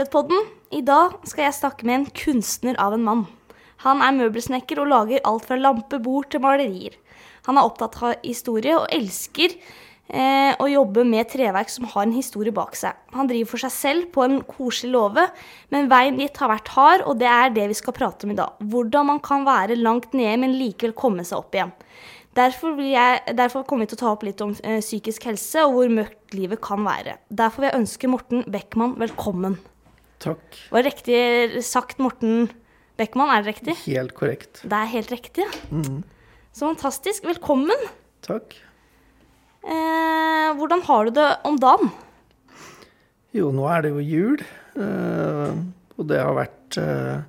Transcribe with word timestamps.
Velkommen. 0.00 0.46
I 0.72 0.80
dag 0.80 1.18
skal 1.28 1.44
jeg 1.44 1.56
snakke 1.58 1.84
med 1.84 1.96
en 1.98 2.04
kunstner 2.16 2.76
av 2.80 2.94
en 2.96 3.02
mann. 3.04 3.22
Han 3.82 4.00
er 4.00 4.14
møbelsnekker 4.16 4.78
og 4.80 4.88
lager 4.88 5.20
alt 5.28 5.44
fra 5.44 5.58
lampebord 5.60 6.30
til 6.32 6.40
malerier. 6.40 6.94
Han 7.44 7.58
er 7.58 7.66
opptatt 7.68 7.98
av 8.00 8.14
historie 8.22 8.78
og 8.78 8.86
elsker 8.96 9.52
eh, 9.58 10.54
å 10.56 10.68
jobbe 10.70 11.04
med 11.04 11.28
treverk 11.28 11.68
som 11.68 11.88
har 11.90 12.06
en 12.06 12.14
historie 12.16 12.54
bak 12.54 12.78
seg. 12.80 12.96
Han 13.12 13.28
driver 13.28 13.50
for 13.50 13.64
seg 13.66 13.74
selv 13.74 14.08
på 14.14 14.24
en 14.24 14.38
koselig 14.48 14.94
låve, 14.94 15.26
men 15.74 15.90
veien 15.92 16.16
dit 16.16 16.40
har 16.40 16.52
vært 16.54 16.72
hard, 16.78 17.04
og 17.04 17.20
det 17.20 17.28
er 17.28 17.52
det 17.58 17.66
vi 17.74 17.76
skal 17.82 17.96
prate 17.98 18.24
om 18.24 18.32
i 18.32 18.38
dag. 18.38 18.56
Hvordan 18.72 19.10
man 19.10 19.20
kan 19.26 19.44
være 19.44 19.76
langt 19.82 20.16
nede, 20.16 20.38
men 20.40 20.56
likevel 20.56 20.96
komme 20.96 21.26
seg 21.28 21.42
opp 21.42 21.58
igjen. 21.58 21.74
Derfor, 22.38 22.78
jeg, 22.80 23.34
derfor 23.36 23.66
kommer 23.68 23.84
vi 23.84 23.92
til 23.92 24.00
å 24.00 24.04
ta 24.06 24.14
opp 24.14 24.24
litt 24.24 24.40
om 24.46 24.56
eh, 24.64 24.80
psykisk 24.80 25.28
helse 25.28 25.66
og 25.66 25.76
hvor 25.76 25.92
mørkt 25.92 26.38
livet 26.38 26.62
kan 26.64 26.88
være. 26.88 27.18
Derfor 27.28 27.66
vil 27.66 27.74
jeg 27.74 27.82
ønske 27.82 28.12
Morten 28.14 28.46
Beckmann 28.48 28.96
velkommen. 29.02 29.58
Takk. 30.20 30.58
Var 30.70 30.82
det 30.82 30.90
riktig 30.90 31.62
sagt 31.64 32.00
Morten 32.02 32.50
Beckmann? 33.00 33.30
Er 33.32 33.40
det 33.42 33.54
riktig? 33.54 33.76
Helt 33.86 34.12
korrekt. 34.18 34.60
Det 34.68 34.76
er 34.76 34.90
helt 34.92 35.12
riktig. 35.14 35.46
Så 36.52 36.66
fantastisk. 36.66 37.24
Velkommen. 37.24 37.86
Takk. 38.26 38.52
Eh, 39.64 40.50
hvordan 40.58 40.82
har 40.84 41.08
du 41.08 41.10
det 41.16 41.28
om 41.48 41.56
dagen? 41.60 41.88
Jo, 43.36 43.48
nå 43.54 43.64
er 43.70 43.84
det 43.86 43.92
jo 43.94 44.02
jul, 44.02 44.40
eh, 44.74 45.52
og 45.96 46.08
det 46.10 46.18
har 46.18 46.34
vært 46.34 46.78
eh, 46.82 47.20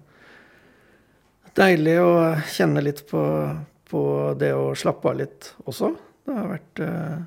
deilig 1.59 1.97
å 2.01 2.11
kjenne 2.49 2.81
litt 2.83 3.03
på, 3.11 3.21
på 3.91 4.01
det 4.41 4.49
å 4.57 4.71
slappe 4.79 5.11
av 5.11 5.19
litt 5.21 5.51
også. 5.67 5.91
Det 6.25 6.35
har 6.39 6.49
vært 6.55 6.81
eh, 6.87 7.21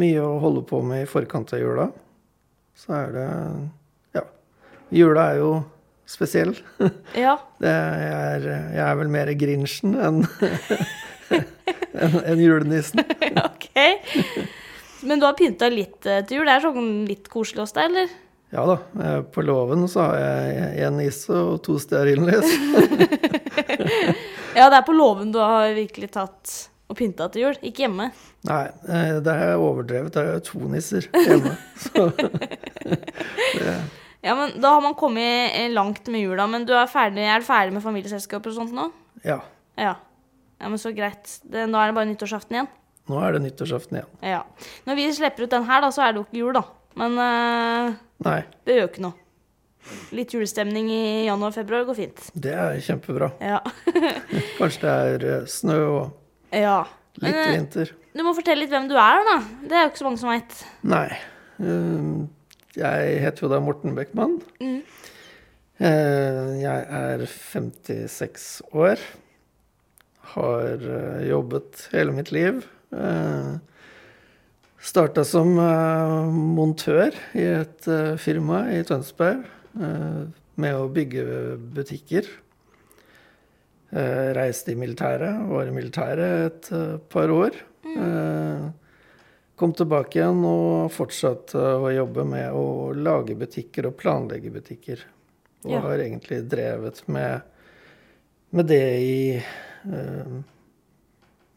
mye 0.00 0.24
å 0.24 0.38
holde 0.42 0.64
på 0.70 0.80
med 0.86 1.04
i 1.04 1.10
forkant 1.10 1.52
av 1.54 1.62
jula. 1.62 1.86
Så 2.78 2.96
er 2.98 3.14
det 3.18 3.28
Ja. 3.28 3.68
Jula 4.92 5.28
er 5.32 5.38
jo 5.40 5.52
spesiell. 6.12 6.52
Ja. 7.16 7.36
Det 7.62 7.70
er, 7.72 8.46
jeg 8.74 8.82
er 8.84 8.96
vel 9.00 9.08
mer 9.12 9.30
Grinchen 9.40 9.94
enn 9.96 10.18
en, 11.32 12.18
en 12.20 12.42
julenissen. 12.42 13.00
ok. 13.46 13.68
Men 15.08 15.22
du 15.22 15.24
har 15.26 15.34
pynta 15.38 15.70
litt 15.72 16.04
eh, 16.06 16.20
til 16.28 16.40
jul? 16.42 16.46
Det 16.50 16.56
er 16.58 16.66
sånn 16.66 16.90
litt 17.08 17.30
koselig 17.32 17.64
hos 17.64 17.72
deg, 17.76 17.88
eller? 17.90 18.12
Ja 18.52 18.66
da. 18.68 18.76
eh, 19.00 19.20
På 19.32 19.40
låven 19.46 19.86
så 19.88 20.04
har 20.10 20.18
jeg 20.20 20.84
én 20.86 20.98
nisse 21.00 21.32
og 21.32 21.62
to 21.66 21.78
stearinlys. 21.80 22.52
Ja, 24.52 24.66
det 24.68 24.82
er 24.82 24.84
på 24.84 24.92
låven 24.92 25.30
du 25.32 25.38
har 25.40 25.70
virkelig 25.72 26.10
tatt 26.12 26.50
og 26.92 26.96
pynta 26.98 27.24
til 27.32 27.46
jul, 27.46 27.54
ikke 27.64 27.86
hjemme. 27.86 28.10
Nei, 28.44 28.66
eh, 28.84 29.14
det 29.24 29.32
er 29.46 29.54
overdrevet. 29.56 30.12
Det 30.12 30.24
er 30.28 30.42
to 30.44 30.60
nisser 30.68 31.06
hjemme. 31.16 31.54
Så 31.80 32.10
det, 33.56 33.72
Ja, 34.22 34.34
men 34.38 34.52
Da 34.62 34.74
har 34.76 34.82
man 34.84 34.94
kommet 34.94 35.54
eh, 35.58 35.68
langt 35.72 36.06
med 36.12 36.22
jula, 36.22 36.46
men 36.50 36.64
du 36.68 36.72
er 36.78 36.86
ferdig, 36.90 37.24
er 37.26 37.42
du 37.42 37.46
ferdig 37.48 37.72
med 37.74 37.82
familieselskap 37.82 38.44
og 38.46 38.54
sånt 38.58 38.74
nå? 38.76 38.90
ja. 39.26 39.40
Ja. 39.78 39.94
ja, 40.60 40.68
men 40.68 40.76
så 40.78 40.90
greit. 40.94 41.38
Det, 41.48 41.64
nå 41.70 41.78
er 41.80 41.88
det 41.90 41.94
bare 41.96 42.06
nyttårsaften 42.10 42.54
igjen. 42.58 42.66
Nå 43.08 43.18
er 43.24 43.32
det 43.34 43.40
nyttårsaften 43.46 43.96
igjen. 43.98 44.10
Ja. 44.34 44.42
Når 44.86 44.98
vi 45.00 45.06
slipper 45.16 45.46
ut 45.46 45.50
den 45.54 45.64
her, 45.66 45.80
da, 45.82 45.88
så 45.90 46.04
er 46.04 46.12
det 46.12 46.20
jo 46.20 46.26
ikke 46.28 46.38
jul, 46.42 46.52
da. 46.58 46.62
Men 47.00 47.16
eh, 47.24 47.94
Nei, 48.28 48.36
det 48.68 48.76
gjør 48.76 48.90
ikke 48.90 49.04
noe. 49.06 49.16
Litt 50.14 50.30
julestemning 50.36 50.90
i 50.92 51.00
januar-februar 51.26 51.88
går 51.88 51.96
fint. 51.98 52.20
det 52.38 52.52
er 52.54 52.76
kjempebra. 52.84 53.32
Ja. 53.42 53.58
Kanskje 54.60 54.84
det 54.84 54.92
er 54.92 55.24
eh, 55.40 55.48
snø 55.50 55.78
og 55.88 56.54
ja. 56.54 56.76
litt 57.18 57.32
Men 57.34 57.50
vinter. 57.56 57.90
du 58.14 58.22
må 58.28 58.36
fortelle 58.36 58.62
litt 58.62 58.70
hvem 58.76 58.86
du 58.92 58.94
er, 58.94 59.24
da. 59.26 59.38
Det 59.66 59.74
er 59.80 59.86
jo 59.88 59.90
ikke 59.94 60.02
så 60.04 60.06
mange 60.10 60.20
som 60.22 60.30
veit. 60.30 60.60
Nei. 60.86 61.08
eh, 61.64 62.12
Jeg 62.78 63.18
heter 63.20 63.44
jo 63.46 63.50
da 63.52 63.58
Morten 63.60 63.94
Beckmann. 63.96 64.38
Mm. 64.62 64.78
Eh, 65.82 66.52
Jeg 66.62 66.86
er 66.88 67.24
56 67.26 68.62
år. 68.72 69.02
Har 70.32 70.78
eh, 70.80 71.26
jobbet 71.28 71.88
hele 71.92 72.14
mitt 72.16 72.30
liv. 72.32 72.62
Starta 74.82 75.22
som 75.24 75.52
eh, 75.60 76.30
montør 76.58 77.12
i 77.38 77.44
et 77.62 77.88
eh, 77.88 78.14
firma 78.20 78.64
i 78.74 78.80
Tønsberg 78.88 79.44
eh, 79.78 80.22
med 80.60 80.76
å 80.78 80.88
bygge 80.92 81.24
butikker. 81.76 82.26
Eh, 83.92 84.28
Reiste 84.36 84.72
i 84.72 84.78
militæret, 84.80 85.44
var 85.52 85.68
i 85.68 85.74
militæret 85.76 86.46
et 86.48 86.72
eh, 86.74 86.96
par 87.12 87.30
år. 87.34 87.58
Eh, 87.92 88.64
Kom 89.56 89.72
tilbake 89.76 90.18
igjen 90.18 90.40
og 90.48 90.88
fortsatte 90.94 91.60
å 91.78 91.90
jobbe 91.92 92.24
med 92.26 92.54
å 92.56 92.92
lage 92.96 93.36
butikker 93.38 93.86
og 93.90 93.96
planlegge 94.00 94.50
butikker. 94.54 95.02
Og 95.64 95.70
Ja. 95.76 95.80
har 95.84 95.98
egentlig 96.02 96.40
drevet 96.50 97.02
med, 97.06 97.42
med 98.50 98.66
det 98.66 98.84
i 98.98 99.36
eh, 99.36 100.32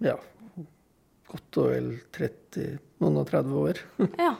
ja, 0.05 0.17
godt 1.31 1.57
og 1.63 1.71
vel 1.71 1.87
30, 2.13 2.75
noen 3.01 3.17
og 3.23 3.27
30 3.31 3.55
år. 3.63 3.81
Ja. 4.27 4.35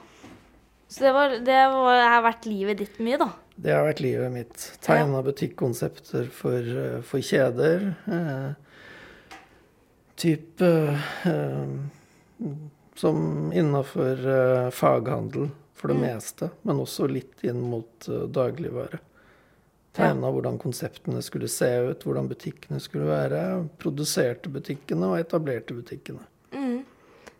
Så 0.88 1.02
det, 1.02 1.10
var, 1.16 1.32
det 1.42 1.56
var, 1.72 1.98
har 2.12 2.22
vært 2.22 2.44
livet 2.46 2.78
ditt 2.78 3.00
mye, 3.02 3.16
da. 3.18 3.26
Det 3.58 3.72
har 3.74 3.82
vært 3.88 4.04
livet 4.04 4.30
mitt. 4.30 4.66
Tegna 4.84 5.18
butikkonsepter 5.26 6.28
for, 6.30 6.62
eh, 6.62 7.00
for 7.02 7.18
kjeder. 7.26 7.88
Eh, 8.06 8.52
type 10.22 10.70
eh, 11.26 11.74
Som 12.96 13.50
innafor 13.52 14.22
uh, 14.24 14.70
faghandel 14.72 15.50
for 15.76 15.92
det 15.92 15.98
meste, 16.00 16.48
men 16.64 16.80
også 16.80 17.08
litt 17.10 17.44
inn 17.44 17.60
mot 17.60 18.08
uh, 18.08 18.24
dagligvare. 18.32 19.02
Tegna 19.96 20.28
hvordan 20.32 20.58
konseptene 20.60 21.22
skulle 21.24 21.48
se 21.48 21.68
ut, 21.90 22.02
hvordan 22.04 22.28
butikkene 22.28 22.80
skulle 22.84 23.08
være. 23.08 23.42
Produserte 23.80 24.50
butikkene 24.52 25.12
og 25.12 25.20
etablerte 25.20 25.76
butikkene. 25.76 26.24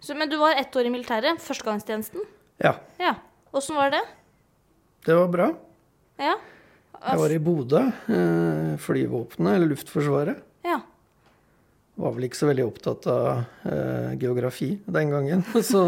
Så, 0.00 0.14
men 0.14 0.28
du 0.30 0.36
var 0.38 0.56
ett 0.56 0.76
år 0.76 0.86
i 0.86 0.92
militæret. 0.92 1.40
Førstegangstjenesten. 1.42 2.26
Ja, 2.62 2.76
Ja. 3.00 3.16
Åssen 3.56 3.76
var 3.76 3.90
det? 3.90 4.02
det 5.06 5.14
var 5.14 5.28
bra. 5.28 5.46
Ja. 6.20 6.34
Jeg 7.06 7.18
var 7.18 7.32
i 7.32 7.38
Bodø. 7.38 7.80
Uh, 8.08 8.76
flyvåpenet, 8.82 9.54
eller 9.54 9.70
Luftforsvaret. 9.70 10.42
Ja. 10.66 10.80
Var 11.96 12.12
vel 12.12 12.26
ikke 12.28 12.36
så 12.38 12.48
veldig 12.50 12.64
opptatt 12.66 13.06
av 13.08 13.28
eh, 13.70 14.10
geografi 14.20 14.68
den 14.84 15.12
gangen. 15.14 15.44
Så 15.64 15.84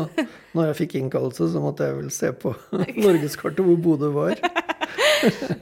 når 0.57 0.71
jeg 0.71 0.77
fikk 0.83 0.95
innkallelse, 1.03 1.51
så 1.53 1.61
måtte 1.63 1.85
jeg 1.89 1.99
vel 1.99 2.09
se 2.15 2.31
på 2.33 2.55
norgeskartet 3.05 3.61
hvor 3.67 3.77
Bodø 3.85 4.13
var. 4.17 4.41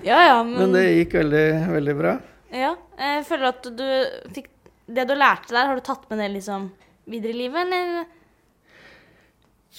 Ja, 0.05 0.19
ja, 0.21 0.35
men, 0.45 0.59
Men 0.61 0.75
det 0.77 0.83
gikk 0.85 1.15
veldig, 1.17 1.45
veldig 1.73 1.95
bra. 1.97 2.11
ja. 2.53 2.75
Jeg 3.01 3.23
føler 3.29 3.47
at 3.49 3.67
du 3.77 3.87
fikk 4.37 4.47
Det 4.89 5.05
du 5.09 5.15
lærte 5.17 5.53
der, 5.53 5.67
har 5.71 5.77
du 5.77 5.83
tatt 5.85 6.05
med 6.11 6.21
det 6.21 6.27
liksom 6.35 6.67
videre 7.09 7.33
i 7.33 7.39
livet, 7.41 7.65
eller? 7.65 8.05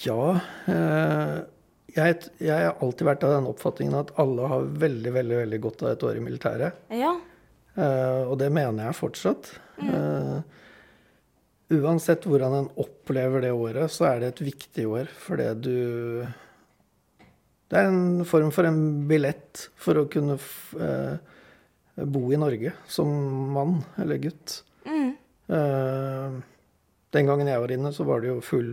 Ja. 0.02 0.24
Eh, 0.70 1.36
jeg, 1.96 2.18
jeg 2.42 2.66
har 2.66 2.76
alltid 2.84 3.06
vært 3.08 3.24
av 3.26 3.32
den 3.38 3.48
oppfatningen 3.50 3.96
at 4.02 4.12
alle 4.20 4.50
har 4.50 4.66
veldig, 4.82 5.12
veldig, 5.14 5.38
veldig 5.44 5.60
godt 5.64 5.82
av 5.86 5.92
et 5.94 6.04
år 6.10 6.18
i 6.20 6.24
militæret. 6.26 6.82
Ja. 6.94 7.14
Eh, 7.78 8.22
og 8.26 8.38
det 8.40 8.50
mener 8.54 8.88
jeg 8.88 8.98
fortsatt. 8.98 9.52
Eh, 9.78 10.38
uansett 11.78 12.26
hvordan 12.26 12.56
en 12.56 12.70
opplever 12.80 13.44
det 13.44 13.54
året, 13.54 13.92
så 13.94 14.10
er 14.10 14.22
det 14.22 14.32
et 14.32 14.44
viktig 14.48 14.86
år 14.88 15.10
fordi 15.22 15.48
du 15.62 15.78
Det 17.68 17.76
er 17.76 17.90
en 17.90 18.24
form 18.24 18.48
for 18.50 18.64
en 18.64 19.06
billett 19.10 19.66
for 19.76 20.00
å 20.00 20.08
kunne 20.08 20.38
eh, 20.80 21.18
bo 22.08 22.22
i 22.32 22.40
Norge 22.40 22.72
som 22.88 23.10
mann 23.52 23.82
eller 24.00 24.22
gutt. 24.22 24.62
Mm. 24.88 25.12
Den 27.12 27.28
gangen 27.28 27.48
jeg 27.48 27.60
var 27.60 27.72
inne, 27.72 27.92
så 27.92 28.06
var 28.08 28.22
det 28.22 28.30
jo 28.30 28.40
full 28.44 28.70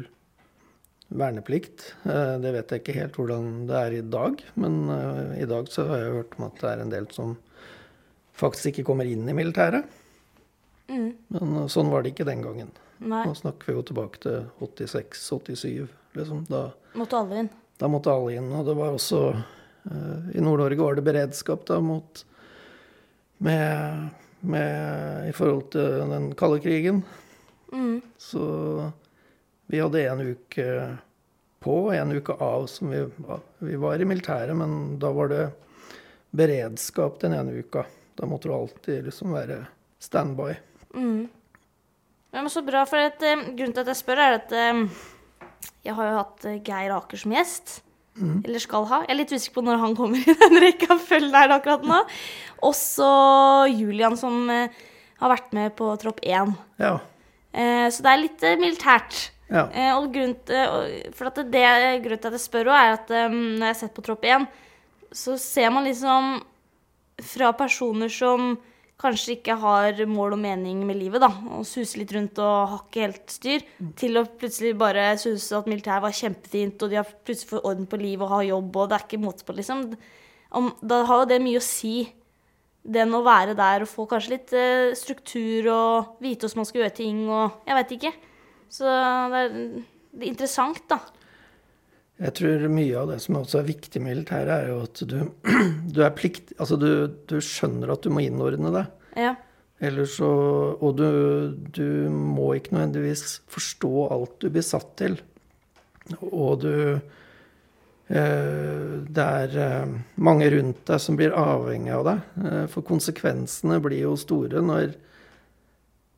verneplikt. 1.10 1.90
Det 2.06 2.54
vet 2.56 2.72
jeg 2.72 2.84
ikke 2.84 2.96
helt 2.96 3.18
hvordan 3.20 3.50
det 3.68 3.82
er 3.82 3.98
i 3.98 4.06
dag, 4.16 4.44
men 4.56 4.78
i 5.36 5.48
dag 5.50 5.68
så 5.74 5.88
har 5.90 6.04
jeg 6.04 6.16
hørt 6.20 6.38
om 6.38 6.48
at 6.48 6.62
det 6.62 6.72
er 6.72 6.84
en 6.84 6.94
del 6.94 7.10
som 7.16 7.36
faktisk 8.36 8.74
ikke 8.74 8.88
kommer 8.92 9.08
inn 9.10 9.28
i 9.30 9.36
militæret. 9.36 9.88
Mm. 10.90 11.12
Men 11.34 11.56
eh, 11.62 11.70
sånn 11.72 11.92
var 11.92 12.04
det 12.04 12.14
ikke 12.14 12.28
den 12.28 12.44
gangen. 12.46 12.72
Nei. 13.04 13.26
Nå 13.28 13.36
snakker 13.36 13.72
vi 13.72 13.78
jo 13.78 13.86
tilbake 13.90 14.22
til 14.24 14.46
86-87. 14.64 15.88
Liksom. 16.16 16.46
Da, 16.48 16.70
Måtte 16.96 17.20
alle 17.20 17.44
inn. 17.44 17.50
da 17.82 17.90
måtte 17.92 18.14
alle 18.14 18.38
inn. 18.38 18.52
Og 18.56 18.68
det 18.68 18.76
var 18.78 18.96
også 18.96 19.22
uh, 19.36 20.30
I 20.32 20.44
Nord-Norge 20.44 20.80
var 20.80 20.96
det 20.96 21.08
beredskap 21.08 21.66
da 21.68 21.82
mot 21.84 22.24
med, 23.44 24.06
med, 24.40 25.28
I 25.28 25.34
forhold 25.36 25.72
til 25.76 26.06
den 26.14 26.30
kalde 26.40 26.62
krigen. 26.64 27.04
Mm. 27.74 28.00
Så 28.18 28.46
vi 29.68 29.82
hadde 29.82 30.06
en 30.08 30.24
uke 30.24 30.70
på 31.66 31.76
og 31.88 31.96
en 31.98 32.14
uke 32.16 32.36
av 32.40 32.68
som 32.72 32.94
vi, 32.94 33.02
vi 33.66 33.78
var 33.82 34.00
i 34.00 34.08
militæret, 34.08 34.56
men 34.56 34.96
da 35.02 35.10
var 35.12 35.32
det 35.34 35.44
beredskap 36.36 37.20
den 37.20 37.34
ene 37.36 37.60
uka. 37.60 37.84
Da 38.16 38.28
måtte 38.30 38.50
du 38.50 38.56
alltid 38.56 39.08
liksom 39.10 39.34
være 39.36 39.64
standby. 40.00 40.54
Mm. 40.96 41.26
Ja, 42.32 42.42
men 42.42 42.52
så 42.52 42.64
bra, 42.66 42.86
for 42.88 43.00
at, 43.00 43.22
eh, 43.24 43.48
grunnen 43.56 43.76
til 43.76 43.84
at 43.84 43.92
jeg 43.92 44.02
spør, 44.02 44.22
er 44.22 44.38
at 44.40 44.56
eh, 44.56 44.86
jeg 45.88 45.96
har 45.98 46.10
jo 46.10 46.22
hatt 46.22 46.48
eh, 46.48 46.62
Geir 46.64 46.96
Aker 46.96 47.22
som 47.22 47.36
gjest. 47.36 47.80
Eller 48.16 48.64
skal 48.64 48.86
ha. 48.88 49.02
Jeg 49.04 49.12
er 49.12 49.18
litt 49.20 49.32
usikker 49.36 49.58
på 49.58 49.64
når 49.66 49.82
han 49.82 49.96
kommer 49.98 50.22
i 50.22 50.36
den 50.40 50.60
rekkefølgen 50.64 51.36
her 51.36 51.52
akkurat 51.58 51.84
nå. 51.84 52.00
Også 52.64 53.08
Julian, 53.74 54.16
som 54.20 54.48
eh, 54.52 54.72
har 55.20 55.34
vært 55.34 55.52
med 55.58 55.76
på 55.76 55.90
tropp 56.00 56.22
1. 56.24 56.54
Ja. 56.80 56.94
Eh, 57.52 57.88
så 57.92 58.06
det 58.06 58.14
er 58.14 58.22
litt 58.22 58.46
eh, 58.48 58.60
militært. 58.62 59.20
Ja. 59.52 59.68
Og 60.00 60.08
grunnen 60.16 60.38
til, 60.48 61.12
for 61.14 61.30
at 61.30 61.44
det, 61.52 61.66
grunnen 62.02 62.22
til 62.24 62.32
at 62.32 62.38
jeg 62.40 62.46
spør 62.48 62.72
òg, 62.72 62.78
er 62.80 62.96
at 62.96 63.12
når 63.12 63.68
jeg 63.68 63.68
har 63.68 63.78
sett 63.78 63.94
på 63.94 64.02
Tropp 64.02 64.24
1, 64.26 64.48
så 65.14 65.36
ser 65.38 65.70
man 65.70 65.86
liksom 65.86 66.40
fra 67.24 67.52
personer 67.56 68.12
som 68.12 68.56
kanskje 69.02 69.36
ikke 69.36 69.58
har 69.60 69.98
mål 70.08 70.38
og 70.38 70.40
mening 70.40 70.84
med 70.88 70.98
livet, 71.00 71.24
da, 71.24 71.30
og 71.58 71.66
suser 71.68 72.02
litt 72.02 72.14
rundt 72.16 72.40
og 72.40 72.70
har 72.72 72.84
ikke 72.86 73.04
helt 73.04 73.34
styr, 73.34 73.66
til 74.00 74.20
å 74.20 74.26
plutselig 74.40 74.76
bare 74.80 75.10
synes 75.20 75.50
at 75.56 75.68
militæret 75.68 76.06
var 76.06 76.16
kjempefint, 76.16 76.80
og 76.80 76.92
de 76.92 77.00
har 77.02 77.10
plutselig 77.28 77.52
fått 77.52 77.68
orden 77.68 77.90
på 77.92 78.00
livet 78.00 78.24
og 78.24 78.38
har 78.38 78.46
jobb, 78.48 78.70
og 78.80 78.92
det 78.92 78.98
er 78.98 79.08
ikke 79.08 79.24
måte 79.24 79.48
på, 79.48 79.58
liksom. 79.58 79.84
Om, 80.56 80.70
da 80.80 81.02
har 81.10 81.24
jo 81.24 81.32
det 81.34 81.42
mye 81.44 81.60
å 81.60 81.66
si, 81.66 81.96
den 82.86 83.18
å 83.18 83.24
være 83.26 83.58
der 83.58 83.84
og 83.84 83.90
få 83.90 84.06
kanskje 84.08 84.36
litt 84.36 84.52
eh, 84.56 84.94
struktur 84.96 85.68
og 85.74 86.22
vite 86.22 86.46
hvordan 86.46 86.62
man 86.62 86.68
skal 86.70 86.84
gjøre 86.84 86.98
ting, 87.02 87.22
og 87.28 87.68
jeg 87.68 87.80
veit 87.80 87.94
ikke. 87.98 88.12
Så 88.76 88.86
det 88.88 89.42
er, 89.42 89.56
det 90.16 90.24
er 90.24 90.32
interessant, 90.32 90.84
da. 90.92 91.02
Jeg 92.16 92.32
tror 92.38 92.70
mye 92.72 92.96
av 92.96 93.10
det 93.12 93.18
som 93.24 93.42
også 93.42 93.60
er 93.60 93.68
viktig 93.68 94.00
med 94.00 94.14
militæret, 94.14 94.54
er 94.56 94.70
jo 94.72 94.78
at 94.86 95.02
du, 95.04 95.18
du 95.96 96.00
er 96.06 96.14
plikt... 96.16 96.54
Altså, 96.56 96.78
du, 96.80 97.12
du 97.28 97.38
skjønner 97.44 97.92
at 97.92 98.06
du 98.06 98.14
må 98.14 98.24
innordne 98.24 98.72
deg. 98.72 98.94
Ja. 99.20 99.34
Eller 99.84 100.08
så 100.08 100.30
Og 100.80 100.96
du, 100.96 101.10
du 101.76 102.08
må 102.12 102.54
ikke 102.56 102.78
nødvendigvis 102.78 103.42
forstå 103.52 104.08
alt 104.16 104.38
du 104.40 104.50
blir 104.50 104.64
satt 104.64 104.96
til. 105.02 105.20
Og 106.32 106.62
du 106.64 106.76
eh, 106.96 108.92
Det 109.12 109.26
er 109.26 109.58
eh, 109.66 109.96
mange 110.16 110.50
rundt 110.56 110.86
deg 110.88 111.02
som 111.04 111.20
blir 111.20 111.36
avhengig 111.36 111.92
av 111.98 112.06
deg. 112.08 112.28
Eh, 112.46 112.66
for 112.72 112.88
konsekvensene 112.88 113.82
blir 113.84 114.06
jo 114.06 114.16
store 114.20 114.64
når 114.64 114.96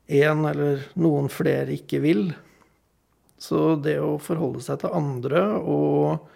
én 0.08 0.46
eller 0.48 0.86
noen 0.96 1.26
flere 1.32 1.74
ikke 1.74 2.00
vil. 2.06 2.28
Så 3.38 3.76
det 3.82 3.98
å 4.02 4.16
forholde 4.22 4.62
seg 4.64 4.80
til 4.82 4.94
andre 4.98 5.42
og, 5.60 6.28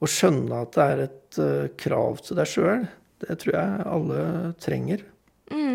og 0.00 0.10
skjønne 0.10 0.62
at 0.64 0.74
det 0.76 0.86
er 0.86 1.02
et 1.04 1.40
uh, 1.42 1.66
krav 1.80 2.22
til 2.24 2.38
deg 2.40 2.48
sjøl, 2.48 2.86
det 3.24 3.36
tror 3.42 3.56
jeg 3.58 3.88
alle 3.96 4.22
trenger. 4.62 5.04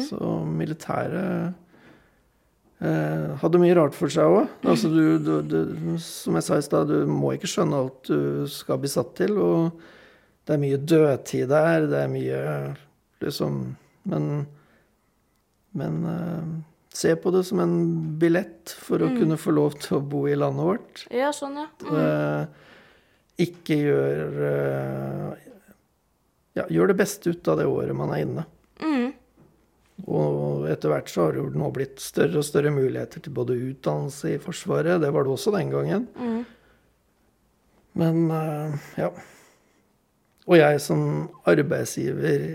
Så 0.04 0.20
militæret 0.46 1.54
uh, 2.84 3.30
hadde 3.42 3.62
mye 3.62 3.76
rart 3.78 3.98
for 3.98 4.14
seg 4.14 4.30
òg. 4.30 4.50
Altså, 4.70 4.90
som 6.04 6.38
jeg 6.40 6.46
sa 6.46 6.60
i 6.60 6.66
stad, 6.66 6.90
du 6.90 7.10
må 7.10 7.34
ikke 7.36 7.50
skjønne 7.50 7.84
alt 7.84 8.10
du 8.10 8.50
skal 8.52 8.82
bli 8.82 8.92
satt 8.92 9.14
til. 9.20 9.38
Og 9.42 9.84
det 10.48 10.56
er 10.56 10.64
mye 10.64 10.82
dødtid 10.82 11.48
der, 11.52 11.88
det 11.92 12.02
er 12.04 12.12
mye 12.12 12.42
liksom 13.24 13.64
Men, 14.04 14.46
men 15.72 15.94
eh, 16.06 16.48
se 16.94 17.16
på 17.16 17.32
det 17.34 17.44
som 17.48 17.60
en 17.64 17.78
billett 18.22 18.76
for 18.86 19.02
å 19.02 19.10
kunne 19.16 19.38
få 19.42 19.54
lov 19.56 19.78
til 19.82 19.98
å 19.98 20.04
bo 20.06 20.28
i 20.30 20.38
landet 20.38 20.68
vårt. 20.68 21.06
ja, 21.10 21.32
sånn, 21.34 21.58
ja. 21.58 21.68
Mm. 21.82 21.98
Eh, 22.04 22.46
ikke 23.48 23.80
gjør 23.80 24.44
eh, 24.50 25.50
Ja, 26.54 26.68
gjør 26.70 26.92
det 26.92 27.00
beste 27.00 27.34
ut 27.34 27.48
av 27.50 27.58
det 27.58 27.66
året 27.66 27.98
man 27.98 28.12
er 28.14 28.22
inne. 28.28 28.44
Mm. 28.78 29.08
Og 30.06 30.68
etter 30.70 30.92
hvert 30.92 31.10
så 31.10 31.26
har 31.26 31.38
det 31.38 31.58
nå 31.58 31.70
blitt 31.74 32.02
større 32.02 32.42
og 32.42 32.46
større 32.46 32.70
muligheter 32.74 33.24
til 33.26 33.34
både 33.34 33.58
utdannelse 33.58 34.36
i 34.36 34.42
Forsvaret. 34.42 35.02
Det 35.02 35.10
var 35.16 35.26
det 35.26 35.34
også 35.34 35.54
den 35.56 35.74
gangen. 35.74 36.06
Mm. 36.14 36.44
Men 37.98 38.22
eh, 38.38 38.92
ja. 39.02 39.10
Og 40.46 40.60
jeg 40.60 40.82
som 40.84 41.04
arbeidsgiver 41.50 42.46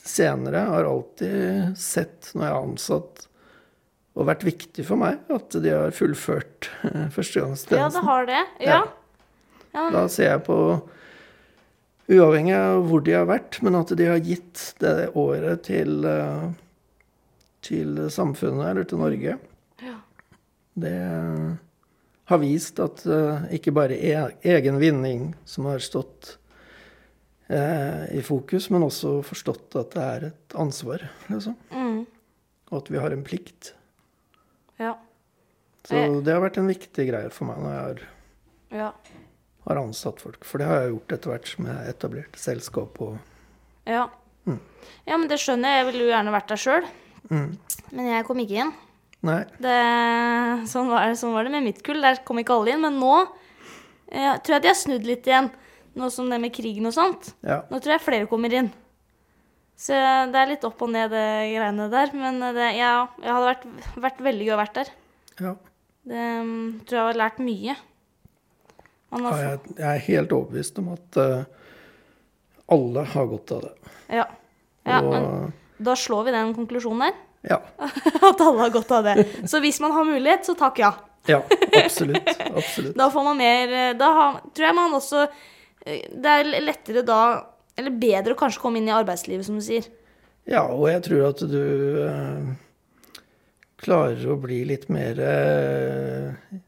senere 0.00 0.62
har 0.70 0.86
alltid 0.88 1.74
sett 1.78 2.30
når 2.34 2.46
jeg 2.46 2.52
er 2.54 2.60
ansatt, 2.60 3.26
og 4.20 4.28
vært 4.28 4.44
viktig 4.44 4.84
for 4.84 5.00
meg, 5.00 5.20
at 5.32 5.56
de 5.64 5.72
har 5.72 5.94
fullført 5.96 6.68
førstegangstjenesten. 7.16 7.78
Ja, 7.80 7.88
det 7.94 8.02
har 8.04 8.26
det. 8.28 8.40
Ja. 8.60 8.80
ja. 9.72 9.84
Da 9.96 10.04
ser 10.12 10.34
jeg 10.34 10.42
på 10.48 10.58
Uavhengig 12.10 12.56
av 12.58 12.88
hvor 12.90 13.04
de 13.06 13.12
har 13.14 13.28
vært, 13.30 13.60
men 13.62 13.76
at 13.78 13.92
de 13.94 14.08
har 14.08 14.18
gitt 14.26 14.72
det 14.82 15.12
året 15.14 15.62
til, 15.68 16.02
eh, 16.10 16.48
til 17.62 18.00
samfunnet, 18.10 18.64
eller 18.66 18.88
til 18.90 18.98
Norge. 18.98 19.36
Ja. 19.78 19.94
Det 20.74 20.96
har 22.32 22.42
vist 22.42 22.82
at 22.82 23.04
eh, 23.06 23.46
ikke 23.60 23.74
bare 23.76 23.94
e 23.94 24.14
egen 24.56 24.80
vinning 24.82 25.36
som 25.46 25.70
har 25.70 25.78
stått 25.78 26.34
eh, 27.46 28.10
i 28.18 28.24
fokus, 28.26 28.66
men 28.74 28.88
også 28.88 29.20
forstått 29.26 29.78
at 29.78 29.94
det 29.94 30.08
er 30.08 30.26
et 30.32 30.58
ansvar, 30.58 31.06
liksom. 31.30 31.54
Mm. 31.70 32.08
Og 32.70 32.82
at 32.82 32.90
vi 32.90 32.98
har 32.98 33.14
en 33.14 33.26
plikt. 33.26 33.76
Ja. 34.80 34.94
Så 35.84 36.00
det 36.24 36.32
har 36.34 36.42
vært 36.42 36.58
en 36.60 36.68
viktig 36.68 37.06
greie 37.08 37.30
for 37.32 37.48
meg 37.48 37.60
når 37.62 37.72
jeg 37.74 37.82
har, 37.84 38.00
Ja. 38.70 38.92
har 39.66 39.76
ansatt 39.80 40.20
folk. 40.20 40.44
For 40.44 40.58
det 40.60 40.66
har 40.68 40.80
jeg 40.82 40.92
gjort 40.94 41.12
etter 41.16 41.30
hvert 41.32 41.48
som 41.48 41.66
jeg 41.66 41.76
har 41.76 41.88
etablert 41.92 42.36
selskap 42.36 43.00
og 43.00 43.18
Ja. 43.86 44.08
ja, 44.46 45.16
men 45.16 45.28
det 45.28 45.38
skjønner 45.40 45.68
jeg. 45.68 45.84
Jeg 45.84 45.86
ville 45.92 46.04
jo 46.06 46.12
gjerne 46.12 46.32
vært 46.34 46.48
der 46.48 46.56
sjøl. 46.56 46.86
mm. 47.30 47.58
Men 47.92 48.06
jeg 48.06 48.24
kom 48.26 48.38
ikke 48.38 48.60
inn. 48.64 48.72
Nei. 49.22 49.44
Det, 49.60 50.68
sånn, 50.70 50.88
var 50.88 51.10
sånn 51.18 51.32
var 51.34 51.44
det 51.44 51.50
med 51.52 51.64
mitt 51.64 51.82
kull. 51.84 52.00
Der 52.00 52.16
kom 52.24 52.38
ikke 52.38 52.54
alle 52.56 52.72
inn. 52.72 52.80
Men 52.80 52.98
nå 53.00 53.26
jeg 54.12 54.42
tror 54.42 54.54
jeg 54.56 54.62
de 54.62 54.68
har 54.68 54.74
snudd 54.78 55.04
litt 55.06 55.26
igjen. 55.26 55.50
Nå 55.96 56.08
som 56.10 56.28
det 56.30 56.40
med 56.40 56.52
krigen 56.54 56.86
og 56.86 56.94
sånt. 56.94 57.32
Ja. 57.42 57.62
Nå 57.70 57.80
tror 57.80 57.96
jeg 57.96 58.00
flere 58.04 58.26
kommer 58.30 58.52
inn. 58.52 58.70
Så 59.80 59.96
det 60.30 60.36
er 60.36 60.50
litt 60.50 60.64
opp 60.68 60.82
og 60.84 60.90
ned, 60.92 61.08
det 61.14 61.26
greiene 61.54 61.86
der. 61.92 62.10
Men 62.16 62.40
det, 62.56 62.72
ja, 62.76 62.94
jeg 63.22 63.32
hadde 63.32 63.46
vært, 63.48 63.68
vært 64.06 64.24
veldig 64.26 64.48
gøy 64.48 64.54
å 64.56 64.60
vært 64.60 64.80
der. 64.82 64.94
ja. 65.40 65.56
Det 66.10 66.16
mm, 66.16 66.60
tror 66.88 66.96
jeg 66.96 67.06
har 67.10 67.18
lært 67.20 67.40
mye. 67.44 67.74
Man 69.12 69.26
Ja, 69.26 69.32
jeg, 69.42 69.58
jeg 69.76 69.88
er 69.90 70.04
helt 70.06 70.32
overbevist 70.32 70.78
om 70.80 70.92
at 70.94 71.18
uh, 71.20 71.42
alle 72.72 73.04
har 73.12 73.26
godt 73.28 73.52
av 73.56 73.64
det. 73.66 73.72
ja. 74.20 74.24
ja, 74.88 75.00
og 75.02 75.10
men 75.12 75.26
da 75.80 75.96
slår 75.96 76.26
vi 76.28 76.34
den 76.34 76.54
konklusjonen 76.54 77.06
der. 77.06 77.20
ja, 77.54 77.60
At 78.30 78.40
alle 78.40 78.66
har 78.66 78.72
godt 78.74 78.90
av 78.92 79.06
det. 79.08 79.28
Så 79.48 79.60
hvis 79.64 79.80
man 79.80 79.94
har 79.96 80.04
mulighet, 80.04 80.44
så 80.46 80.54
takk 80.58 80.82
ja. 80.82 80.92
ja, 81.28 81.40
absolutt. 81.84 82.28
Absolutt. 82.50 82.96
Da 83.00 83.08
får 83.12 83.24
man 83.24 83.40
mer 83.40 83.72
eh, 83.76 83.94
Da 83.98 84.10
har, 84.16 84.42
tror 84.54 84.66
jeg 84.66 84.76
man 84.76 84.94
også 84.96 85.24
eh, 85.26 86.04
Det 86.12 86.36
er 86.36 86.52
lettere 86.64 87.04
da 87.06 87.20
Eller 87.80 87.96
bedre 87.96 88.36
å 88.36 88.38
kanskje 88.38 88.60
komme 88.60 88.80
inn 88.80 88.90
i 88.90 88.94
arbeidslivet, 88.94 89.46
som 89.46 89.56
du 89.56 89.64
sier. 89.64 89.86
Ja, 90.48 90.66
og 90.68 90.88
jeg 90.90 91.04
tror 91.06 91.30
at 91.30 91.42
du 91.48 91.62
eh, 92.04 92.50
klarer 93.80 94.32
å 94.32 94.38
bli 94.40 94.62
litt 94.68 94.88
mer 94.92 95.20
eh, 95.24 96.58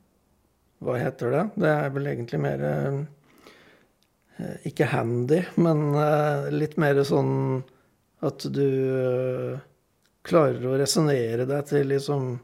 Hva 0.82 0.96
heter 1.00 1.32
det? 1.34 1.42
Det 1.62 1.72
er 1.72 1.92
vel 1.94 2.08
egentlig 2.12 2.40
mer 2.42 2.64
eh, 2.68 3.00
Ikke 4.68 4.90
handy, 4.92 5.42
men 5.60 5.92
eh, 5.98 6.50
litt 6.54 6.78
mer 6.80 7.00
sånn 7.08 7.34
at 8.22 8.44
du 8.54 8.68
eh, 9.02 9.60
klarer 10.22 10.68
å 10.68 10.78
resonnere 10.78 11.48
deg 11.48 11.66
til 11.72 11.88
liksom 11.90 12.36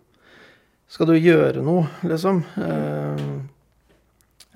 Skal 0.90 1.12
du 1.12 1.18
gjøre 1.18 1.62
noe, 1.62 1.86
liksom? 2.08 2.42
Eh, 2.56 3.24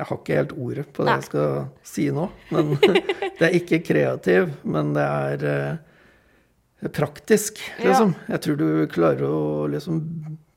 jeg 0.03 0.09
har 0.11 0.19
ikke 0.21 0.37
helt 0.41 0.53
ordet 0.59 0.87
på 0.93 1.05
det 1.07 1.11
Nei. 1.13 1.17
jeg 1.21 1.29
skal 1.31 1.57
si 1.95 2.05
nå. 2.13 2.29
Men 2.51 2.75
det 3.39 3.47
er 3.49 3.57
ikke 3.59 3.79
kreativ, 3.87 4.53
men 4.67 4.93
det 4.97 5.07
er 5.09 5.45
eh, 5.55 6.89
praktisk, 6.93 7.61
Ja. 7.79 7.89
liksom. 7.93 8.15
Jeg 8.29 8.41
tror 8.43 8.57
du 8.59 8.87
klarer 8.91 9.23
å 9.29 9.43
liksom 9.71 10.01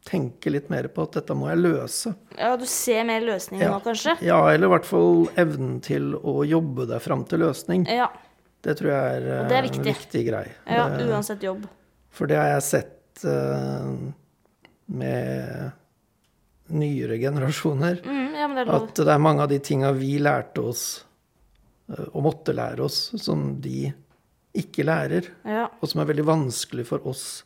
tenke 0.06 0.52
litt 0.54 0.68
mer 0.70 0.86
på 0.94 1.02
at 1.08 1.16
dette 1.18 1.34
må 1.38 1.48
jeg 1.50 1.62
løse. 1.64 2.12
Ja, 2.38 2.52
du 2.62 2.66
ser 2.70 3.04
mer 3.10 3.24
løsninger 3.26 3.72
nå, 3.72 3.80
kanskje? 3.86 4.14
Ja, 4.26 4.38
eller 4.54 4.68
i 4.70 4.74
hvert 4.76 4.86
fall 4.86 5.24
evnen 5.42 5.80
til 5.86 6.12
å 6.20 6.44
jobbe 6.46 6.86
deg 6.92 7.02
fram 7.02 7.24
til 7.30 7.42
løsning. 7.42 7.88
Ja. 7.90 8.12
Det 8.66 8.76
tror 8.80 8.92
jeg 8.92 9.16
er, 9.22 9.26
Og 9.44 9.50
det 9.50 9.58
er 9.58 9.66
viktig. 9.66 9.82
en 9.82 9.90
viktig 9.94 10.22
grei. 10.28 10.46
ja 10.70 10.86
Det- 10.98 11.08
uansett 11.10 11.42
jobb. 11.46 11.66
for 12.10 12.28
det 12.28 12.38
har 12.38 12.48
jeg 12.54 12.64
sett 12.64 13.26
eh, 13.26 13.90
med 14.88 15.72
nyere 16.74 17.18
generasjoner. 17.22 18.00
Mm, 18.06 18.36
ja, 18.36 18.48
men 18.48 18.62
det. 18.68 18.74
At 18.74 18.96
det 18.96 19.08
er 19.14 19.22
mange 19.22 19.44
av 19.46 19.50
de 19.52 19.60
tinga 19.60 19.92
vi 19.94 20.16
lærte 20.20 20.64
oss, 20.66 21.04
eh, 21.92 22.06
og 22.14 22.24
måtte 22.26 22.56
lære 22.58 22.82
oss, 22.88 23.12
som 23.22 23.60
de 23.62 23.92
ikke 24.56 24.86
lærer. 24.88 25.28
Ja, 25.46 25.68
Og 25.82 25.90
som 25.92 26.02
er 26.02 26.06
veldig 26.14 26.26
vanskelig 26.26 26.86
for 26.88 27.06
oss 27.08 27.44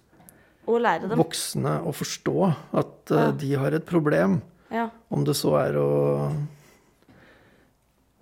voksne 0.69 1.79
å 1.81 1.91
forstå. 1.91 2.55
At 2.77 3.11
eh, 3.11 3.17
Ja. 3.17 3.31
de 3.31 3.53
har 3.55 3.71
et 3.73 3.85
problem. 3.85 4.41
Ja. 4.71 4.89
Om 5.09 5.23
det 5.25 5.33
så 5.35 5.55
er 5.57 5.73
å 5.81 5.89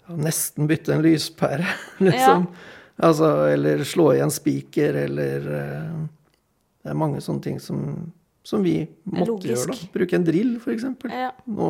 nesten 0.07 0.67
bytte 0.67 0.93
en 0.95 1.01
lyspære, 1.03 1.65
liksom. 2.07 2.47
Altså, 3.03 3.27
eller 3.53 3.83
slå 3.85 4.13
i 4.15 4.21
en 4.23 4.31
spiker, 4.31 4.95
eller 5.05 5.49
eh, 5.53 5.97
Det 6.81 6.93
er 6.93 6.97
mange 6.97 7.19
sånne 7.21 7.43
ting 7.43 7.57
som, 7.59 7.81
som 8.47 8.63
vi 8.63 8.77
måtte 9.03 9.27
Logisk. 9.33 9.51
gjøre. 9.51 9.75
da. 9.75 9.91
Bruke 9.97 10.15
en 10.15 10.25
drill, 10.27 10.55
f.eks. 10.61 10.87
Ja. 11.11 11.31
Nå, 11.51 11.69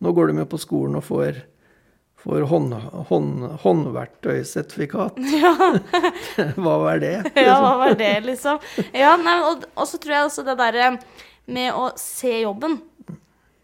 nå 0.00 0.12
går 0.16 0.30
du 0.30 0.38
med 0.40 0.48
på 0.48 0.60
skolen 0.62 0.96
og 0.96 1.04
får, 1.04 1.42
får 2.22 2.46
hånd, 2.48 2.72
hånd, 3.10 3.46
håndverktøysertifikat. 3.64 5.18
Ja. 5.42 5.52
Hva 6.56 6.76
var 6.86 7.02
det? 7.02 7.14
Ja, 7.36 7.58
hva 7.60 7.74
var 7.82 7.96
det, 7.98 8.14
liksom? 8.24 8.60
Ja, 8.96 9.16
nei, 9.20 9.36
og, 9.50 9.66
og 9.76 9.88
så 9.90 10.00
tror 10.00 10.16
jeg 10.16 10.30
også 10.30 10.46
det 10.48 10.56
derre 10.60 10.92
med 11.48 11.72
å 11.72 11.88
se 11.96 12.34
jobben 12.42 12.74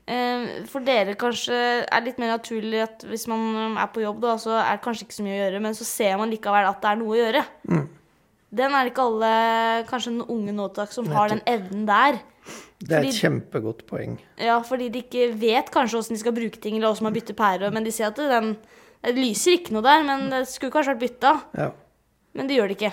eh, 0.09 0.45
For 0.71 0.81
dere 0.85 1.13
kanskje 1.21 1.59
er 1.85 2.05
litt 2.07 2.17
mer 2.23 2.31
naturlig 2.33 2.81
at 2.81 3.05
hvis 3.09 3.27
man 3.29 3.77
er 3.77 3.91
på 3.93 4.01
jobb, 4.05 4.23
da, 4.25 4.37
så 4.41 4.55
er 4.57 4.79
det 4.79 4.85
kanskje 4.87 5.05
ikke 5.05 5.19
så 5.19 5.27
mye 5.27 5.35
å 5.37 5.43
gjøre, 5.43 5.61
men 5.67 5.77
så 5.77 5.85
ser 5.89 6.17
man 6.21 6.33
likevel 6.33 6.69
at 6.71 6.81
det 6.81 6.93
er 6.93 7.01
noe 7.03 7.13
å 7.13 7.21
gjøre. 7.21 7.43
Mm. 7.73 7.85
Den 8.55 8.75
er 8.75 8.87
det 8.87 8.93
ikke 8.93 9.07
alle, 9.09 9.33
kanskje 9.91 10.13
den 10.13 10.27
unge 10.31 10.55
nå 10.55 10.69
som 10.93 11.09
har 11.11 11.33
den 11.33 11.43
evnen 11.51 11.87
der. 11.89 12.21
Det 12.85 12.93
er 12.93 13.01
et 13.01 13.07
Fordi- 13.09 13.21
kjempegodt 13.23 13.87
poeng. 13.89 14.19
Ja, 14.39 14.59
fordi 14.63 14.91
de 14.93 15.03
ikke 15.03 15.33
vet 15.41 15.71
kanskje 15.73 15.99
åssen 15.99 16.15
de 16.15 16.21
skal 16.21 16.33
bruke 16.37 16.61
ting, 16.61 16.77
eller 16.77 16.93
åssen 16.93 17.05
man 17.09 17.15
bytter 17.15 17.35
pære, 17.35 17.73
men 17.73 17.85
de 17.85 17.91
ser 17.91 18.07
at 18.11 18.17
det, 18.17 18.29
den, 18.29 18.57
det 19.03 19.15
lyser 19.17 19.57
ikke 19.59 19.73
noe 19.73 19.83
der, 19.83 20.05
men 20.05 20.29
det 20.31 20.47
skulle 20.49 20.75
kanskje 20.75 20.95
vært 20.95 21.05
bytta. 21.07 21.33
Ja. 21.57 21.71
Men 22.35 22.47
det 22.47 22.57
gjør 22.59 22.69
det 22.69 22.77
ikke. 22.79 22.93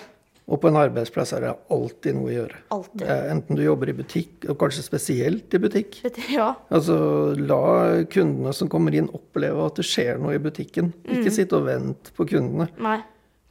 Og 0.51 0.59
på 0.59 0.67
en 0.67 0.75
arbeidsplass 0.75 1.31
er 1.37 1.45
det 1.45 1.51
alltid 1.71 2.15
noe 2.17 2.27
å 2.27 2.33
gjøre. 2.33 2.57
Alltid. 2.75 3.03
Eh, 3.05 3.31
Enten 3.31 3.55
du 3.55 3.61
jobber 3.63 3.91
i 3.91 3.93
butikk, 3.95 4.49
og 4.49 4.57
kanskje 4.59 4.83
spesielt 4.83 5.53
i 5.53 5.61
butikk. 5.61 6.01
Ja. 6.31 6.55
Altså, 6.71 6.97
la 7.37 8.03
kundene 8.11 8.53
som 8.53 8.67
kommer 8.71 8.95
inn, 8.97 9.07
oppleve 9.15 9.65
at 9.65 9.75
det 9.79 9.85
skjer 9.87 10.19
noe 10.19 10.35
i 10.35 10.41
butikken. 10.43 10.93
Ikke 11.05 11.31
sitte 11.31 11.59
og 11.59 11.67
vente 11.69 12.11
på 12.17 12.27
kundene. 12.27 12.69
Nei. 12.81 12.99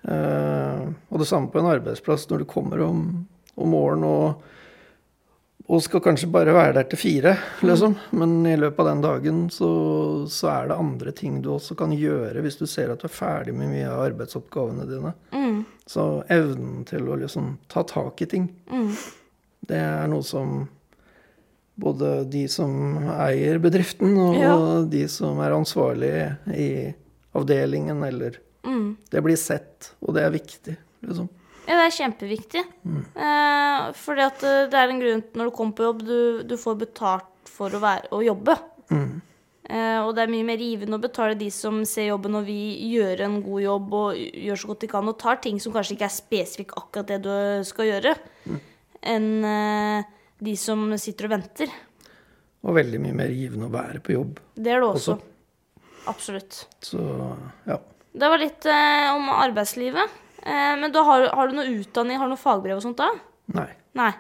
Eh, 0.09 0.87
og 1.11 1.19
det 1.21 1.27
samme 1.29 1.51
på 1.53 1.61
en 1.61 1.71
arbeidsplass 1.75 2.29
når 2.31 2.39
du 2.39 2.45
kommer 2.49 2.81
om, 2.87 3.03
om 3.61 3.69
morgenen 3.75 4.07
og, 4.09 4.47
og 5.71 5.83
skal 5.85 6.01
kanskje 6.03 6.31
bare 6.33 6.55
være 6.57 6.73
der 6.81 6.89
til 6.91 6.99
fire, 6.99 7.35
liksom. 7.63 7.93
Men 8.19 8.33
i 8.49 8.57
løpet 8.59 8.81
av 8.83 8.89
den 8.89 9.03
dagen 9.05 9.43
så, 9.55 9.69
så 10.27 10.49
er 10.51 10.71
det 10.73 10.79
andre 10.83 11.13
ting 11.15 11.37
du 11.45 11.53
også 11.55 11.77
kan 11.79 11.93
gjøre 11.95 12.43
hvis 12.43 12.57
du 12.59 12.65
ser 12.67 12.91
at 12.91 13.05
du 13.05 13.07
er 13.07 13.15
ferdig 13.15 13.55
med 13.55 13.71
mye 13.71 13.87
av 13.93 14.03
arbeidsoppgavene 14.09 14.89
dine. 14.89 15.13
Mm. 15.37 15.61
Så 15.87 16.09
evnen 16.33 16.83
til 16.89 17.07
å 17.13 17.21
liksom 17.21 17.53
ta 17.71 17.85
tak 17.87 18.23
i 18.25 18.31
ting, 18.33 18.49
Mm. 18.71 18.91
det 19.69 19.79
er 19.79 20.09
noe 20.11 20.25
som 20.27 20.65
både 21.81 22.25
de 22.29 22.43
som 22.51 22.73
eier 23.15 23.59
bedriften, 23.63 24.17
og 24.21 24.35
Ja. 24.37 24.57
de 24.91 25.07
som 25.09 25.39
er 25.41 25.55
ansvarlig 25.55 26.13
i 26.53 26.95
avdelingen, 27.35 28.03
eller 28.05 28.37
Mm. 28.91 28.97
Det 29.13 29.23
blir 29.25 29.39
sett, 29.41 29.93
og 30.05 30.17
det 30.17 30.27
er 30.27 30.35
viktig, 30.35 30.77
liksom. 31.07 31.31
Ja, 31.69 31.77
det 31.77 31.87
er 31.87 31.97
kjempeviktig. 32.01 32.63
Eh, 33.15 33.89
fordi 33.95 34.23
at 34.25 34.45
eh, 34.47 34.69
det 34.71 34.79
er 34.79 34.91
en 34.91 35.03
grunn 35.03 35.21
til 35.23 35.39
når 35.39 35.51
du 35.51 35.55
kommer 35.55 35.77
på 35.79 35.87
jobb, 35.87 36.01
du, 36.09 36.21
du 36.49 36.57
får 36.59 36.79
betalt 36.81 37.51
for 37.51 37.77
å, 37.77 37.83
være, 37.83 38.09
å 38.17 38.23
jobbe. 38.25 38.57
Mm. 38.91 39.21
Eh, 39.71 39.99
og 40.03 40.17
det 40.17 40.25
er 40.25 40.33
mye 40.33 40.47
mer 40.49 40.63
givende 40.63 40.99
å 40.99 41.03
betale 41.03 41.37
de 41.39 41.47
som 41.55 41.83
ser 41.87 42.09
jobben 42.09 42.41
og 42.41 42.49
vi 42.49 42.59
gjør 42.91 43.23
en 43.29 43.37
god 43.45 43.63
jobb 43.63 43.93
og 44.01 44.19
gjør 44.19 44.59
så 44.59 44.71
godt 44.73 44.83
de 44.83 44.91
kan, 44.91 45.11
og 45.13 45.21
tar 45.21 45.39
ting 45.45 45.61
som 45.63 45.75
kanskje 45.77 45.95
ikke 45.95 46.09
er 46.09 46.17
spesifikt 46.17 46.75
akkurat 46.81 47.13
det 47.13 47.21
du 47.29 47.69
skal 47.69 47.91
gjøre, 47.93 48.17
enn 49.15 49.31
eh, 49.47 50.11
de 50.41 50.57
som 50.59 50.89
sitter 50.99 51.29
og 51.29 51.37
venter. 51.37 51.77
Og 52.67 52.77
veldig 52.77 52.99
mye 53.05 53.17
mer 53.23 53.31
givende 53.33 53.69
å 53.69 53.73
være 53.73 54.03
på 54.05 54.17
jobb. 54.17 54.41
Det 54.57 54.75
er 54.75 54.83
det 54.83 54.91
også. 54.91 55.15
Også. 55.15 55.87
Absolutt. 56.11 56.65
Så 56.85 57.05
ja. 57.69 57.79
Det 58.13 58.29
var 58.33 58.43
litt 58.43 58.67
eh, 58.67 59.11
om 59.15 59.29
arbeidslivet. 59.35 60.17
Eh, 60.43 60.75
men 60.81 60.93
da 60.93 61.05
har, 61.07 61.29
har 61.37 61.49
du 61.51 61.59
noe 61.59 61.69
utdanning, 61.81 62.19
har 62.19 62.27
du 62.27 62.35
noe 62.35 62.41
fagbrev 62.41 62.81
og 62.81 62.85
sånt 62.85 62.99
da? 62.99 63.11
Nei. 63.55 63.69
Nei. 63.99 64.11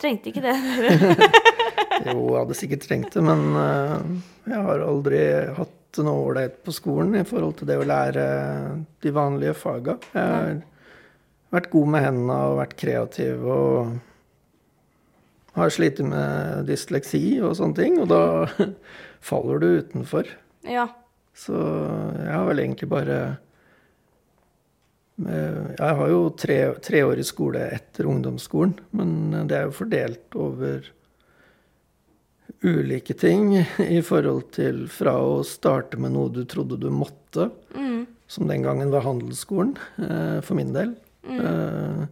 Trengte 0.00 0.32
ikke 0.32 0.44
det. 0.44 0.56
Jo, 2.06 2.12
jeg 2.12 2.36
hadde 2.36 2.54
sikkert 2.56 2.82
trengt 2.84 3.14
det, 3.14 3.22
men 3.24 3.54
eh, 3.56 4.00
jeg 4.50 4.64
har 4.66 4.82
aldri 4.84 5.20
hatt 5.56 6.00
noe 6.04 6.26
ålreit 6.26 6.58
på 6.66 6.74
skolen 6.76 7.14
i 7.16 7.24
forhold 7.24 7.54
til 7.56 7.70
det 7.70 7.78
å 7.80 7.86
lære 7.88 8.24
de 9.04 9.12
vanlige 9.16 9.54
faga. 9.56 9.94
Jeg 10.12 10.26
har 10.26 10.58
vært 11.56 11.70
god 11.72 11.88
med 11.94 12.04
hendene 12.04 12.36
og 12.50 12.58
vært 12.60 12.76
kreativ 12.82 13.46
og 13.48 13.96
har 15.56 15.72
slitt 15.72 16.02
med 16.04 16.68
dysleksi 16.68 17.22
og 17.40 17.56
sånne 17.56 17.80
ting, 17.80 17.96
og 18.04 18.12
da 18.12 18.22
faller 19.30 19.64
du 19.64 19.68
utenfor. 19.80 20.28
ja. 20.68 20.90
Så 21.36 21.56
jeg 22.16 22.32
har 22.32 22.46
vel 22.48 22.62
egentlig 22.62 22.88
bare 22.88 23.16
eh, 25.20 25.62
Jeg 25.76 25.96
har 26.00 26.08
jo 26.08 26.20
tre, 26.32 26.58
tre 26.80 27.02
år 27.04 27.20
i 27.20 27.26
skole 27.26 27.66
etter 27.76 28.08
ungdomsskolen, 28.08 28.76
men 28.96 29.48
det 29.48 29.58
er 29.58 29.66
jo 29.68 29.76
fordelt 29.76 30.36
over 30.40 30.92
ulike 32.64 33.14
ting 33.14 33.52
i 33.84 34.00
forhold 34.02 34.50
til 34.56 34.86
fra 34.88 35.16
å 35.20 35.42
starte 35.44 35.98
med 36.00 36.14
noe 36.14 36.32
du 36.32 36.44
trodde 36.48 36.78
du 36.80 36.88
måtte, 36.90 37.50
Mm. 37.76 38.06
som 38.26 38.48
den 38.48 38.62
gangen 38.62 38.90
var 38.90 39.04
handelsskolen, 39.04 39.76
eh, 39.98 40.40
for 40.40 40.56
min 40.56 40.72
del, 40.72 40.94
mm. 41.22 42.06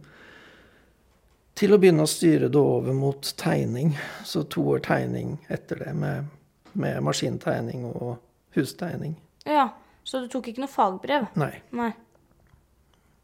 til 1.55 1.73
å 1.73 1.79
begynne 1.81 2.05
å 2.05 2.11
styre 2.11 2.47
det 2.51 2.61
over 2.61 2.93
mot 2.93 3.33
tegning. 3.39 3.97
Så 4.23 4.43
to 4.47 4.61
år 4.75 4.83
tegning 4.85 5.39
etter 5.49 5.81
det, 5.81 5.93
med, 5.97 6.29
med 6.73 7.01
maskintegning 7.03 7.87
og 7.89 8.17
hustegning. 8.59 9.15
ja. 9.45 9.69
Så 10.05 10.19
du 10.21 10.27
tok 10.29 10.45
ikke 10.51 10.61
noe 10.61 10.69
fagbrev? 10.69 11.23
Nei, 11.33 11.55
Nei. 11.73 11.87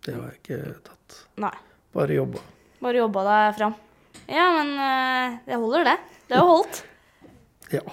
det 0.01 0.15
har 0.15 0.31
jeg 0.31 0.39
ikke 0.39 0.71
tatt. 0.87 1.17
Nei. 1.43 1.51
Bare 1.93 2.15
jobba. 2.15 2.39
Bare 2.81 2.97
jobba 3.03 3.21
deg 3.27 3.51
fram. 3.59 3.75
Ja, 4.25 4.47
men 4.55 4.71
eh, 4.81 5.35
det 5.45 5.59
holder, 5.61 5.83
det. 5.91 5.93
Det 6.31 6.39
har 6.39 6.47
holdt. 6.49 6.79
Ja, 7.77 7.83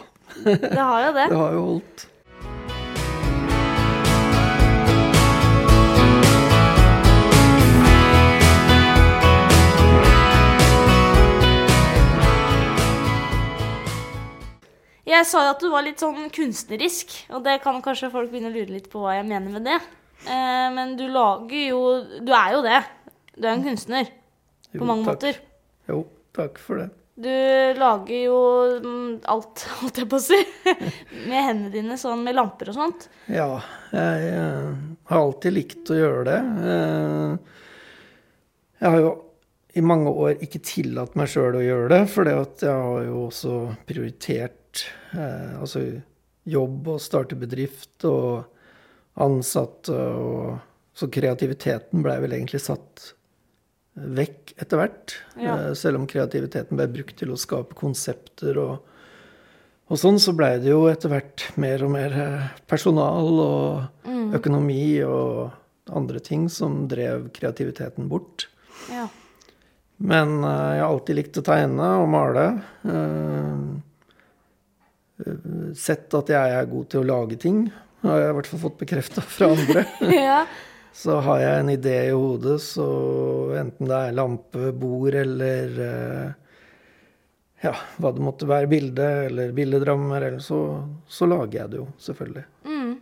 Det 0.44 0.72
har 0.80 1.02
jo 1.04 1.12
det. 1.18 1.26
det 1.28 1.36
har 1.42 1.52
jo 1.58 1.60
holdt. 1.66 2.06
Jeg 15.08 15.24
sa 15.24 15.40
jo 15.46 15.52
at 15.54 15.62
du 15.64 15.70
var 15.72 15.86
litt 15.86 16.02
sånn 16.02 16.28
kunstnerisk, 16.34 17.14
og 17.32 17.40
det 17.46 17.58
kan 17.64 17.80
kanskje 17.84 18.10
folk 18.12 18.28
begynne 18.32 18.50
å 18.50 18.56
lure 18.58 18.74
litt 18.74 18.90
på 18.92 19.00
hva 19.00 19.14
jeg 19.16 19.28
mener 19.28 19.54
med 19.54 19.64
det. 19.64 19.78
Eh, 20.28 20.68
men 20.74 20.96
du 20.98 21.04
lager 21.14 21.68
jo 21.70 21.80
Du 22.26 22.32
er 22.34 22.56
jo 22.56 22.62
det. 22.66 22.80
Du 23.38 23.46
er 23.46 23.52
en 23.54 23.62
kunstner 23.64 24.08
Jo, 24.08 24.80
på 24.80 24.88
mange 24.88 25.06
takk. 25.06 25.14
måter. 25.14 25.38
Jo, 25.88 26.00
takk 26.36 26.58
for 26.60 26.82
det. 26.82 26.88
Du 27.18 27.30
lager 27.78 28.20
jo 28.26 28.40
mm, 28.84 29.14
alt, 29.32 29.64
holdt 29.80 30.02
jeg 30.02 30.10
på 30.10 30.18
å 30.20 30.22
si, 30.22 30.38
med 31.24 31.40
hendene 31.48 31.72
dine, 31.72 31.96
sånn 31.98 32.20
med 32.26 32.36
lamper 32.38 32.70
og 32.70 32.76
sånt. 32.76 33.08
Ja, 33.32 33.48
jeg 33.94 34.28
jeg 34.28 34.76
har 35.08 35.22
alltid 35.24 35.54
likt 35.56 35.88
å 35.94 35.96
gjøre 35.96 36.22
det. 36.28 36.38
Eh, 36.68 37.56
jeg 38.82 38.92
har 38.92 39.00
jo 39.02 39.14
i 39.78 39.82
mange 39.84 40.10
år 40.12 40.42
ikke 40.44 40.60
tillatt 40.64 41.14
meg 41.18 41.30
sjøl 41.32 41.56
å 41.58 41.64
gjøre 41.64 41.88
det, 41.94 42.00
for 42.12 42.28
jeg 42.28 42.38
har 42.68 43.02
jo 43.08 43.24
også 43.28 43.54
prioritert 43.88 44.57
eh, 45.14 45.54
altså 45.60 45.84
jobb 46.48 46.88
og 46.94 47.02
starte 47.02 47.36
bedrift 47.38 48.06
og 48.08 48.48
ansatte 49.18 49.94
og 49.94 50.64
Så 50.98 51.06
kreativiteten 51.14 52.02
blei 52.02 52.16
vel 52.18 52.32
egentlig 52.34 52.58
satt 52.58 53.12
vekk 53.94 54.50
etter 54.58 54.80
hvert. 54.80 55.12
Ja. 55.38 55.52
Eh, 55.68 55.74
selv 55.78 56.00
om 56.00 56.08
kreativiteten 56.10 56.74
ble 56.74 56.88
brukt 56.90 57.14
til 57.20 57.30
å 57.30 57.38
skape 57.38 57.78
konsepter 57.78 58.58
og 58.58 58.88
og 59.88 59.96
sånn 59.96 60.18
så 60.20 60.34
blei 60.36 60.58
det 60.60 60.68
jo 60.68 60.82
etter 60.90 61.08
hvert 61.08 61.46
mer 61.56 61.80
og 61.86 61.94
mer 61.94 62.12
eh, 62.12 62.48
personal 62.68 63.38
og 63.40 64.10
økonomi 64.36 65.00
og 65.06 65.48
andre 65.96 66.20
ting 66.20 66.48
som 66.52 66.82
drev 66.90 67.30
kreativiteten 67.32 68.10
bort. 68.10 68.50
Ja. 68.92 69.06
Men 69.96 70.42
eh, 70.44 70.74
jeg 70.76 70.82
har 70.84 70.90
alltid 70.90 71.18
likt 71.18 71.40
å 71.40 71.46
tegne 71.46 71.88
og 72.02 72.10
male. 72.12 72.44
Sett 75.78 76.14
at 76.14 76.30
jeg 76.30 76.56
er 76.56 76.70
god 76.70 76.88
til 76.92 77.02
å 77.02 77.08
lage 77.08 77.38
ting. 77.42 77.66
Har 78.04 78.20
jeg 78.22 78.32
i 78.32 78.34
hvert 78.38 78.50
fall 78.52 78.60
fått 78.62 78.80
bekrefta 78.82 79.22
fra 79.26 79.50
andre. 79.54 79.84
ja. 80.14 80.42
Så 80.94 81.18
har 81.22 81.40
jeg 81.42 81.62
en 81.62 81.72
idé 81.72 81.96
i 82.08 82.14
hodet, 82.14 82.58
så 82.62 82.86
enten 83.58 83.90
det 83.90 83.98
er 83.98 84.16
lampe, 84.16 84.70
bord 84.74 85.14
eller 85.14 85.80
eh, 85.84 86.30
ja, 87.62 87.74
hva 87.98 88.12
det 88.14 88.24
måtte 88.24 88.48
være, 88.50 88.70
bilde 88.70 89.06
eller 89.28 89.52
billedrammer, 89.54 90.26
eller 90.30 90.42
så, 90.42 90.60
så 91.06 91.28
lager 91.30 91.60
jeg 91.60 91.72
det 91.74 91.80
jo, 91.80 91.86
selvfølgelig. 92.02 92.44
Mm. 92.66 92.92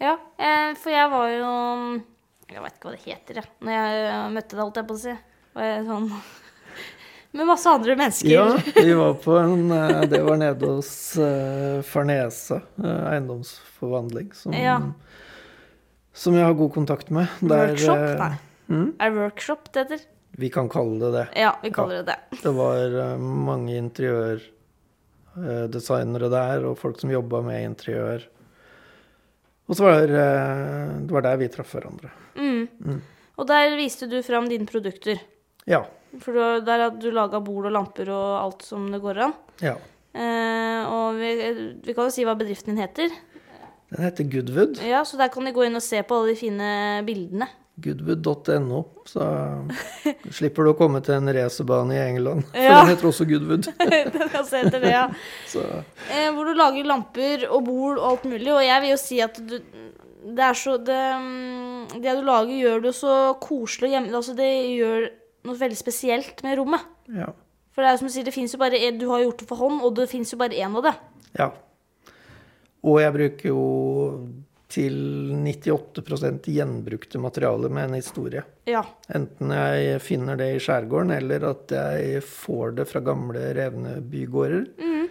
Ja, 0.00 0.14
eh, 0.40 0.70
for 0.80 0.92
jeg 0.94 1.08
var 1.12 1.32
jo 1.32 1.54
Jeg 2.50 2.62
vet 2.64 2.76
ikke 2.76 2.88
hva 2.88 2.94
det 2.94 3.02
heter, 3.04 3.40
jeg. 3.40 3.50
Når 3.60 3.76
jeg 3.76 4.30
møtte 4.36 4.56
deg, 4.56 4.62
holdt 4.64 4.80
jeg 4.80 4.88
på 4.88 4.96
å 4.96 5.02
si. 5.04 5.16
Var 5.54 5.68
jeg 5.68 5.82
sånn 5.86 6.08
Med 7.32 7.46
masse 7.46 7.68
andre 7.70 7.94
mennesker. 7.96 8.30
Ja, 8.32 8.58
vi 8.74 8.94
var 8.98 9.12
på 9.22 9.36
en 9.38 9.68
eh, 9.70 10.00
Det 10.10 10.18
var 10.26 10.36
nede 10.40 10.66
hos 10.66 10.88
uh, 11.18 11.78
Farnese 11.86 12.56
uh, 12.82 13.04
eiendomsforvandling, 13.12 14.32
som, 14.34 14.52
Ja. 14.56 14.80
som 16.12 16.34
jeg 16.34 16.44
har 16.48 16.54
god 16.58 16.72
kontakt 16.74 17.10
med. 17.14 17.26
Der, 17.40 17.68
Workshop? 17.70 17.98
Nei. 18.18 18.32
mm, 18.66 18.88
Er 18.98 19.10
det 19.10 19.16
workshop 19.20 19.70
det 19.72 19.78
heter? 19.84 20.00
vi 20.40 20.48
kan 20.50 20.68
kalle 20.72 20.96
det 21.02 21.10
det. 21.12 21.26
Ja, 21.36 21.56
vi 21.62 21.70
kaller 21.74 21.96
det 22.00 22.06
det. 22.14 22.18
Det 22.42 22.52
var 22.56 22.78
uh, 22.96 23.18
mange 23.20 23.76
interiørdesignere 23.76 26.28
der, 26.32 26.64
og 26.70 26.78
folk 26.80 26.96
som 27.00 27.10
jobba 27.12 27.40
med 27.44 27.64
interiør. 27.66 28.20
Og 29.70 29.76
så 29.78 29.84
var 29.86 30.00
det, 30.10 30.28
det 31.06 31.12
var 31.14 31.22
der 31.26 31.36
vi 31.38 31.48
traff 31.52 31.74
hverandre. 31.76 32.08
Mm. 32.34 32.98
Og 33.38 33.44
der 33.46 33.76
viste 33.78 34.06
du 34.10 34.18
fram 34.26 34.48
dine 34.50 34.66
produkter. 34.66 35.16
Ja. 35.70 35.84
For 36.18 36.32
du, 36.34 36.64
der 36.66 36.82
hadde 36.88 36.98
du 37.04 37.10
laga 37.14 37.38
bord 37.44 37.68
og 37.70 37.72
lamper 37.76 38.08
og 38.10 38.28
alt 38.42 38.62
som 38.66 38.88
det 38.90 39.00
går 39.04 39.24
an. 39.28 39.34
ja. 39.62 39.76
Eh, 40.10 40.82
og 40.90 41.14
vi, 41.20 41.28
vi 41.86 41.92
kan 41.94 42.08
jo 42.08 42.10
si 42.10 42.24
hva 42.26 42.32
bedriften 42.34 42.74
din 42.74 42.80
heter. 42.82 43.12
Den 43.92 44.02
heter 44.02 44.26
Goodwood. 44.26 44.80
Ja, 44.82 45.04
Så 45.06 45.16
der 45.20 45.28
kan 45.30 45.44
de 45.46 45.52
gå 45.54 45.62
inn 45.68 45.78
og 45.78 45.82
se 45.86 46.00
på 46.02 46.16
alle 46.18 46.32
de 46.32 46.38
fine 46.40 46.70
bildene. 47.06 47.46
Goodwood.no. 47.80 48.80
Så 49.06 49.22
slipper 50.36 50.66
du 50.66 50.72
å 50.72 50.76
komme 50.78 50.98
til 51.06 51.14
en 51.14 51.30
racerbane 51.34 51.94
i 51.94 52.00
England. 52.08 52.42
For 52.50 52.58
Ja. 52.58 52.80
den 52.80 52.90
heter 52.90 53.08
også 53.12 53.26
Goodwood. 53.30 53.68
Den 54.18 54.44
se 54.50 54.64
etter 54.64 54.82
det, 54.82 54.90
ja. 54.96 55.06
Så 55.52 55.62
Eh, 56.10 56.26
hvor 56.34 56.44
du 56.50 56.54
lager 56.58 56.90
lamper 56.90 57.46
og 57.50 57.64
bord 57.70 57.98
og 58.02 58.08
alt 58.10 58.24
mulig. 58.32 58.50
Og 58.52 58.64
jeg 58.66 58.82
vil 58.82 58.90
jo 58.96 58.98
si 59.00 59.20
at 59.24 59.38
du 59.46 59.60
Det 60.20 60.42
er 60.44 60.52
så 60.58 60.74
Det, 60.76 60.98
mm, 61.22 62.02
det 62.02 62.12
du 62.18 62.22
lager, 62.26 62.50
gjør 62.66 62.82
det 62.82 62.94
så 62.98 63.14
koselig 63.40 63.94
hjemme... 63.94 64.10
Altså, 64.14 64.34
det 64.36 64.50
gjør 64.74 65.06
noe 65.44 65.56
veldig 65.60 65.78
spesielt 65.78 66.42
med 66.46 66.58
rommet. 66.60 66.84
ja. 67.14 67.30
For 67.70 67.84
det 67.84 67.88
er 67.88 67.94
jo 67.94 67.98
som 68.00 68.08
du 68.08 68.12
sier, 68.12 68.24
det 68.26 68.34
fins 68.34 68.52
jo 68.52 68.58
bare 68.58 68.78
Du 68.98 69.04
har 69.08 69.20
gjort 69.22 69.38
det 69.38 69.46
for 69.48 69.56
hånd, 69.62 69.76
og 69.86 69.94
det 69.94 70.08
fins 70.10 70.32
jo 70.32 70.38
bare 70.40 70.58
én 70.58 70.74
av 70.76 70.82
det. 70.88 70.94
ja. 71.38 71.50
Og 72.82 72.96
jeg 73.00 73.12
bruker 73.12 73.48
jo 73.50 73.62
til 74.70 74.94
98% 75.44 76.46
gjenbrukte 76.48 77.18
materialer 77.20 77.68
med 77.68 77.88
en 77.90 77.96
historie. 77.98 78.42
Ja. 78.70 78.80
Enten 79.12 79.50
jeg 79.52 79.98
finner 80.00 80.38
det 80.40 80.46
i 80.54 80.60
skjærgården, 80.62 81.12
eller 81.16 81.44
at 81.50 81.74
jeg 81.74 82.22
får 82.24 82.76
det 82.78 82.86
fra 82.88 83.02
gamle, 83.04 83.42
revne 83.58 83.98
bygårder. 84.00 84.64
Mm. 84.80 85.08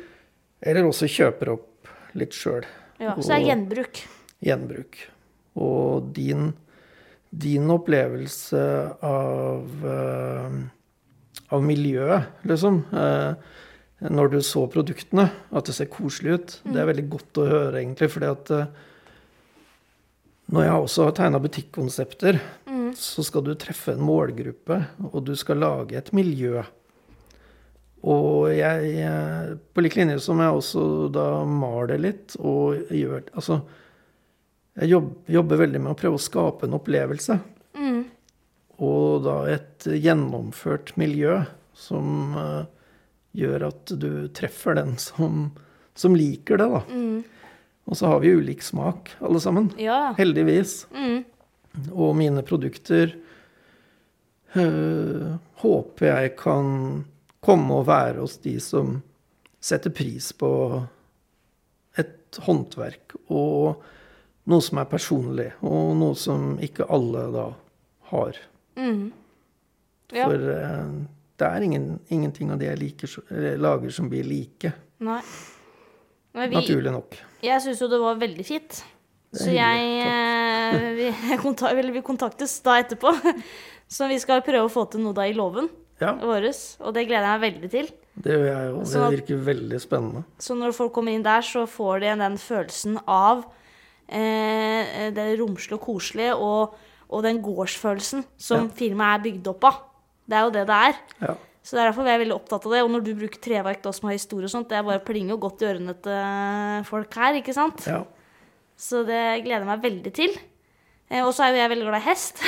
Eller 0.66 0.88
også 0.90 1.10
kjøper 1.12 1.54
opp 1.54 1.92
litt 2.18 2.34
sjøl. 2.34 2.66
ja. 3.00 3.14
Så 3.20 3.28
det 3.30 3.38
er 3.38 3.48
gjenbruk. 3.52 4.02
Gjenbruk. 4.50 4.98
Og 5.60 6.10
din, 6.16 6.54
din 7.30 7.70
opplevelse 7.70 8.62
av, 9.06 9.86
eh, 9.86 10.60
av 11.50 11.64
miljøet, 11.64 12.44
liksom 12.50 12.84
eh, 12.94 13.34
Når 14.00 14.30
du 14.32 14.38
så 14.40 14.62
produktene, 14.72 15.26
at 15.52 15.68
det 15.68 15.74
ser 15.76 15.90
koselig 15.92 16.32
ut, 16.32 16.54
det 16.72 16.80
er 16.80 16.86
veldig 16.88 17.04
godt 17.12 17.40
å 17.42 17.48
høre, 17.50 17.82
egentlig. 17.82 18.08
fordi 18.14 18.30
at 18.32 18.52
eh, 18.56 18.70
når 20.56 20.64
jeg 20.64 20.84
også 20.86 21.04
har 21.04 21.18
tegna 21.18 21.42
butikkonsepter, 21.44 22.40
mm. 22.66 22.94
så 22.96 23.26
skal 23.28 23.44
du 23.44 23.52
treffe 23.60 23.92
en 23.92 24.06
målgruppe, 24.08 24.78
og 25.04 25.26
du 25.28 25.36
skal 25.36 25.60
lage 25.60 26.00
et 26.00 26.14
miljø. 26.16 26.64
Og 28.08 28.56
jeg, 28.56 29.04
på 29.76 29.84
lik 29.84 30.00
linje 30.00 30.22
som 30.24 30.40
jeg 30.40 30.56
også 30.56 30.86
da 31.12 31.28
maler 31.44 32.00
litt 32.00 32.38
og 32.40 32.80
gjør 32.96 33.26
Altså, 33.36 33.60
jeg 34.78 34.92
jobber, 34.94 35.16
jobber 35.32 35.62
veldig 35.64 35.82
med 35.84 35.94
å 35.94 36.00
prøve 36.00 36.20
å 36.20 36.24
skape 36.24 36.68
en 36.68 36.78
opplevelse. 36.78 37.40
Mm. 37.80 38.04
Og 38.80 39.24
da 39.26 39.38
et 39.52 39.88
gjennomført 39.90 40.94
miljø 41.00 41.42
som 41.76 42.36
uh, 42.38 42.68
gjør 43.36 43.70
at 43.70 43.92
du 44.00 44.12
treffer 44.36 44.78
den 44.80 44.96
som, 45.02 45.50
som 45.98 46.16
liker 46.16 46.62
det, 46.62 46.70
da. 46.72 46.84
Mm. 46.92 47.24
Og 47.90 47.98
så 47.98 48.12
har 48.12 48.22
vi 48.22 48.36
ulik 48.38 48.62
smak, 48.64 49.16
alle 49.20 49.42
sammen. 49.42 49.72
Ja. 49.82 50.14
Heldigvis. 50.18 50.84
Mm. 50.94 51.24
Og 51.90 52.16
mine 52.18 52.44
produkter 52.46 53.16
øh, 54.54 55.38
håper 55.64 56.06
jeg 56.06 56.36
kan 56.38 56.68
komme 57.42 57.80
og 57.80 57.88
være 57.90 58.20
hos 58.22 58.38
de 58.44 58.58
som 58.62 59.00
setter 59.64 59.94
pris 59.96 60.30
på 60.38 60.52
et 62.00 62.40
håndverk 62.46 63.16
og 63.28 63.82
noe 64.50 64.62
som 64.62 64.78
er 64.82 64.86
personlig, 64.90 65.50
og 65.62 65.96
noe 66.00 66.16
som 66.18 66.54
ikke 66.64 66.88
alle 66.90 67.26
da 67.34 67.48
har. 68.12 68.38
Mm. 68.80 69.12
Ja. 70.16 70.26
For 70.26 70.52
eh, 70.56 70.94
det 71.40 71.48
er 71.48 71.66
ingen, 71.66 71.90
ingenting 72.10 72.52
av 72.52 72.60
det 72.62 72.70
jeg 72.72 72.80
liker, 72.82 73.18
lager 73.62 73.94
som 73.94 74.10
blir 74.12 74.26
like, 74.28 74.72
Nei. 75.00 75.22
Men 76.36 76.50
vi, 76.52 76.60
naturlig 76.60 76.92
nok. 76.94 77.16
jeg 77.42 77.62
syns 77.64 77.80
jo 77.82 77.88
det 77.90 78.00
var 78.02 78.18
veldig 78.22 78.46
fint. 78.46 78.82
Så 79.34 79.52
jeg 79.54 79.90
eh, 80.02 80.88
vi, 80.98 81.10
vi 81.96 82.02
kontaktes 82.06 82.58
da 82.66 82.80
etterpå. 82.82 83.14
Så 83.90 84.06
vi 84.10 84.20
skal 84.22 84.44
prøve 84.46 84.68
å 84.68 84.70
få 84.72 84.84
til 84.92 85.02
noe 85.02 85.16
da 85.18 85.26
i 85.26 85.34
låven 85.34 85.70
Ja, 86.02 86.14
vår. 86.22 86.46
Og 86.86 86.94
det 86.94 87.08
gleder 87.10 87.26
jeg 87.26 87.40
meg 87.40 87.46
veldig 87.48 87.70
til. 87.74 87.88
det 88.22 88.36
gjør 88.36 88.46
jeg 88.48 88.74
òg. 88.74 88.80
Det 88.84 88.92
Sånn 88.92 89.14
virker 89.16 89.40
veldig 89.48 89.80
spennende. 89.82 90.22
Så 90.42 90.58
når 90.58 90.76
folk 90.78 90.94
kommer 90.94 91.16
inn 91.16 91.26
der, 91.26 91.42
så 91.46 91.66
får 91.70 92.04
de 92.06 92.14
den 92.22 92.38
følelsen 92.42 93.00
av 93.06 93.46
det 94.10 95.28
romslige 95.40 95.78
og 95.78 95.84
koselige, 95.86 96.34
og, 96.36 96.76
og 97.10 97.24
den 97.26 97.42
gårdsfølelsen 97.46 98.26
som 98.38 98.68
Ja. 98.68 98.74
firmaet 98.82 99.20
er 99.20 99.24
bygd 99.28 99.48
opp 99.54 99.64
av. 99.70 99.80
Det 100.30 100.38
er 100.38 100.44
jo 100.46 100.52
det 100.54 100.66
det 100.70 100.80
er. 100.90 100.98
Ja. 101.22 101.36
Så 101.64 101.76
det 101.76 101.82
er 101.84 101.90
derfor 101.92 102.06
vi 102.08 102.14
er 102.14 102.22
veldig 102.24 102.36
opptatt 102.36 102.66
av 102.66 102.72
det. 102.74 102.82
Og 102.86 102.90
når 102.94 103.04
du 103.06 103.12
bruker 103.20 103.42
treverk 103.44 103.82
da 103.84 103.92
som 103.94 104.08
har 104.10 104.16
historie 104.18 104.48
og 104.48 104.54
sånt, 104.54 104.70
det 104.72 104.78
er 104.80 104.86
bare 104.88 105.02
plinge 105.06 105.34
og 105.36 105.42
godt 105.44 105.62
i 105.62 105.68
ørene 105.70 105.94
til 106.02 106.86
folk 106.90 107.14
her, 107.20 107.38
ikke 107.42 107.54
sant? 107.54 107.86
ja. 107.90 108.04
Så 108.80 109.02
det 109.04 109.44
gleder 109.44 109.66
jeg 109.66 109.68
meg 109.68 109.82
veldig 109.84 110.12
til. 110.16 110.38
Eh, 111.12 111.20
og 111.26 111.34
så 111.36 111.44
er 111.44 111.50
jo 111.52 111.58
jeg 111.60 111.70
veldig 111.74 111.88
glad 111.90 112.00
i 112.00 112.06
hest. 112.08 112.40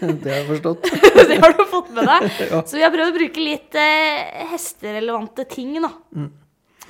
Det 0.00 0.28
har 0.30 0.38
jeg 0.42 0.46
forstått. 0.50 0.88
det 1.28 1.36
har 1.40 1.52
du 1.56 1.62
fått 1.68 1.90
med 1.96 2.04
deg. 2.08 2.24
Ja. 2.52 2.58
Så 2.68 2.76
vi 2.76 2.82
har 2.84 2.90
prøvd 2.92 3.12
å 3.12 3.16
bruke 3.16 3.40
litt 3.44 3.76
eh, 3.80 4.42
hesterelevante 4.52 5.44
ting, 5.48 5.74
da. 5.80 5.88
Mm. 6.16 6.30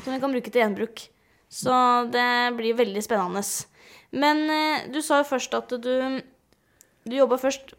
Som 0.04 0.12
vi 0.14 0.18
kan 0.22 0.32
bruke 0.34 0.50
til 0.54 0.62
gjenbruk. 0.62 1.02
Så 1.50 1.74
det 2.14 2.24
blir 2.58 2.74
veldig 2.78 3.02
spennende. 3.06 3.42
Men 4.12 4.44
eh, 4.50 4.86
du 4.92 5.00
sa 5.02 5.18
jo 5.22 5.28
først 5.30 5.54
at 5.58 5.68
du 5.82 6.20
Du 7.06 7.14
jobba 7.16 7.36
først 7.38 7.74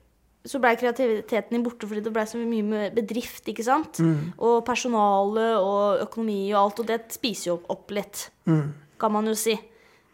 så 0.48 0.60
blei 0.64 0.78
kreativiteten 0.80 1.52
din 1.52 1.64
borte 1.66 1.84
fordi 1.90 2.00
det 2.06 2.14
blei 2.16 2.24
så 2.24 2.38
mye 2.40 2.64
med 2.64 2.94
bedrift, 2.96 3.44
ikke 3.52 3.66
sant? 3.68 3.98
Mm. 4.00 4.30
Og 4.40 4.62
personale 4.64 5.58
og 5.60 6.00
økonomi 6.06 6.54
og 6.54 6.62
alt, 6.62 6.80
og 6.80 6.88
det 6.88 7.02
spiser 7.12 7.50
jo 7.52 7.58
opp 7.70 7.92
litt, 7.92 8.30
Mm. 8.48 8.70
kan 8.98 9.12
man 9.12 9.26
jo 9.28 9.34
si. 9.36 9.58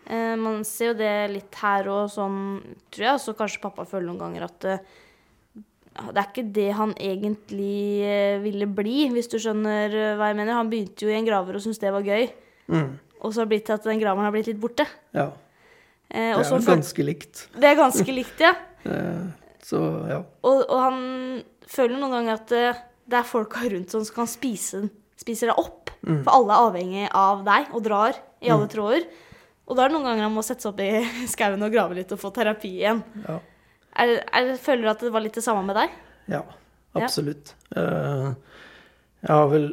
Eh, 0.09 0.35
man 0.35 0.63
ser 0.65 0.87
jo 0.87 0.93
det 0.97 1.29
litt 1.35 1.53
her 1.61 1.87
og 1.87 2.09
sånn, 2.09 2.63
tror 2.89 3.05
jeg. 3.05 3.19
Så 3.21 3.35
kanskje 3.37 3.61
pappa 3.61 3.85
føler 3.85 4.07
noen 4.09 4.17
ganger 4.23 4.43
at 4.49 4.65
eh, 4.65 4.77
det 6.09 6.17
er 6.17 6.31
ikke 6.31 6.51
det 6.51 6.71
han 6.73 6.95
egentlig 6.97 8.01
eh, 8.01 8.39
ville 8.41 8.65
bli, 8.65 9.09
hvis 9.13 9.29
du 9.29 9.37
skjønner 9.37 10.17
hva 10.17 10.31
jeg 10.31 10.35
mener. 10.41 10.57
Han 10.57 10.69
begynte 10.73 11.05
jo 11.05 11.09
i 11.13 11.19
en 11.19 11.25
graver 11.29 11.53
og 11.55 11.61
syntes 11.61 11.77
det 11.79 11.93
var 11.93 12.01
gøy, 12.01 12.31
Mm. 12.73 12.97
og 13.21 13.29
så 13.33 13.41
har 13.41 13.45
det 13.45 13.49
blitt 13.53 13.65
til 13.69 13.73
at 13.77 13.83
den 13.83 13.99
graveren 14.01 14.25
har 14.25 14.31
blitt 14.33 14.47
litt 14.49 14.59
borte. 14.59 14.87
Ja. 15.13 15.29
Eh, 16.13 16.31
Det 16.37 16.43
er 16.43 16.49
så 16.49 16.57
vel 16.59 16.67
ganske 16.67 17.03
likt. 17.07 17.47
det 17.57 17.69
er 17.71 17.75
ganske 17.79 18.13
likt, 18.19 18.39
ja. 18.43 18.53
Eh, 18.85 19.23
Så 19.63 19.79
ja. 20.09 20.17
Og, 20.43 20.57
og 20.67 20.79
han 20.83 20.97
føler 21.71 21.95
noen 21.97 22.11
ganger 22.17 22.33
at 22.41 22.51
eh, 22.51 22.81
det 23.07 23.17
er 23.21 23.23
folka 23.27 23.61
rundt 23.71 23.91
som 23.93 24.03
kan 24.15 24.27
spise, 24.27 24.81
spiser 25.19 25.49
deg 25.53 25.59
opp. 25.61 25.89
Mm. 26.03 26.19
For 26.25 26.33
alle 26.35 26.51
er 26.57 26.65
avhengig 26.67 27.05
av 27.15 27.45
deg 27.47 27.69
og 27.73 27.83
drar 27.85 28.17
i 28.43 28.51
alle 28.51 28.67
tråder. 28.67 29.05
Og 29.63 29.77
da 29.79 29.85
er 29.85 29.87
det 29.91 29.95
noen 29.95 30.03
ganger 30.09 30.25
han 30.27 30.35
må 30.35 30.43
sette 30.43 30.65
seg 30.65 30.73
opp 30.73 30.81
i 30.83 31.27
skauen 31.33 31.63
og 31.63 31.71
grave 31.71 31.95
litt 31.95 32.11
og 32.11 32.19
få 32.19 32.33
terapi 32.35 32.73
igjen. 32.81 32.99
Ja. 33.23 33.37
Er, 34.03 34.11
er, 34.35 34.51
føler 34.59 34.83
du 34.83 34.91
at 34.91 35.05
det 35.07 35.13
var 35.15 35.23
litt 35.23 35.37
det 35.39 35.45
samme 35.45 35.63
med 35.67 35.77
deg? 35.79 35.95
Ja, 36.33 36.43
absolutt. 36.99 37.53
Eh, 37.75 38.29
Jeg 39.23 39.31
har 39.31 39.47
vel 39.53 39.69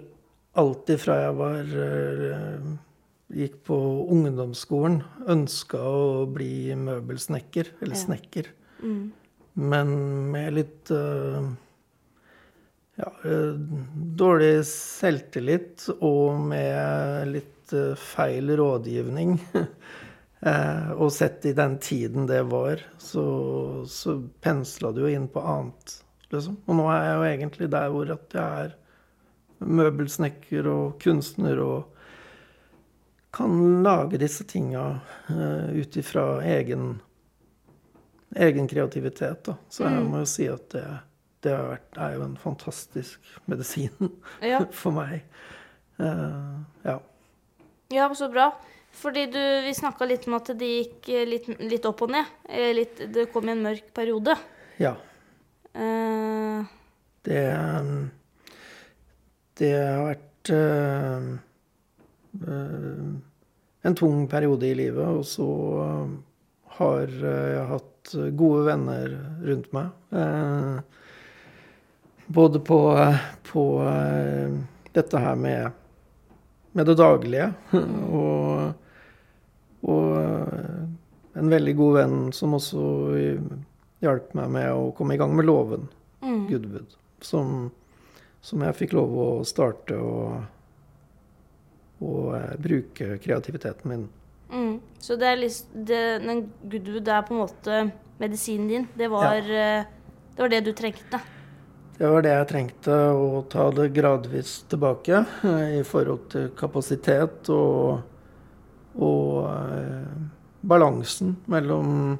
alltid 0.60 1.00
fra 1.02 1.16
jeg 1.24 1.34
var 1.40 1.74
eh, 1.88 2.70
gikk 3.34 3.60
på 3.68 3.76
ungdomsskolen, 4.10 5.00
ønska 5.30 5.78
å 5.78 6.26
bli 6.30 6.74
møbelsnekker, 6.76 7.74
eller 7.80 7.96
Ja. 7.96 8.02
snekker. 8.04 8.50
Mm. 8.82 9.12
Men 9.54 9.92
med 10.32 10.54
litt 10.54 10.90
uh, 10.94 11.50
ja, 12.96 13.10
dårlig 13.94 14.64
selvtillit 14.66 15.88
og 16.00 16.40
med 16.50 17.32
litt 17.34 17.74
uh, 17.74 17.94
feil 17.94 18.50
rådgivning. 18.56 19.38
uh, 19.54 20.90
og 21.02 21.10
sett 21.12 21.46
i 21.46 21.52
den 21.52 21.78
tiden 21.78 22.26
det 22.30 22.42
var, 22.50 22.82
så, 22.98 23.24
så 23.90 24.20
pensla 24.40 24.92
det 24.92 25.04
jo 25.04 25.12
inn 25.12 25.28
på 25.28 25.42
annet. 25.42 25.98
Liksom. 26.30 26.60
Og 26.66 26.78
nå 26.78 26.86
er 26.94 27.04
jeg 27.04 27.16
jo 27.16 27.30
egentlig 27.30 27.70
der 27.74 27.88
hvor 27.90 28.12
at 28.14 28.36
jeg 28.38 28.66
er 28.66 28.76
møbelsnekker 29.60 30.68
og 30.70 31.00
kunstner 31.02 31.58
og 31.60 31.99
kan 33.32 33.82
lage 33.84 34.18
disse 34.18 34.44
tinga 34.44 35.00
uh, 35.30 35.70
ut 35.76 35.96
ifra 35.96 36.42
egen, 36.44 37.00
egen 38.36 38.66
kreativitet. 38.68 39.44
Da. 39.46 39.54
Så 39.68 39.84
jeg 39.86 40.00
Mm. 40.02 40.10
må 40.10 40.18
jo 40.24 40.26
si 40.26 40.48
at 40.50 40.68
det, 40.74 40.84
det 41.42 41.52
har 41.56 41.68
vært, 41.76 41.98
er 41.98 42.16
jo 42.16 42.24
en 42.26 42.36
fantastisk 42.36 43.20
medisin 43.46 44.10
Ja. 44.42 44.64
for 44.72 44.90
meg. 44.92 45.22
Uh, 46.00 46.60
ja. 46.84 46.98
Ja, 47.90 48.08
så 48.14 48.28
bra. 48.32 48.50
Fordi 48.90 49.26
du, 49.30 49.38
vi 49.62 49.70
snakka 49.74 50.06
litt 50.10 50.26
om 50.26 50.34
at 50.34 50.50
det 50.58 50.66
gikk 50.66 51.06
litt, 51.30 51.46
litt 51.60 51.84
opp 51.86 52.02
og 52.02 52.10
ned. 52.10 52.26
Eh, 52.48 52.72
Litt, 52.74 52.98
det 53.14 53.28
kom 53.32 53.46
i 53.46 53.52
en 53.54 53.62
mørk 53.62 53.92
periode. 53.94 54.34
ja. 54.78 54.96
Uh... 55.70 56.64
Det, 57.22 57.36
det 59.60 59.70
har 59.76 60.00
vært 60.08 60.50
en 63.82 63.94
tung 63.96 64.26
periode 64.30 64.68
i 64.68 64.76
livet, 64.78 65.06
og 65.06 65.24
så 65.26 65.46
uh, 65.80 66.12
har 66.80 67.14
jeg 67.14 67.66
hatt 67.70 68.12
gode 68.38 68.64
venner 68.68 69.16
rundt 69.44 69.72
meg. 69.76 69.90
både 72.26 72.60
på, 72.64 72.78
på 73.50 73.64
dette 74.94 75.20
her 75.20 75.36
med, 75.36 75.70
med 76.72 76.86
det 76.86 76.96
daglige 76.96 77.50
og, 78.22 78.72
og 79.82 80.16
en 81.34 81.52
veldig 81.52 81.74
god 81.76 81.98
venn 81.98 82.16
som 82.32 82.56
også 82.56 82.86
hjalp 84.00 84.32
meg 84.36 84.54
med 84.54 84.72
å 84.72 84.90
komme 84.96 85.14
i 85.14 85.20
gang 85.20 85.34
med 85.36 85.46
låven, 85.48 85.88
mm. 86.22 86.46
Goodwood. 86.48 86.96
Som, 87.20 87.70
som, 88.40 88.64
jeg 88.64 88.78
fikk 88.78 88.96
lov 88.96 89.12
å 89.12 89.28
starte 89.48 89.98
og, 90.00 90.40
og 92.00 92.32
uh, 92.34 92.54
bruke 92.60 93.18
kreativiteten 93.22 93.92
min. 93.92 94.06
Mm. 94.50 94.78
Så 94.98 95.16
det 95.20 95.28
er 95.30 95.40
liksom, 95.40 95.84
det, 95.86 96.00
den 96.24 96.46
Goodwood 96.62 97.08
er 97.08 97.26
på 97.26 97.36
en 97.36 97.42
måte 97.44 97.82
medisinen 98.20 98.68
din? 98.68 98.88
Det 98.96 99.10
var, 99.12 99.38
ja. 99.44 99.84
uh, 99.84 100.24
det 100.34 100.44
var 100.44 100.54
det 100.54 100.64
du 100.66 100.72
trengte? 100.76 101.22
Det 102.00 102.08
var 102.08 102.24
det 102.24 102.32
jeg 102.32 102.48
trengte, 102.48 102.96
å 103.12 103.44
ta 103.52 103.68
det 103.76 103.90
gradvis 103.96 104.62
tilbake 104.72 105.22
uh, 105.44 105.68
i 105.76 105.84
forhold 105.86 106.26
til 106.32 106.50
kapasitet 106.56 107.52
og, 107.52 108.00
og 108.96 109.48
balansen 110.60 111.36
mellom 111.48 112.18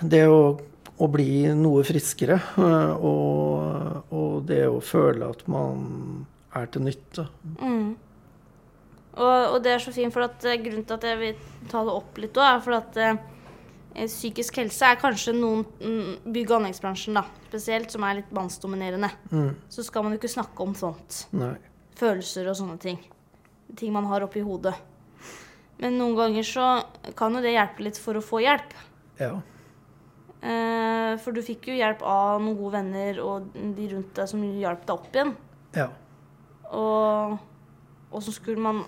det 0.00 0.24
å, 0.28 0.40
å, 0.96 1.08
bli 1.08 1.48
noe 1.56 1.84
friskere 1.86 2.38
eh, 2.38 2.92
og, 2.96 4.10
og, 4.10 4.34
det 4.48 4.64
å 4.68 4.80
føle 4.84 5.30
at 5.30 5.46
man 5.50 6.26
er 6.56 6.70
til 6.72 6.86
nytte. 6.86 7.26
Mm. 7.60 7.90
Og, 9.10 9.54
og, 9.54 9.58
det 9.64 9.74
er 9.74 9.82
så 9.82 9.92
fint, 9.94 10.12
for 10.14 10.26
at 10.26 10.44
eh, 10.46 10.60
grunnen 10.62 10.86
til 10.86 10.96
at 10.96 11.06
jeg 11.08 11.18
vil 11.20 11.44
ta 11.70 11.82
det 11.86 11.94
opp 11.94 12.18
litt 12.22 12.38
òg, 12.38 12.46
er 12.46 12.64
for 12.64 12.76
at 12.78 12.98
eh, 13.02 14.06
psykisk 14.06 14.60
helse 14.62 14.86
er 14.86 15.00
kanskje 15.00 15.34
noen 15.36 15.64
mm, 15.80 16.30
bygg- 16.30 16.52
og 16.52 16.60
anleggsbransjen 16.60 17.18
da, 17.18 17.24
spesielt, 17.48 17.90
som 17.92 18.06
er 18.06 18.20
litt 18.20 18.30
mannsdominerende. 18.36 19.10
Mm. 19.32 19.50
Så 19.72 19.84
skal 19.86 20.06
man 20.06 20.14
jo 20.14 20.20
ikke 20.20 20.32
snakke 20.32 20.66
om 20.66 20.76
sånt. 20.78 21.24
Nei. 21.36 21.56
Følelser 22.00 22.48
og 22.48 22.56
sånne 22.58 22.78
ting. 22.80 23.00
Ting 23.76 23.92
man 23.94 24.08
har 24.10 24.24
oppi 24.26 24.42
hodet. 24.44 24.76
Men 25.80 25.96
noen 25.96 26.16
ganger 26.18 26.44
så 26.44 26.66
kan 27.16 27.34
jo 27.34 27.42
det 27.44 27.54
hjelpe 27.54 27.86
litt 27.86 27.98
for 28.00 28.18
å 28.18 28.24
få 28.24 28.42
hjelp. 28.44 28.74
Ja. 29.20 29.32
Eh, 30.40 31.14
for 31.20 31.36
du 31.36 31.42
fikk 31.44 31.68
jo 31.68 31.76
hjelp 31.76 32.04
av 32.06 32.40
noen 32.40 32.56
gode 32.56 32.78
venner 32.78 33.18
og 33.24 33.50
de 33.52 33.88
rundt 33.90 34.14
deg 34.16 34.28
som 34.30 34.44
hjalp 34.44 34.86
deg 34.86 34.94
opp 34.94 35.10
igjen. 35.16 35.34
Ja. 35.76 35.88
Og, 36.76 37.38
og 38.10 38.22
så 38.22 38.34
skulle 38.34 38.62
man 38.62 38.84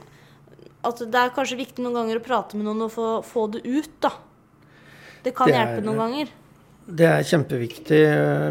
At 0.87 1.01
det 1.03 1.18
er 1.18 1.35
kanskje 1.35 1.59
viktig 1.59 1.83
noen 1.83 1.97
ganger 2.01 2.21
å 2.21 2.25
prate 2.25 2.59
med 2.59 2.66
noen 2.66 2.87
og 2.87 2.92
få, 2.95 3.09
få 3.27 3.47
det 3.55 3.64
ut, 3.66 3.92
da. 4.03 4.12
Det 5.23 5.35
kan 5.37 5.51
det 5.51 5.55
er, 5.55 5.61
hjelpe 5.61 5.87
noen 5.87 6.01
ganger. 6.03 6.33
Det 6.83 7.07
er 7.07 7.29
kjempeviktig, 7.29 8.01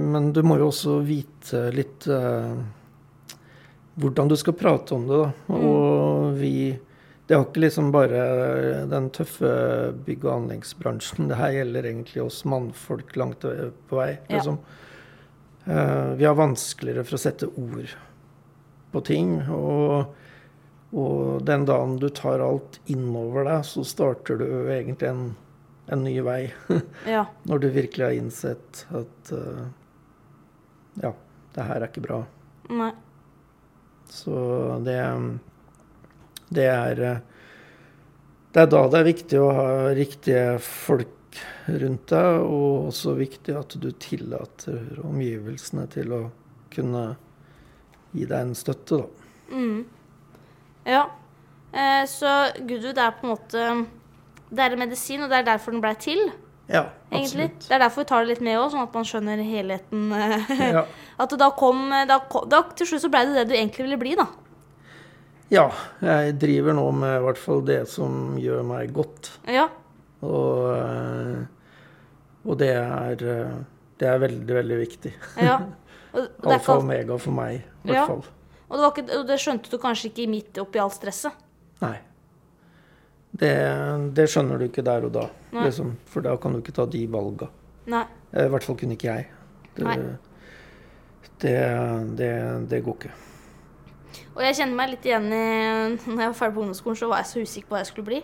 men 0.08 0.30
du 0.32 0.40
må 0.48 0.56
jo 0.62 0.70
også 0.70 1.02
vite 1.04 1.66
litt 1.76 2.08
uh, 2.08 2.56
hvordan 4.00 4.32
du 4.32 4.38
skal 4.40 4.56
prate 4.56 4.96
om 4.96 5.04
det, 5.10 5.20
da. 5.20 5.34
Mm. 5.52 5.66
Og 5.68 6.40
vi 6.40 6.56
det 7.32 7.38
er 7.38 7.46
ikke 7.46 7.62
liksom 7.64 7.94
bare 7.94 8.22
den 8.92 9.06
tøffe 9.16 9.50
bygg- 10.04 10.26
og 10.26 10.34
anleggsbransjen. 10.34 11.30
Det 11.30 11.38
her 11.40 11.54
gjelder 11.56 11.86
egentlig 11.88 12.24
oss 12.26 12.42
mannfolk 12.44 13.16
langt 13.16 13.46
på 13.88 13.96
vei. 13.96 14.18
Liksom. 14.28 14.58
Uh, 15.64 16.12
vi 16.20 16.28
har 16.28 16.36
vanskeligere 16.36 17.06
for 17.08 17.16
å 17.16 17.22
sette 17.22 17.48
ord 17.48 17.94
på 18.92 19.04
ting. 19.08 19.38
Og, 19.52 20.16
og, 20.92 21.44
den 21.48 21.68
dagen 21.70 21.98
du 22.02 22.10
tar 22.10 22.44
alt 22.44 22.80
innover 22.92 23.48
deg, 23.50 23.68
så 23.68 23.86
starter 23.88 24.42
du 24.42 24.48
egentlig 24.72 25.12
en, 25.12 25.24
en 25.92 26.04
ny 26.08 26.18
vei. 26.26 26.42
ja. 27.16 27.26
Når 27.50 27.64
du 27.64 27.70
virkelig 27.76 28.08
har 28.08 28.18
innsett 28.18 28.86
at 28.90 29.32
uh, 29.36 29.64
ja, 31.02 31.14
det 31.56 31.70
her 31.70 31.80
er 31.80 31.88
ikke 31.90 32.06
bra. 32.06 32.24
Nei. 32.72 32.92
Så 34.12 34.36
det 34.84 35.00
det 36.52 36.68
er, 36.68 37.02
eh, 37.02 37.18
det 38.52 38.64
er 38.66 38.72
da 38.72 38.84
det 38.92 39.00
er 39.00 39.08
viktig 39.08 39.40
å 39.40 39.52
ha 39.56 39.68
riktige 39.96 40.46
folk 40.60 41.40
rundt 41.72 42.12
deg, 42.12 42.42
og 42.44 42.90
også 42.90 43.16
viktig 43.16 43.56
at 43.56 43.78
du 43.80 43.88
tillater 43.96 45.00
omgivelsene 45.08 45.86
til 45.94 46.12
å 46.18 46.22
kunne 46.74 47.06
gi 48.12 48.28
deg 48.28 48.38
en 48.40 48.54
støtte, 48.58 49.02
da. 49.02 49.28
Mm. 49.52 49.82
Ja. 50.88 51.02
Eh, 51.72 52.04
så 52.10 52.36
Goodwood 52.60 53.00
er 53.00 53.12
på 53.16 53.28
en 53.28 53.32
måte 53.32 53.66
Det 54.52 54.64
er 54.64 54.74
en 54.74 54.82
medisin, 54.82 55.22
og 55.24 55.30
det 55.32 55.38
er 55.40 55.46
derfor 55.54 55.72
den 55.72 55.84
blei 55.84 55.94
til. 56.00 56.20
Ja, 56.72 56.86
egentlig. 57.12 57.48
absolutt. 57.48 57.68
Det 57.68 57.76
er 57.76 57.84
derfor 57.84 58.02
vi 58.04 58.10
tar 58.10 58.24
det 58.24 58.32
litt 58.32 58.44
med 58.44 58.60
òg, 58.60 58.70
sånn 58.72 58.84
at 58.84 58.94
man 58.96 59.08
skjønner 59.08 59.44
helheten. 59.44 60.12
ja. 60.76 60.86
At 61.22 61.34
da 61.38 61.52
kom, 61.54 61.92
da 62.10 62.18
kom 62.32 62.48
da, 62.50 62.64
Til 62.74 62.88
slutt 62.90 63.04
så 63.04 63.10
blei 63.14 63.28
det 63.28 63.36
det 63.36 63.50
du 63.52 63.58
egentlig 63.58 63.86
ville 63.86 64.00
bli, 64.02 64.16
da. 64.18 64.26
Ja, 65.52 65.66
jeg 66.00 66.38
driver 66.40 66.76
nå 66.78 66.86
med 66.96 67.18
i 67.18 67.24
hvert 67.26 67.40
fall 67.40 67.60
det 67.68 67.82
som 67.92 68.38
gjør 68.40 68.64
meg 68.64 68.94
godt. 68.96 69.34
Ja. 69.52 69.68
Og, 70.24 70.70
eh, 70.78 71.42
og 72.48 72.60
det, 72.62 72.72
er, 72.72 73.26
eh, 73.34 73.58
det 74.00 74.08
er 74.08 74.22
veldig, 74.24 74.56
veldig 74.62 74.80
viktig. 74.86 75.14
Ja. 75.44 75.60
Alfa 76.12 76.76
og 76.76 76.84
omega 76.84 77.18
for 77.22 77.36
meg, 77.36 77.62
i 77.84 77.90
hvert 77.90 77.98
ja. 77.98 78.06
fall. 78.10 78.24
Og 78.72 78.80
det, 78.80 78.88
ikke, 78.88 79.20
og 79.20 79.28
det, 79.28 79.38
skjønte 79.44 79.72
du 79.72 79.78
kanskje 79.82 80.10
ikke 80.12 80.28
midt 80.32 80.60
oppi 80.62 80.80
alt 80.80 80.96
stresset? 80.96 81.36
Nei. 81.82 81.98
Det, 83.32 83.52
det, 84.16 84.28
skjønner 84.32 84.60
du 84.60 84.68
ikke 84.68 84.84
der 84.86 85.08
og 85.08 85.14
da. 85.16 85.26
Liksom, 85.56 85.96
for 86.12 86.24
da 86.24 86.36
kan 86.40 86.56
du 86.56 86.62
ikke 86.62 86.76
ta 86.76 86.86
de 86.88 87.04
valga. 87.12 87.50
Nei. 87.92 88.06
Eh, 88.32 88.48
I 88.48 88.52
hvert 88.52 88.68
fall 88.68 88.80
kunne 88.80 88.96
ikke 88.96 89.12
jeg. 89.12 89.28
Det, 91.42 91.58
det, 92.20 92.32
det 92.72 92.82
går 92.86 92.98
ikke. 93.00 93.14
Og 94.36 94.44
jeg 94.44 94.58
kjenner 94.60 94.76
meg 94.76 94.92
litt 94.92 95.06
igjen 95.08 95.28
i 95.32 95.46
Når 95.96 96.20
jeg 96.20 96.32
var 96.32 96.36
ferdig 96.36 96.56
på 96.56 96.64
ungdomsskolen, 96.66 97.00
så 97.00 97.10
var 97.12 97.24
jeg 97.24 97.30
så 97.32 97.44
usikker 97.44 97.70
på 97.70 97.76
hva 97.76 97.82
jeg 97.82 97.90
skulle 97.92 98.10
bli. 98.10 98.20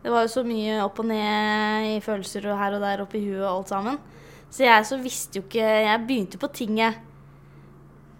Det 0.00 0.12
var 0.14 0.24
jo 0.24 0.32
så 0.32 0.44
mye 0.46 0.78
opp 0.82 1.02
og 1.02 1.10
ned 1.10 1.90
i 1.90 1.98
følelser 2.02 2.46
og 2.48 2.58
her 2.58 2.78
og 2.78 2.84
der 2.84 3.02
oppi 3.04 3.20
huet 3.26 3.42
og 3.44 3.50
alt 3.52 3.72
sammen. 3.74 4.00
Så 4.50 4.64
jeg 4.66 4.86
så 4.88 4.98
visste 4.98 5.38
jo 5.38 5.44
ikke 5.46 5.62
Jeg 5.62 5.98
begynte 6.08 6.38
på 6.42 6.48
ting 6.50 6.80
jeg 6.80 6.96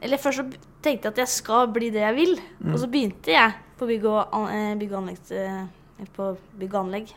Eller 0.00 0.20
først 0.22 0.38
så 0.38 0.44
tenkte 0.80 1.08
jeg 1.08 1.12
at 1.12 1.18
jeg 1.24 1.32
skal 1.34 1.66
bli 1.74 1.90
det 1.92 2.00
jeg 2.00 2.16
vil. 2.16 2.38
Mm. 2.60 2.72
Og 2.72 2.78
så 2.80 2.86
begynte 2.88 3.34
jeg 3.34 3.56
på 3.76 3.88
bygg 3.88 4.06
og, 4.08 4.46
eh, 4.48 4.76
bygg 4.80 4.94
og 4.94 5.00
anlegg. 5.02 5.32
Eh, 5.36 6.06
på 6.16 6.28
bygg 6.56 6.74
og 6.74 6.78
anlegg. 6.86 7.10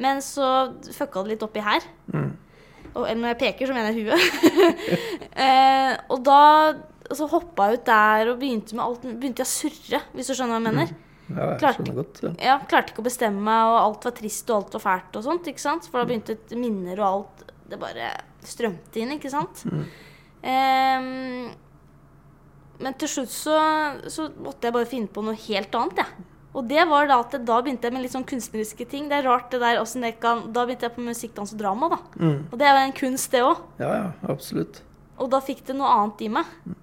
Men 0.00 0.22
så 0.24 0.72
fucka 0.96 1.24
det 1.26 1.34
litt 1.34 1.44
oppi 1.44 1.60
her. 1.60 1.84
Mm. 2.14 2.30
Og 2.94 3.04
når 3.04 3.34
jeg 3.34 3.38
peker, 3.42 3.68
så 3.68 3.76
mener 3.76 3.92
jeg 3.92 4.08
huet. 4.08 4.78
eh, 5.44 5.98
og 6.08 6.22
da 6.24 6.38
og 7.08 7.16
så 7.16 7.28
hoppa 7.30 7.68
jeg 7.68 7.78
ut 7.78 7.84
der 7.88 8.30
og 8.32 8.40
begynte 8.40 8.76
med 8.76 8.84
alt 8.84 9.04
Begynte 9.06 9.44
jeg 9.44 9.48
å 9.48 9.52
surre, 9.52 10.00
hvis 10.12 10.28
du 10.28 10.34
skjønner 10.36 10.56
hva 10.56 10.60
jeg 10.60 10.66
mener. 10.66 10.90
Mm. 10.94 11.04
Ja, 11.28 11.44
jeg 11.44 11.60
klarte, 11.60 11.92
godt. 11.92 12.20
Ja. 12.24 12.32
ja. 12.44 12.56
Klarte 12.68 12.92
ikke 12.92 13.04
å 13.04 13.08
bestemme 13.08 13.44
meg, 13.44 13.68
og 13.68 13.78
alt 13.82 14.08
var 14.08 14.16
trist 14.16 14.48
og 14.48 14.56
alt 14.58 14.76
var 14.78 14.84
fælt 14.84 15.18
og 15.20 15.24
sånt. 15.26 15.50
ikke 15.50 15.64
sant? 15.64 15.88
For 15.88 16.00
da 16.00 16.08
begynte 16.08 16.56
minner 16.56 17.00
og 17.02 17.08
alt 17.08 17.44
Det 17.68 17.76
bare 17.80 18.12
strømte 18.46 19.02
inn, 19.02 19.16
ikke 19.16 19.32
sant? 19.32 19.64
Mm. 19.66 19.84
Um, 20.38 21.48
men 22.78 22.94
til 23.00 23.10
slutt 23.10 23.32
så, 23.34 23.58
så, 24.06 24.28
måtte 24.38 24.68
jeg 24.68 24.76
bare 24.76 24.90
finne 24.90 25.10
på 25.10 25.24
noe 25.26 25.38
helt 25.48 25.74
annet, 25.74 26.02
jeg. 26.04 26.18
Ja. 26.18 26.34
Og 26.58 26.64
det 26.66 26.84
var 26.90 27.06
da 27.06 27.18
at 27.20 27.34
da 27.46 27.58
begynte 27.62 27.86
jeg 27.86 27.94
med 27.94 28.02
litt 28.02 28.14
sånn 28.14 28.26
kunstneriske 28.26 28.86
ting. 28.90 29.06
Det 29.10 29.18
er 29.18 29.26
rart 29.28 29.52
det 29.52 29.60
der 29.62 29.78
det 29.78 30.14
kan, 30.22 30.46
Da 30.54 30.64
begynte 30.66 30.88
jeg 30.88 30.94
på 30.96 31.04
musikk, 31.04 31.34
dans 31.36 31.52
og 31.54 31.60
drama, 31.60 31.90
da. 31.92 31.98
Mm. 32.18 32.38
Og 32.48 32.58
det 32.58 32.66
er 32.66 32.74
jo 32.74 32.84
en 32.86 32.96
kunst, 32.96 33.30
det 33.34 33.42
òg. 33.44 33.60
Ja, 33.78 33.90
ja, 33.94 34.06
absolutt. 34.32 34.80
Og 35.18 35.30
da 35.30 35.42
fikk 35.44 35.64
det 35.68 35.76
noe 35.76 35.90
annet 35.92 36.24
i 36.24 36.30
meg. 36.32 36.48
Mm. 36.64 36.78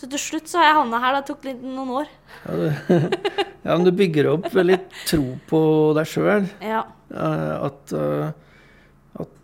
Så 0.00 0.08
til 0.08 0.22
slutt 0.22 0.48
så 0.48 0.60
har 0.60 0.68
jeg 0.68 0.76
havna 0.78 1.00
her. 1.02 1.16
Det 1.18 1.26
tok 1.28 1.48
litt, 1.48 1.64
noen 1.64 1.90
år. 2.02 2.12
Ja, 2.44 2.54
du, 2.60 3.08
ja, 3.66 3.72
men 3.72 3.88
du 3.88 3.90
bygger 3.96 4.30
opp 4.36 4.46
litt 4.62 4.86
tro 5.08 5.24
på 5.50 5.60
deg 5.98 6.12
sjøl. 6.12 6.46
Ja. 6.64 6.84
At, 7.10 7.96
eh, 7.96 8.30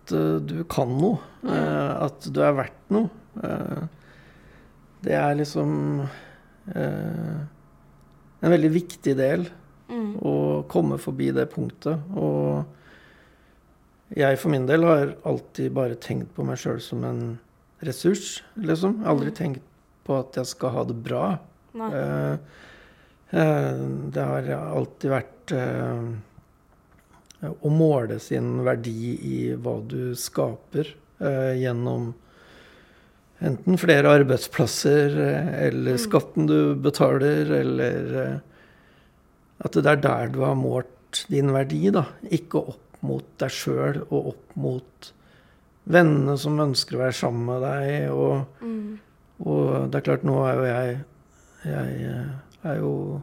at 0.06 0.14
eh, 0.14 0.36
du 0.40 0.64
kan 0.70 0.88
noe. 0.88 1.18
Eh, 1.46 1.92
at 2.06 2.28
du 2.30 2.40
er 2.42 2.56
verdt 2.56 2.90
noe. 2.94 3.10
Det 5.06 5.12
er 5.14 5.36
liksom 5.38 6.02
en 6.66 8.50
veldig 8.50 8.70
viktig 8.74 9.12
del 9.18 9.44
mm. 9.86 10.16
å 10.18 10.62
komme 10.70 10.96
forbi 10.98 11.28
det 11.36 11.44
punktet. 11.52 12.00
Og 12.16 12.64
jeg 14.16 14.38
for 14.40 14.50
min 14.50 14.66
del 14.66 14.86
har 14.88 15.14
alltid 15.28 15.74
bare 15.76 15.98
tenkt 16.00 16.32
på 16.34 16.46
meg 16.46 16.58
sjøl 16.58 16.80
som 16.82 17.04
en 17.06 17.38
ressurs, 17.84 18.40
liksom. 18.56 19.02
Aldri 19.06 19.30
mm. 19.30 19.36
tenkt 19.36 19.62
på 20.06 20.16
at 20.18 20.38
jeg 20.40 20.50
skal 20.50 20.74
ha 20.74 20.84
det 20.88 20.96
bra. 21.06 21.24
Eh, 21.76 22.34
eh, 23.36 23.82
det 24.14 24.26
har 24.30 24.50
alltid 24.56 25.12
vært 25.12 25.54
uh, 25.54 26.14
å 27.44 27.70
måle 27.72 28.16
sin 28.22 28.62
verdi 28.64 29.12
i 29.28 29.40
hva 29.60 29.76
du 29.84 30.14
skaper 30.16 30.88
gjennom 31.56 32.10
enten 33.44 33.76
flere 33.80 34.14
arbeidsplasser 34.18 35.16
eller 35.16 35.96
mm. 35.96 36.00
skatten 36.00 36.48
du 36.48 36.74
betaler, 36.80 37.52
eller 37.58 38.08
at 39.64 39.76
det 39.76 39.92
er 39.92 40.02
der 40.04 40.32
du 40.32 40.40
har 40.44 40.56
målt 40.58 41.24
din 41.32 41.52
verdi, 41.54 41.86
da. 41.94 42.04
Ikke 42.32 42.64
opp 42.74 43.00
mot 43.06 43.26
deg 43.40 43.52
sjøl 43.52 44.02
og 44.08 44.32
opp 44.32 44.56
mot 44.58 45.10
vennene 45.86 46.36
som 46.40 46.58
ønsker 46.62 46.96
å 46.96 47.04
være 47.04 47.16
sammen 47.16 47.46
med 47.50 47.64
deg. 47.66 48.10
Og, 48.10 48.46
Mm. 48.60 48.98
og 49.44 49.90
det 49.90 49.98
er 49.98 50.06
klart, 50.08 50.24
nå 50.24 50.44
er 50.46 50.54
jo 50.54 50.64
jeg 50.64 51.04
Jeg 51.66 52.06
eh, 52.06 52.26
er 52.62 52.76
jo 52.78 53.20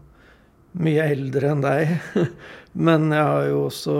mye 0.73 1.03
eldre 1.13 1.51
enn 1.53 1.61
deg. 1.63 1.91
Men 2.73 3.09
jeg 3.13 3.21
har 3.29 3.47
jo 3.51 3.59
også 3.67 3.95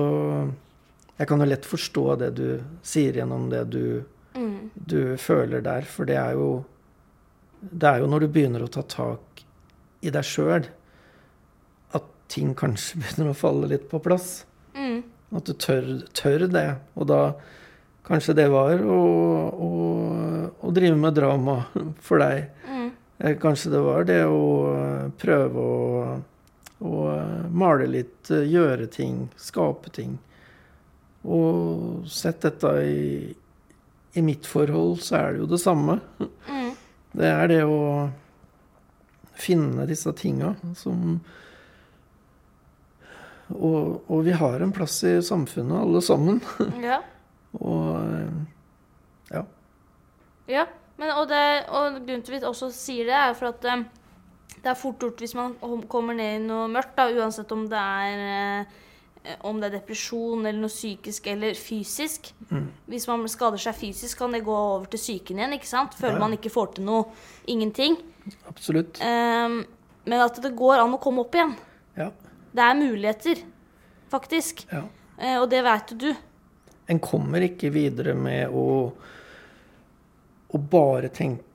Jeg 1.20 1.28
kan 1.30 1.40
jo 1.44 1.46
lett 1.46 1.66
forstå 1.70 2.06
det 2.24 2.32
du 2.40 2.48
sier 2.82 3.14
gjennom 3.22 3.50
det 3.54 3.66
du, 3.74 3.84
Mm. 4.34 4.72
du 4.74 5.14
føler 5.22 5.62
der. 5.62 5.86
For 5.86 6.06
det 6.10 6.16
er 6.18 6.32
jo 6.34 6.64
Det 7.62 7.86
er 7.86 8.00
jo 8.02 8.08
når 8.10 8.24
du 8.26 8.28
begynner 8.34 8.64
å 8.66 8.70
ta 8.74 8.82
tak 8.82 9.44
i 10.02 10.10
deg 10.10 10.26
sjøl, 10.26 10.66
at 11.94 12.04
ting 12.28 12.56
kanskje 12.58 12.98
begynner 13.04 13.30
å 13.32 13.38
falle 13.38 13.70
litt 13.70 13.86
på 13.92 14.02
plass. 14.04 14.46
Mm. 14.76 15.04
At 15.38 15.46
du 15.46 15.54
tør, 15.54 15.86
tør 16.18 16.48
det. 16.50 16.66
Og 16.98 17.08
da 17.14 17.34
Kanskje 18.04 18.34
det 18.36 18.50
var 18.52 18.82
å, 18.84 18.96
å, 19.64 19.68
å 20.60 20.72
drive 20.76 20.98
med 21.00 21.14
drama 21.16 21.62
for 22.04 22.20
deg. 22.20 22.50
Mm. 22.68 22.90
Eh, 23.24 23.38
Kanskje 23.40 23.70
det 23.72 23.80
var 23.86 24.04
det 24.10 24.18
å 24.28 24.42
prøve 25.22 25.64
å, 25.64 26.18
å 26.84 27.04
male 27.52 27.88
litt, 27.88 28.32
eh, 28.32 28.48
gjøre 28.50 28.90
ting, 28.92 29.30
skape 29.40 29.94
ting. 29.96 30.18
Og 31.24 32.04
sett 32.12 32.44
dette 32.44 32.74
i, 32.84 33.32
i 34.14 34.22
mitt 34.26 34.48
forhold, 34.50 35.00
så 35.04 35.22
er 35.22 35.32
det 35.32 35.44
jo 35.44 35.52
det 35.54 35.62
samme. 35.64 36.00
Mm. 36.50 36.74
Det 37.14 37.30
er 37.30 37.48
det 37.52 37.62
å 37.64 37.80
finne 39.40 39.88
disse 39.90 40.12
tinga 40.18 40.54
som 40.78 41.22
og, 43.54 44.04
og 44.08 44.24
vi 44.26 44.34
har 44.38 44.64
en 44.64 44.72
plass 44.74 45.02
i 45.06 45.18
samfunnet, 45.22 45.78
alle 45.78 46.02
sammen. 46.02 46.40
Ja. 46.84 47.02
Og 47.54 47.90
eh, 48.02 48.38
ja. 49.30 49.44
Ja, 50.50 50.64
men, 50.98 51.12
og, 51.14 51.28
det, 51.30 51.42
og 51.70 52.00
grunnen 52.00 52.24
til 52.26 52.40
at 52.40 52.42
vi 52.42 52.50
også 52.50 52.72
sier 52.74 53.12
det, 53.12 53.20
er 53.20 53.36
for 53.38 53.52
at 53.52 53.68
eh, 53.70 53.84
det 54.64 54.72
er 54.72 54.80
fort 54.80 55.02
gjort 55.04 55.20
hvis 55.20 55.36
man 55.36 55.58
kommer 55.92 56.16
ned 56.16 56.38
i 56.38 56.44
noe 56.46 56.70
mørkt, 56.72 56.96
da, 56.96 57.10
uansett 57.12 57.52
om 57.52 57.66
det 57.72 57.80
er 57.80 58.24
eh, 58.24 58.80
om 59.48 59.60
det 59.60 59.70
er 59.70 59.78
depresjon 59.78 60.44
eller 60.44 60.60
noe 60.60 60.72
psykisk 60.72 61.28
eller 61.32 61.56
fysisk. 61.56 62.30
Mm. 62.50 62.66
Hvis 62.92 63.08
man 63.08 63.24
skader 63.32 63.62
seg 63.62 63.78
fysisk, 63.78 64.18
kan 64.20 64.36
det 64.36 64.44
gå 64.44 64.56
over 64.56 64.90
til 64.92 65.00
psyken 65.00 65.40
igjen. 65.40 65.56
ikke 65.56 65.70
sant? 65.70 65.96
Føler 65.96 66.18
Ja, 66.18 66.24
man 66.26 66.36
ikke 66.36 66.52
får 66.52 66.74
til 66.76 66.88
noe. 66.88 67.06
Ingenting. 67.48 67.96
Absolutt. 68.50 69.00
Um, 69.00 69.62
men 70.04 70.26
at 70.26 70.42
det 70.44 70.52
går 70.60 70.84
an 70.84 70.98
å 70.98 71.00
komme 71.00 71.24
opp 71.24 71.36
igjen. 71.36 71.56
Ja. 71.96 72.10
Det 72.54 72.68
er 72.68 72.78
muligheter, 72.78 73.46
faktisk. 74.12 74.66
ja. 74.72 74.84
Uh, 75.14 75.38
og 75.44 75.50
det 75.52 75.64
vet 75.64 75.96
du. 76.02 76.10
En 76.92 77.00
kommer 77.00 77.46
ikke 77.46 77.70
videre 77.72 78.16
med 78.18 78.52
å, 78.52 78.92
å 80.52 80.58
bare 80.60 81.14
tenke 81.16 81.53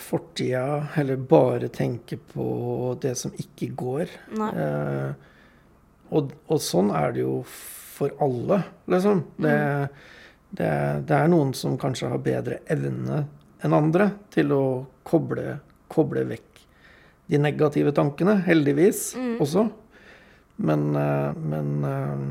fortida, 0.00 0.88
eller 0.96 1.16
bare 1.16 1.68
tenke 1.68 2.16
på 2.16 2.96
det 3.02 3.12
som 3.20 3.34
ikke 3.36 3.68
går. 3.76 4.14
Eh, 4.38 5.12
og, 6.12 6.32
og 6.48 6.62
sånn 6.62 6.92
er 6.96 7.12
det 7.12 7.24
jo 7.24 7.36
for 7.48 8.14
alle, 8.24 8.62
liksom. 8.90 9.22
Det, 9.36 9.56
det, 10.50 10.70
det 11.08 11.18
er 11.18 11.30
noen 11.32 11.52
som 11.56 11.76
kanskje 11.80 12.10
har 12.12 12.24
bedre 12.24 12.62
evne 12.72 13.24
enn 13.62 13.76
andre 13.76 14.08
til 14.32 14.52
å 14.56 14.64
koble, 15.06 15.58
koble 15.92 16.24
vekk 16.32 16.64
de 17.32 17.40
negative 17.40 17.92
tankene, 17.96 18.36
heldigvis 18.46 19.12
også. 19.40 19.68
Men, 20.62 20.88
eh, 20.98 21.38
men 21.38 21.68
eh, 21.88 22.24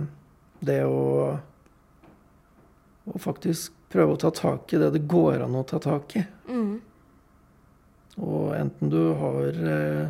det 0.68 0.82
å, 0.86 1.38
å 3.10 3.22
faktisk 3.22 3.74
prøve 3.92 4.16
å 4.16 4.22
ta 4.22 4.32
tak 4.36 4.72
i 4.74 4.80
det 4.82 4.94
det 4.96 5.06
går 5.12 5.44
an 5.46 5.60
å 5.60 5.68
ta 5.68 5.80
tak 5.84 6.16
i. 6.20 6.24
Mm. 6.50 6.80
Og 8.22 8.52
enten 8.56 8.92
du 8.92 9.02
har 9.18 9.62
eh, 9.76 10.10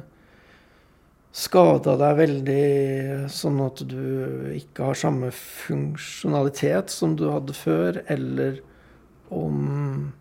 skada 1.32 1.96
deg 2.00 2.18
veldig 2.20 2.64
sånn 3.32 3.62
at 3.64 3.84
du 3.88 4.52
ikke 4.58 4.90
har 4.90 5.00
samme 5.00 5.30
funksjonalitet 5.36 6.92
som 6.92 7.16
du 7.20 7.30
hadde 7.32 7.56
før, 7.56 8.02
eller 8.12 8.60
om, 9.32 10.12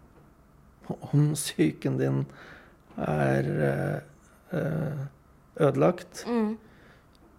om 1.11 1.31
psyken 1.35 1.99
din 1.99 2.25
er 3.01 3.49
eh, 3.71 4.59
eh, 4.61 5.07
ødelagt, 5.61 6.25
Mm. 6.29 6.57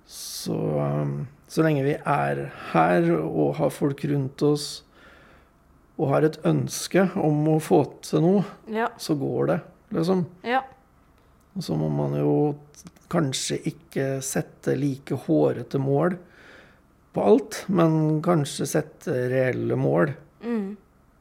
så, 0.06 0.58
um, 0.84 1.28
så 1.48 1.64
lenge 1.64 1.86
vi 1.86 1.96
er 1.96 2.52
her 2.74 3.08
og 3.16 3.56
har 3.62 3.72
folk 3.72 4.04
rundt 4.12 4.42
oss 4.44 4.84
og 6.02 6.08
har 6.10 6.26
et 6.26 6.40
ønske 6.50 7.04
om 7.22 7.44
å 7.54 7.60
få 7.62 7.84
til 8.02 8.24
noe, 8.26 8.44
Ja. 8.74 8.88
så 8.98 9.14
går 9.20 9.48
det, 9.52 9.60
liksom. 9.94 10.26
Ja. 10.48 10.64
Og 11.56 11.62
så 11.68 11.76
må 11.78 11.90
man 11.94 12.16
jo 12.18 12.56
kanskje 13.12 13.60
ikke 13.70 14.06
sette 14.24 14.74
like 14.80 15.14
hårete 15.28 15.78
mål 15.84 16.16
på 17.14 17.26
alt, 17.28 17.66
men 17.68 18.22
kanskje 18.24 18.66
sette 18.72 19.14
reelle 19.30 19.76
mål. 19.78 20.14
Mm. 20.42 20.78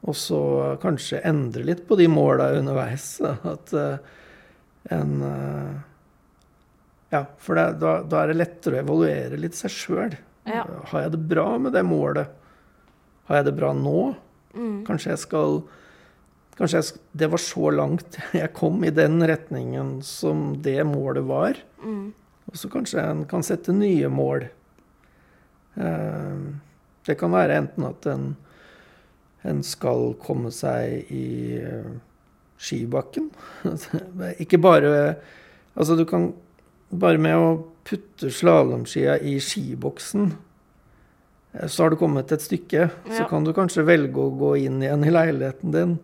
Og 0.07 0.15
så 0.17 0.39
kanskje 0.81 1.19
endre 1.27 1.65
litt 1.67 1.83
på 1.87 1.97
de 1.99 2.07
måla 2.09 2.47
underveis. 2.57 3.19
At 3.53 3.73
eh, 3.77 3.97
en 4.97 5.17
eh, 5.21 5.79
Ja, 7.11 7.25
for 7.43 7.59
det, 7.59 7.67
da, 7.83 7.97
da 8.07 8.21
er 8.23 8.31
det 8.31 8.37
lettere 8.39 8.79
å 8.79 8.85
evaluere 8.85 9.37
litt 9.37 9.57
seg 9.59 9.73
sjøl. 9.75 10.13
Ja. 10.47 10.63
Har 10.89 11.03
jeg 11.03 11.11
det 11.17 11.19
bra 11.27 11.57
med 11.59 11.75
det 11.75 11.83
målet? 11.85 12.31
Har 13.27 13.41
jeg 13.41 13.49
det 13.49 13.57
bra 13.59 13.73
nå? 13.75 14.13
Mm. 14.55 14.81
Kanskje 14.87 15.13
jeg 15.13 15.23
skal 15.27 15.61
Kanskje 16.57 16.81
jeg, 16.81 16.99
det 17.17 17.29
var 17.31 17.41
så 17.41 17.69
langt 17.73 18.17
jeg 18.37 18.51
kom 18.53 18.83
i 18.85 18.91
den 18.93 19.21
retningen 19.25 20.01
som 20.05 20.51
det 20.61 20.83
målet 20.85 21.23
var. 21.25 21.57
Mm. 21.81 22.11
Og 22.51 22.57
så 22.59 22.69
kanskje 22.69 23.01
en 23.01 23.23
kan 23.29 23.45
sette 23.45 23.73
nye 23.73 24.09
mål. 24.11 24.45
Eh, 25.79 26.43
Det 27.07 27.15
kan 27.17 27.31
være 27.33 27.55
enten 27.57 27.87
at 27.87 28.05
en, 28.11 28.25
en 29.47 29.63
skal 29.65 30.11
komme 30.21 30.51
seg 30.53 31.09
i 31.09 31.57
eh, 31.57 31.93
skibakken. 32.61 33.31
Ikke 34.43 34.61
bare 34.61 35.15
Altså, 35.71 35.95
du 35.95 36.03
kan 36.03 36.33
bare 36.91 37.17
med 37.17 37.37
å 37.39 37.51
putte 37.87 38.27
slalåmskia 38.27 39.13
i 39.23 39.37
skiboksen, 39.39 40.33
så 41.67 41.83
har 41.83 41.91
du 41.91 41.97
kommet 41.99 42.31
et 42.31 42.43
stykke. 42.43 42.89
Så 43.11 43.25
kan 43.29 43.43
du 43.43 43.51
kanskje 43.55 43.83
velge 43.87 44.21
å 44.23 44.31
gå 44.39 44.53
inn 44.63 44.79
igjen 44.83 45.03
i 45.03 45.11
leiligheten 45.11 45.73
din. 45.75 45.97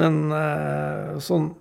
Men 0.00 0.26
eh, 0.36 1.14
sånn 1.24 1.54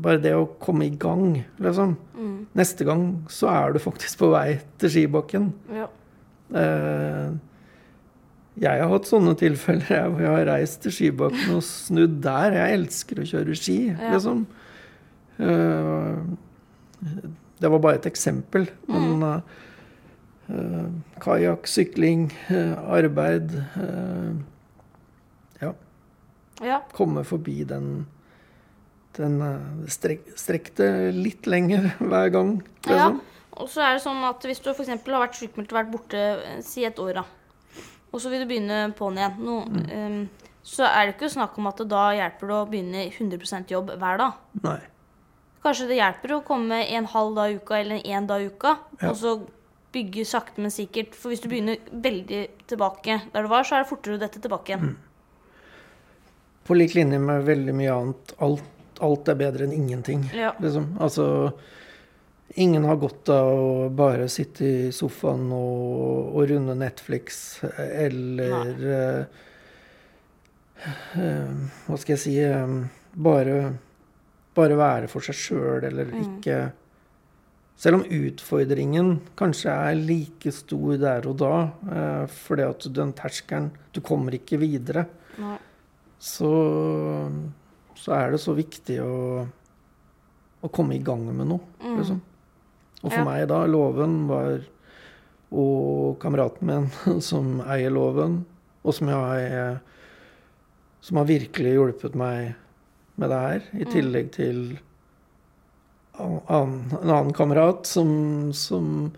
Bare 0.00 0.16
det 0.16 0.30
å 0.32 0.46
komme 0.64 0.86
i 0.86 0.94
gang, 0.96 1.42
liksom. 1.60 1.90
Mm. 2.16 2.36
Neste 2.56 2.86
gang 2.88 3.02
så 3.28 3.50
er 3.52 3.74
du 3.74 3.82
faktisk 3.84 4.22
på 4.22 4.30
vei 4.32 4.54
til 4.80 4.88
skibakken. 4.94 5.50
Ja. 5.76 5.90
Eh, 6.56 7.34
jeg 8.64 8.80
har 8.80 8.88
hatt 8.88 9.10
sånne 9.10 9.34
tilfeller 9.36 9.92
jeg, 9.92 10.06
hvor 10.14 10.24
jeg 10.24 10.32
har 10.38 10.48
reist 10.54 10.80
til 10.86 10.94
skibakken 10.96 11.52
og 11.58 11.60
snudd 11.68 12.16
der. 12.24 12.56
Jeg 12.62 12.78
elsker 12.78 13.20
å 13.20 13.28
kjøre 13.28 13.58
ski, 13.60 13.76
Ja. 13.90 14.14
liksom. 14.14 14.46
Eh, 15.36 16.16
det 17.60 17.70
var 17.74 17.84
bare 17.84 18.00
et 18.00 18.08
eksempel. 18.08 18.70
Men 18.88 19.22
uh, 19.22 19.40
kajakk, 21.20 21.66
sykling, 21.70 22.30
eh, 22.50 22.72
arbeid 22.90 23.52
eh, 23.54 24.32
Ja, 25.62 25.72
ja. 26.64 26.80
komme 26.96 27.24
forbi 27.24 27.64
den 27.68 28.06
den 29.18 29.40
strek, 29.90 30.22
strekk 30.38 30.70
litt 31.12 31.46
lenger 31.50 31.90
hver 31.98 32.30
gang. 32.32 32.52
Ja. 32.86 33.10
Liksom. 33.10 33.20
Og 33.60 33.68
så 33.68 33.82
er 33.84 33.96
det 33.96 34.04
sånn 34.04 34.22
at 34.24 34.44
hvis 34.46 34.62
du 34.62 34.70
f.eks. 34.70 34.88
har 34.88 35.24
vært 35.26 35.36
sykmeldt 35.36 35.72
og 35.74 35.78
vært 35.80 35.90
borte 35.92 36.20
eh, 36.20 36.60
si 36.64 36.84
et 36.86 36.98
år, 37.02 37.18
da, 37.20 37.24
og 38.10 38.22
så 38.22 38.30
vil 38.32 38.44
du 38.44 38.48
begynne 38.50 38.78
på'n 38.96 39.18
igjen, 39.18 39.34
nå, 39.44 39.56
um, 39.66 40.22
så 40.66 40.86
er 40.86 41.08
det 41.10 41.16
ikke 41.16 41.28
snakk 41.34 41.58
om 41.58 41.68
at 41.70 41.82
det 41.82 41.88
da 41.90 42.04
hjelper 42.16 42.50
det 42.50 42.56
å 42.56 42.68
begynne 42.70 43.04
100% 43.10 43.70
jobb 43.74 43.92
hver 44.00 44.18
dag. 44.22 44.40
Nei. 44.64 44.78
Kanskje 45.64 45.90
det 45.90 45.98
hjelper 46.00 46.34
å 46.38 46.40
komme 46.46 46.78
en 46.96 47.06
halv 47.12 47.34
dag 47.36 47.52
i 47.52 47.58
uka 47.60 47.78
eller 47.82 48.06
en 48.14 48.26
dag 48.30 48.42
i 48.46 48.48
uka, 48.48 48.76
Ja. 49.02 49.10
og 49.10 49.16
så 49.20 49.34
bygge 49.92 50.24
sakte, 50.28 50.62
men 50.62 50.70
sikkert. 50.74 51.14
For 51.18 51.32
hvis 51.32 51.42
du 51.42 51.48
begynner 51.50 51.80
veldig 51.90 52.42
tilbake 52.70 53.20
der 53.32 53.46
du 53.46 53.50
var, 53.50 53.64
så 53.66 53.76
er 53.78 53.84
det 53.84 53.90
fortere 53.90 54.18
å 54.18 54.22
dette 54.22 54.42
tilbake 54.42 54.74
igjen. 54.74 54.94
På 56.68 56.76
lik 56.76 56.94
linje 56.94 57.18
med 57.18 57.44
veldig 57.48 57.74
mye 57.74 57.94
annet. 57.96 58.34
Alt, 58.46 58.64
alt 59.02 59.28
er 59.32 59.38
bedre 59.40 59.66
enn 59.66 59.74
ingenting. 59.74 60.28
Ja. 60.36 60.52
Liksom. 60.62 60.92
Altså 61.02 61.26
Ingen 62.58 62.82
har 62.84 62.96
godt 62.98 63.28
av 63.30 63.46
å 63.46 63.88
bare 63.94 64.24
sitte 64.28 64.64
i 64.66 64.88
sofaen 64.90 65.52
og, 65.54 66.32
og 66.34 66.48
runde 66.50 66.74
Netflix 66.74 67.60
eller 67.78 68.80
uh, 68.82 69.20
uh, 71.14 71.52
Hva 71.86 71.98
skal 72.02 72.16
jeg 72.16 72.22
si 72.24 72.34
um, 72.50 72.80
bare, 73.14 73.60
bare 74.58 74.78
være 74.80 75.10
for 75.12 75.22
seg 75.22 75.38
sjøl 75.38 75.86
eller 75.92 76.10
Mm. 76.10 76.24
ikke 76.26 76.58
selv 77.80 77.96
om 78.00 78.02
utfordringen 78.04 79.14
kanskje 79.40 79.72
er 79.72 79.94
like 79.96 80.52
stor 80.52 80.98
der 81.00 81.24
og 81.30 81.38
da, 81.40 81.52
eh, 81.88 82.26
fordi 82.28 82.66
at 82.68 82.88
den 82.92 83.14
terskelen 83.16 83.70
Du 83.92 84.00
kommer 84.04 84.36
ikke 84.36 84.58
videre. 84.60 85.06
Så, 86.20 86.50
så 87.96 88.12
er 88.12 88.34
det 88.34 88.40
så 88.42 88.52
viktig 88.54 88.98
å, 89.00 89.46
å 90.60 90.68
komme 90.70 90.94
i 90.98 91.02
gang 91.04 91.24
med 91.32 91.48
noe, 91.48 91.60
Mm. 91.80 91.96
liksom. 91.98 92.20
Og 93.02 93.10
for 93.12 93.18
Ja. 93.22 93.24
meg 93.24 93.48
da, 93.48 93.62
låven 93.66 94.26
var 94.28 94.60
Og 95.52 96.18
kameraten 96.20 96.62
min 96.62 97.20
som 97.20 97.60
eier 97.66 97.90
låven, 97.90 98.44
og 98.84 98.94
som 98.94 99.08
jeg 99.08 99.80
Som 101.02 101.16
har 101.16 101.24
virkelig 101.26 101.72
hjulpet 101.74 102.14
meg 102.14 102.54
med 103.16 103.30
det 103.30 103.38
her, 103.40 103.62
i 103.74 103.84
Mm. 103.84 103.90
tillegg 103.92 104.30
til 104.32 104.78
an, 106.20 106.40
an, 106.46 106.72
en 107.02 107.10
annen 107.10 107.32
kamerat 107.36 107.86
som, 107.88 108.10
som, 108.56 109.10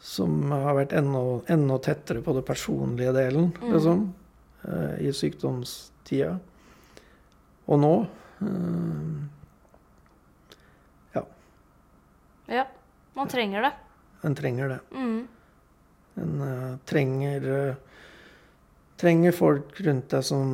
som 0.00 0.50
har 0.52 0.74
vært 0.78 0.92
enda, 0.98 1.22
enda 1.52 1.78
tettere 1.82 2.22
på 2.22 2.34
det 2.36 2.44
personlige 2.48 3.12
delen, 3.16 3.52
Mm. 3.60 3.72
liksom, 3.74 4.06
eh, 4.68 4.94
i 5.08 5.12
sykdomstida. 5.12 6.38
Og 7.66 7.78
nå 7.80 7.94
eh, 8.42 9.20
Ja. 12.52 12.66
Man 13.14 13.28
trenger 13.28 13.62
det. 13.62 13.72
En 14.22 14.34
trenger 14.34 14.68
det. 14.68 14.78
Mm. 14.92 15.28
En 16.14 16.40
uh, 16.42 16.76
trenger 16.84 17.46
uh, 17.48 17.74
Trenger 19.00 19.32
folk 19.32 19.80
rundt 19.80 20.10
deg 20.12 20.24
som 20.26 20.50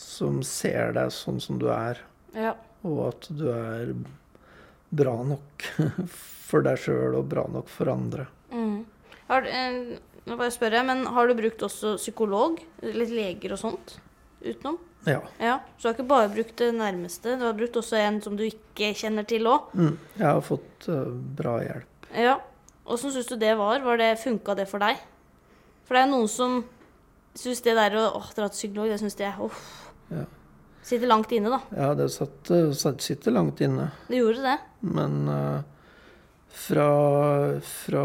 Som 0.00 0.40
ser 0.46 0.94
deg 0.96 1.12
sånn 1.12 1.40
som 1.44 1.58
du 1.60 1.66
er, 1.74 2.00
Ja. 2.34 2.54
Og 2.86 3.00
at 3.08 3.28
du 3.34 3.46
er 3.52 3.94
bra 4.88 5.14
nok 5.26 5.66
for 6.48 6.64
deg 6.64 6.80
sjøl 6.80 7.18
og 7.18 7.28
bra 7.30 7.44
nok 7.52 7.70
for 7.72 7.90
andre. 7.92 8.28
Mm. 8.52 8.84
Har, 9.28 9.48
eh, 9.48 9.96
nå 10.24 10.36
bare 10.38 10.52
spør 10.54 10.78
jeg, 10.78 10.88
men 10.88 11.06
har 11.12 11.28
du 11.28 11.36
brukt 11.38 11.64
også 11.66 11.96
psykolog? 12.00 12.60
Litt 12.84 13.12
leger 13.12 13.56
og 13.56 13.60
sånt? 13.60 13.98
Utenom? 14.44 14.78
Ja. 15.06 15.20
Ja. 15.38 15.58
Så 15.76 15.82
du 15.82 15.88
har 15.88 15.96
ikke 15.96 16.08
bare 16.10 16.30
brukt 16.32 16.56
det 16.60 16.70
nærmeste, 16.76 17.36
du 17.38 17.44
har 17.46 17.56
brukt 17.56 17.76
også 17.76 17.98
en 18.00 18.20
som 18.24 18.36
du 18.38 18.46
ikke 18.46 18.92
kjenner 18.96 19.26
til 19.28 19.46
òg? 19.50 19.68
Mm. 19.74 19.94
Jeg 20.16 20.26
har 20.26 20.42
fått 20.44 20.88
uh, 20.90 21.12
bra 21.38 21.58
hjelp. 21.64 22.10
Ja. 22.16 22.38
Åssen 22.88 23.12
syns 23.12 23.28
du 23.28 23.36
det 23.36 23.52
var? 23.60 23.82
var 23.84 24.00
det, 24.00 24.14
Funka 24.22 24.56
det 24.56 24.68
for 24.70 24.80
deg? 24.80 25.00
For 25.84 25.96
det 25.96 26.06
er 26.06 26.10
noen 26.10 26.28
som 26.32 26.62
syns 27.38 27.60
det 27.64 27.76
der 27.76 27.96
å 28.00 28.06
åh, 28.18 28.32
dra 28.36 28.48
til 28.48 28.56
psykolog, 28.56 28.88
det 28.90 28.98
syns 29.02 29.18
de 29.18 29.28
er 29.28 29.40
uff. 29.44 29.68
Ja. 30.08 30.24
Sitter 30.88 31.10
langt 31.10 31.32
inne, 31.36 31.52
da. 31.52 31.60
Ja, 31.76 31.94
det 31.98 32.08
satt, 32.14 32.50
eh, 32.54 32.70
satt, 32.72 33.02
sitter 33.04 33.34
langt 33.36 33.60
inne. 33.60 33.90
Det 34.08 34.22
gjorde 34.22 34.44
det. 34.46 34.58
Men 34.88 35.16
uh, 35.28 35.58
fra, 36.48 36.88
fra 37.60 38.04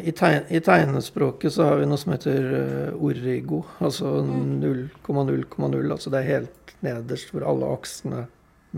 i, 0.00 0.12
tegn, 0.16 0.48
I 0.48 0.60
tegnespråket 0.64 1.52
så 1.52 1.68
har 1.68 1.82
vi 1.82 1.90
noe 1.90 2.00
som 2.00 2.14
heter 2.14 2.48
uh, 2.48 3.04
origo, 3.04 3.60
altså 3.84 4.14
0,0,0. 4.24 5.92
Altså 5.92 6.14
det 6.14 6.22
er 6.22 6.30
helt 6.30 6.74
nederst 6.80 7.34
hvor 7.34 7.44
alle 7.52 7.68
aksene 7.76 8.24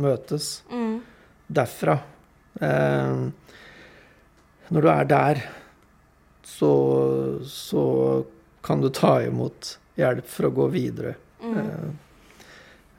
møtes. 0.02 0.56
Mm. 0.72 0.98
Derfra. 1.52 2.00
Eh, 2.60 3.22
når 4.72 4.84
du 4.84 4.88
er 4.88 5.08
der, 5.08 5.42
så, 6.44 6.72
så 7.46 7.84
kan 8.64 8.82
du 8.82 8.88
ta 8.94 9.18
imot 9.26 9.76
hjelp 9.98 10.26
for 10.26 10.48
å 10.48 10.54
gå 10.54 10.66
videre. 10.72 11.14
Mm. 11.42 11.58
Eh, 11.58 11.90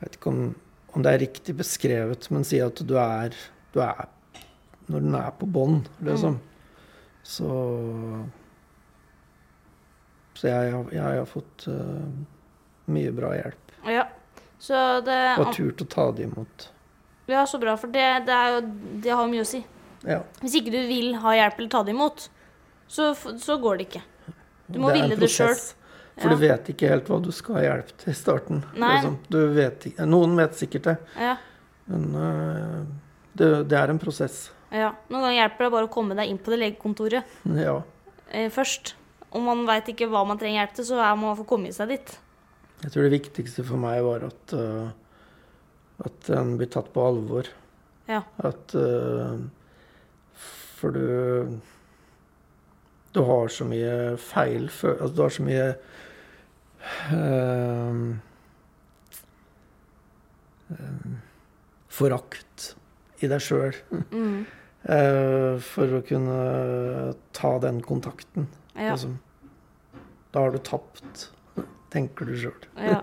Jeg 0.04 0.10
vet 0.10 0.16
ikke 0.20 0.32
om, 0.34 0.56
om 0.94 1.04
det 1.06 1.12
er 1.14 1.22
riktig 1.24 1.54
beskrevet, 1.56 2.26
men 2.32 2.44
si 2.44 2.60
at 2.60 2.76
du 2.86 2.98
er, 3.00 3.32
du 3.74 3.80
er 3.82 4.10
Når 4.92 5.00
den 5.00 5.14
er 5.16 5.30
på 5.40 5.48
bånn, 5.48 5.78
liksom. 6.04 6.40
Så 7.24 7.48
Så 10.36 10.48
jeg, 10.50 10.72
har- 10.74 10.90
jeg 10.92 11.02
har 11.20 11.26
fått 11.30 11.68
uh, 11.70 12.04
mye 12.92 13.12
bra 13.16 13.30
hjelp. 13.38 13.72
Ja. 13.88 14.08
Så 14.60 14.76
det 15.06 15.38
Og 15.40 15.54
turt 15.56 15.82
å 15.84 15.88
ta 15.88 16.12
det 16.12 16.24
imot. 16.28 16.70
Ja, 17.28 17.46
så 17.48 17.60
bra, 17.62 17.76
for 17.80 17.88
det, 17.88 18.26
det, 18.28 18.38
jo, 18.52 18.62
det 19.04 19.12
har 19.16 19.28
mye 19.32 19.44
å 19.44 19.48
si. 19.48 19.62
Ja. 20.04 20.20
Hvis 20.42 20.56
ikke 20.60 20.72
du 20.74 20.82
vil 20.90 21.14
ha 21.24 21.32
hjelp 21.38 21.60
eller 21.62 21.70
ta 21.72 21.84
det 21.88 21.94
imot, 21.96 22.26
så, 22.92 23.14
så 23.16 23.56
går 23.62 23.78
det 23.80 23.88
ikke. 23.88 24.02
Du 24.68 24.80
må 24.84 24.92
ville 24.92 25.16
det 25.16 25.30
sjøl. 25.32 25.56
For 26.22 26.30
du 26.30 26.36
vet 26.38 26.68
ikke 26.70 26.90
helt 26.92 27.08
hva 27.10 27.18
du 27.24 27.32
skal 27.34 27.56
ha 27.58 27.62
hjelp 27.66 27.88
til 27.98 28.12
i 28.12 28.16
starten. 28.18 28.60
Liksom. 28.78 29.16
Du 29.34 29.40
vet, 29.56 29.88
ikke- 29.90 30.06
noen 30.06 30.36
vet 30.38 30.54
sikkert 30.60 30.84
det, 30.84 30.98
Ja, 31.18 31.38
men 31.88 32.04
uh, 32.16 32.84
det, 33.36 33.68
det 33.68 33.78
er 33.80 33.90
en 33.90 34.00
prosess. 34.00 34.52
ja. 34.72 34.92
Noen 35.10 35.24
ganger 35.26 35.40
hjelper 35.42 35.66
det 35.66 35.72
bare 35.72 35.88
å 35.88 35.94
komme 35.94 36.16
deg 36.16 36.30
inn 36.30 36.38
på 36.38 36.54
det 36.54 36.60
legekontoret 36.62 37.24
Ja. 37.58 37.80
eh, 38.30 38.50
først. 38.50 38.94
Om 39.34 39.44
man 39.50 39.66
veit 39.66 39.88
ikke 39.90 40.06
hva 40.12 40.22
man 40.28 40.38
trenger 40.38 40.62
hjelp 40.62 40.76
til, 40.78 40.86
så 40.86 41.00
er 41.02 41.16
man 41.18 41.36
få 41.36 41.46
komme 41.50 41.74
seg 41.74 41.90
dit. 41.90 42.20
Jeg 42.84 42.92
tror 42.92 43.04
det 43.10 43.16
viktigste 43.24 43.64
for 43.66 43.78
meg 43.82 44.04
var 44.06 44.24
at, 44.30 44.54
uh, 44.54 44.92
at 46.06 46.20
den 46.30 46.58
blir 46.60 46.70
tatt 46.70 46.94
på 46.94 47.02
alvor. 47.02 47.48
Ja. 48.08 48.22
At 48.44 48.76
uh, 48.76 49.40
For 50.78 50.92
du 50.92 51.60
Du 53.14 53.22
har 53.28 53.48
så 53.54 53.66
mye 53.70 54.16
feil 54.18 54.64
Altså, 54.68 55.12
du 55.16 55.22
har 55.22 55.30
så 55.36 55.44
mye 55.46 55.66
eh, 57.14 58.00
eh, 60.74 61.12
Forakt 61.94 62.74
i 63.24 63.30
deg 63.32 63.42
sjøl 63.46 63.76
Mm. 64.12 64.46
for 65.64 65.94
å 65.96 66.02
kunne 66.04 67.14
ta 67.32 67.54
den 67.64 67.78
kontakten. 67.86 68.50
Ja. 68.76 68.92
Altså, 68.98 69.14
Da 70.34 70.42
har 70.44 70.52
du 70.52 70.58
tapt, 70.66 71.30
tenker 71.94 72.26
du 72.28 72.34
sjøl. 72.36 72.66
ja. 72.82 73.02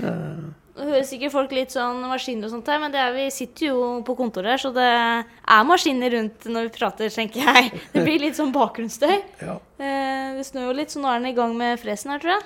Nå 0.76 0.86
hører 0.86 1.02
sikkert 1.04 1.32
folk 1.34 1.50
litt 1.52 1.72
sånn 1.74 1.98
maskiner 2.08 2.46
og 2.46 2.52
sånt 2.54 2.68
her, 2.70 2.78
men 2.80 2.92
det 2.94 3.00
er, 3.02 3.10
vi 3.12 3.24
sitter 3.34 3.66
jo 3.72 3.78
på 4.06 4.14
kontoret 4.16 4.52
her, 4.54 4.60
så 4.62 4.70
det 4.72 4.84
er 4.86 5.64
maskiner 5.66 6.12
rundt 6.14 6.46
når 6.46 6.68
vi 6.68 6.72
prater, 6.78 7.10
tenker 7.12 7.42
jeg. 7.42 7.72
Det 7.92 8.04
blir 8.06 8.22
litt 8.22 8.38
sånn 8.38 8.52
bakgrunnsstøy. 8.54 9.16
Ja, 9.42 9.58
Eh, 9.80 10.34
det 10.36 10.42
snør 10.44 10.66
jo 10.68 10.72
litt, 10.76 10.90
så 10.92 11.00
nå 11.00 11.08
er 11.08 11.18
den 11.22 11.30
i 11.30 11.36
gang 11.36 11.54
med 11.56 11.78
fresen 11.80 12.10
her, 12.12 12.18
tror 12.20 12.34
jeg. 12.34 12.42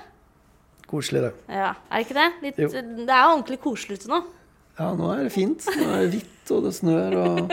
koselig, 0.87 1.21
det. 1.25 1.31
Ja, 1.51 1.73
Er 1.91 1.97
det 1.99 2.05
ikke 2.05 2.15
det? 2.15 2.27
Litt, 2.45 2.55
det 2.61 3.09
er 3.11 3.23
jo 3.25 3.31
ordentlig 3.35 3.57
koselig 3.59 3.97
ute 3.99 4.07
nå. 4.13 4.21
Ja, 4.79 4.87
nå 4.95 5.09
er 5.13 5.23
det 5.25 5.33
fint. 5.35 5.65
Nå 5.75 5.87
er 5.91 6.05
det 6.05 6.11
hvitt, 6.13 6.51
og 6.55 6.63
det 6.63 6.71
snør, 6.77 7.17
og 7.25 7.51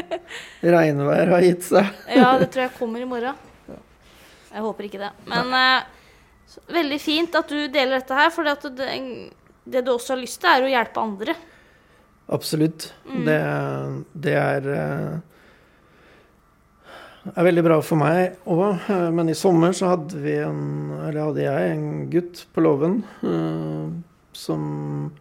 regnvær 0.63 1.33
har 1.35 1.43
gitt 1.49 1.67
seg. 1.67 1.91
Ja, 2.15 2.33
det 2.39 2.51
tror 2.55 2.67
jeg 2.69 2.75
kommer 2.79 3.03
i 3.03 3.09
morgen. 3.11 3.35
Jeg 4.53 4.63
håper 4.67 4.87
ikke 4.89 5.01
det. 5.03 5.11
Men 5.33 5.53
eh, 5.59 5.83
så- 6.55 6.63
veldig 6.79 7.01
fint 7.01 7.35
at 7.35 7.49
du 7.49 7.59
deler 7.73 7.99
dette 7.99 8.15
her, 8.23 8.31
for 8.31 8.45
det, 8.47 8.57
det 9.64 9.85
du 9.87 9.92
også 9.94 10.16
har 10.16 10.22
lyst 10.22 10.40
til, 10.42 10.51
er 10.51 10.66
å 10.66 10.72
hjelpe 10.72 11.03
andre. 11.03 11.37
Absolutt. 12.33 12.88
Det, 13.27 13.38
det 14.25 14.35
er 14.38 14.68
eh, 14.72 15.20
er 17.31 17.46
veldig 17.46 17.64
bra 17.66 17.79
for 17.85 18.01
meg 18.01 18.48
òg. 18.51 18.88
Men 19.14 19.31
i 19.31 19.38
sommer 19.38 19.75
så 19.77 19.92
hadde 19.94 20.20
vi 20.22 20.37
en 20.42 20.62
Eller 21.09 21.20
hadde 21.22 21.44
jeg 21.44 21.75
en 21.75 21.87
gutt 22.12 22.46
på 22.55 22.64
låven 22.64 23.03
uh, 23.22 23.90
som 24.33 25.12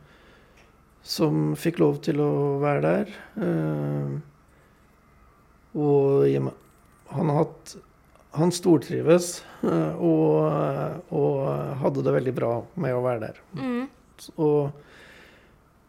som 1.01 1.55
fikk 1.57 1.79
lov 1.81 1.95
til 2.05 2.19
å 2.21 2.33
være 2.61 2.81
der. 2.85 3.13
Uh, 3.33 4.19
og 5.73 6.27
hjemme. 6.29 6.53
Han 7.09 7.31
har 7.31 7.39
hatt 7.41 7.73
Han 8.37 8.53
stortrives 8.53 9.41
uh, 9.65 9.97
og, 9.97 11.01
og 11.09 11.39
hadde 11.81 12.05
det 12.05 12.13
veldig 12.15 12.35
bra 12.37 12.51
med 12.79 12.95
å 12.95 13.01
være 13.03 13.25
der. 13.25 13.41
Mm. 13.57 13.89
Og, 14.35 14.71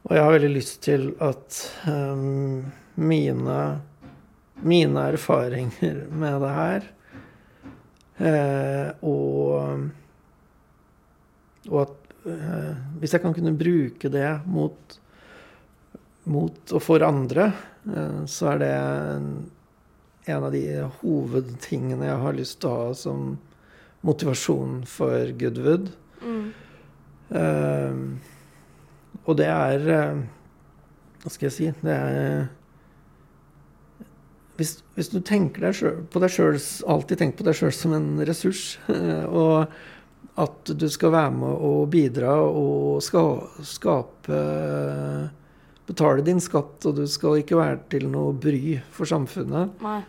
og 0.03 0.15
jeg 0.17 0.25
har 0.25 0.35
veldig 0.37 0.53
lyst 0.55 0.81
til 0.87 1.11
at 1.23 1.59
um, 1.89 2.65
mine, 2.95 3.59
mine 4.63 5.07
erfaringer 5.13 6.05
med 6.11 6.41
det 6.43 6.53
her 6.57 6.89
eh, 8.23 8.89
og, 9.03 9.89
og 11.71 11.79
at 11.83 11.97
eh, 12.29 12.75
Hvis 13.01 13.17
jeg 13.17 13.23
kan 13.25 13.35
kunne 13.35 13.55
bruke 13.59 14.11
det 14.13 14.29
mot, 14.47 14.99
mot 16.25 16.75
og 16.77 16.83
for 16.85 17.03
andre, 17.07 17.51
eh, 17.89 18.21
så 18.31 18.53
er 18.53 18.63
det 18.63 18.75
en, 18.77 19.33
en 20.27 20.47
av 20.47 20.53
de 20.55 20.67
hovedtingene 21.01 22.07
jeg 22.07 22.23
har 22.27 22.39
lyst 22.39 22.61
til 22.63 22.71
å 22.71 22.77
ha 22.85 22.93
som 22.95 23.33
motivasjon 24.07 24.83
for 24.91 25.35
Goodwood. 25.39 25.93
Eh, 27.33 28.01
og 29.23 29.39
det 29.39 29.47
er 29.49 29.87
eh, 29.95 30.19
Hva 31.23 31.31
skal 31.31 31.47
jeg 31.47 31.55
si 31.55 31.69
Det 31.81 31.95
er 31.95 32.51
hvis, 34.59 34.75
hvis 34.99 35.09
du 35.09 35.17
tenker 35.25 35.65
deg 35.65 35.77
selv, 35.79 36.03
på 36.13 36.21
deg 36.21 36.33
sjøl 36.35 36.59
Alltid 36.93 37.23
tenk 37.23 37.39
på 37.39 37.47
deg 37.47 37.57
sjøl 37.57 37.73
som 37.75 37.95
en 37.97 38.11
ressurs. 38.29 38.77
eh, 38.93 39.25
og 39.25 39.73
at 40.41 40.71
du 40.81 40.87
skal 40.89 41.13
være 41.13 41.33
med 41.37 41.65
og 41.69 41.91
bidra 41.93 42.39
og 42.41 43.03
ska, 43.05 43.21
skape 43.69 44.39
betale 45.89 46.25
din 46.25 46.41
skatt, 46.41 46.79
og 46.89 46.97
du 46.97 47.05
skal 47.11 47.43
ikke 47.43 47.59
være 47.59 47.81
til 47.93 48.07
noe 48.09 48.33
bry 48.33 48.79
for 48.95 49.09
samfunnet. 49.09 49.75
Nei. 49.85 50.01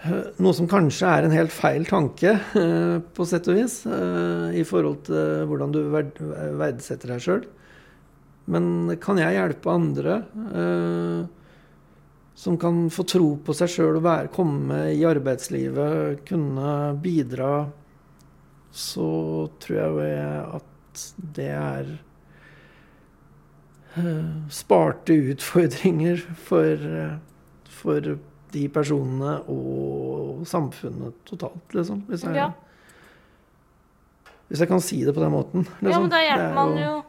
Eh, 0.00 0.32
Noe 0.40 0.56
som 0.56 0.68
kanskje 0.68 1.08
er 1.08 1.26
en 1.26 1.34
helt 1.34 1.52
feil 1.52 1.84
tanke, 1.88 2.32
eh, 2.56 2.98
på 3.00 3.26
sett 3.28 3.48
og 3.48 3.58
vis, 3.58 3.84
eh, 3.86 4.60
i 4.60 4.64
forhold 4.64 5.04
til 5.04 5.44
hvordan 5.46 5.72
du 5.72 5.80
verdsetter 5.92 7.12
deg 7.12 7.20
sjøl. 7.20 7.44
Men 8.50 8.96
kan 8.98 9.18
jeg 9.18 9.36
hjelpe 9.36 9.70
andre 9.70 10.14
som 12.34 12.56
kan 12.56 12.88
få 12.88 13.04
tro 13.06 13.36
på 13.36 13.54
seg 13.54 13.68
sjøl 13.68 13.98
og 13.98 14.02
være, 14.02 14.32
komme 14.32 14.78
i 14.96 15.04
arbeidslivet, 15.04 16.24
kunne 16.26 16.96
bidra, 16.98 17.68
så 18.72 19.50
tror 19.60 20.00
jeg 20.00 20.56
at 20.56 21.04
det 21.36 21.50
er 21.52 21.92
sparte 24.48 25.12
utfordringer 25.12 26.24
for, 26.48 26.88
for 27.68 28.16
de 28.52 28.68
personene 28.68 29.36
og 29.48 30.44
samfunnet 30.48 31.14
totalt, 31.28 31.74
liksom. 31.76 32.02
Hvis 32.08 32.24
jeg, 32.24 32.34
Ja. 32.36 32.50
hvis 34.48 34.58
jeg 34.64 34.68
kan 34.68 34.80
si 34.82 35.04
det 35.04 35.14
på 35.14 35.20
den 35.22 35.32
måten. 35.32 35.64
Ja, 35.80 35.88
liksom. 35.88 36.02
men 36.02 36.10
da 36.10 36.16
Det 36.16 36.26
er 36.26 36.30
hjelper 36.36 36.54
man 36.54 36.76
jo 36.78 37.04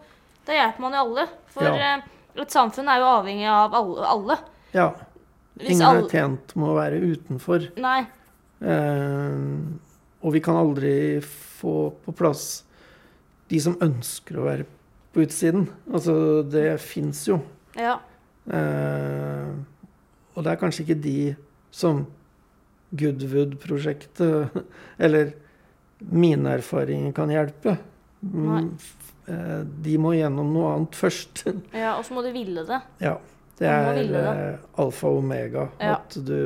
Da 0.45 0.53
hjelper 0.57 0.79
man 0.81 0.91
jo 0.93 0.97
alle. 1.05 1.27
For 1.53 1.63
Ja. 1.63 1.75
eh, 1.97 2.01
et 2.41 2.49
samfunn 2.49 2.87
er 2.89 2.99
jo 2.99 3.05
avhengig 3.05 3.47
av 3.47 3.73
alle. 3.73 4.05
alle. 4.07 4.37
Ja. 4.73 4.93
Hvis 5.57 5.69
Ingen 5.71 5.81
alle 5.87 6.05
er 6.05 6.09
tjent 6.09 6.55
med 6.55 6.67
å 6.69 6.75
være 6.75 7.01
utenfor. 7.01 7.77
Nei. 7.77 8.07
Eh, 8.61 9.59
og 10.23 10.33
vi 10.33 10.39
kan 10.39 10.55
aldri 10.55 11.19
få 11.21 11.93
på 12.05 12.15
plass 12.15 12.63
de 13.49 13.59
som 13.59 13.75
ønsker 13.75 14.37
å 14.37 14.45
være 14.45 14.65
på 15.13 15.21
utsiden. 15.25 15.67
Altså, 15.91 16.43
det 16.49 16.79
fins 16.79 17.25
jo. 17.27 17.41
Ja. 17.75 17.97
Eh, 18.49 19.51
og 20.35 20.43
det 20.45 20.51
er 20.53 20.59
kanskje 20.61 20.83
ikke 20.85 21.01
de 21.03 21.15
som 21.71 22.05
Goodwood-prosjektet 23.11 24.49
eller 25.05 25.33
mine 26.11 26.55
erfaringer 26.57 27.13
kan 27.15 27.29
hjelpe. 27.31 27.77
Nei. 28.21 28.61
Mm, 28.63 28.71
f- 28.77 29.13
eh, 29.31 29.59
De 29.85 29.97
må 30.01 30.13
gjennom 30.17 30.51
noe 30.53 30.73
annet 30.75 30.97
først. 30.97 31.43
ja 31.83 31.93
og 31.97 32.05
så 32.07 32.15
må 32.17 32.23
du 32.25 32.31
ville 32.35 32.63
det. 32.67 32.81
Ja. 33.03 33.15
Det 33.61 33.69
er 33.69 33.99
det. 34.09 34.21
eh, 34.25 34.59
alfa 34.81 35.09
og 35.11 35.19
omega. 35.21 35.67
Ja. 35.79 35.95
At 35.99 36.15
du 36.25 36.37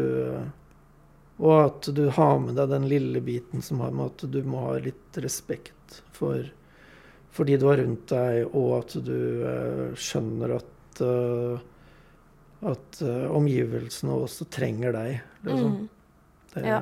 Og 1.37 1.53
at 1.65 1.87
du 1.95 2.05
har 2.15 2.37
med 2.39 2.55
deg 2.55 2.69
den 2.71 2.85
lille 2.87 3.19
biten 3.23 3.61
som 3.63 3.81
har 3.83 3.91
med 3.91 4.05
at 4.13 4.23
du 4.31 4.37
må 4.47 4.61
ha 4.69 4.77
litt 4.79 5.17
respekt 5.23 5.97
for, 6.15 6.45
for 7.35 7.43
de 7.47 7.57
du 7.59 7.65
har 7.67 7.81
rundt 7.81 8.05
deg, 8.07 8.45
og 8.55 8.69
at 8.77 8.93
du 9.03 9.17
eh, 9.43 9.89
skjønner 9.99 10.53
at 10.55 11.01
at 12.63 13.01
uh, 13.03 13.27
omgivelsene 13.35 14.15
også 14.15 14.47
trenger 14.51 14.95
deg. 14.95 15.19
Liksom. 15.43 15.75
Mm. 15.75 15.89
Det, 16.53 16.63
Ja. 16.65 16.79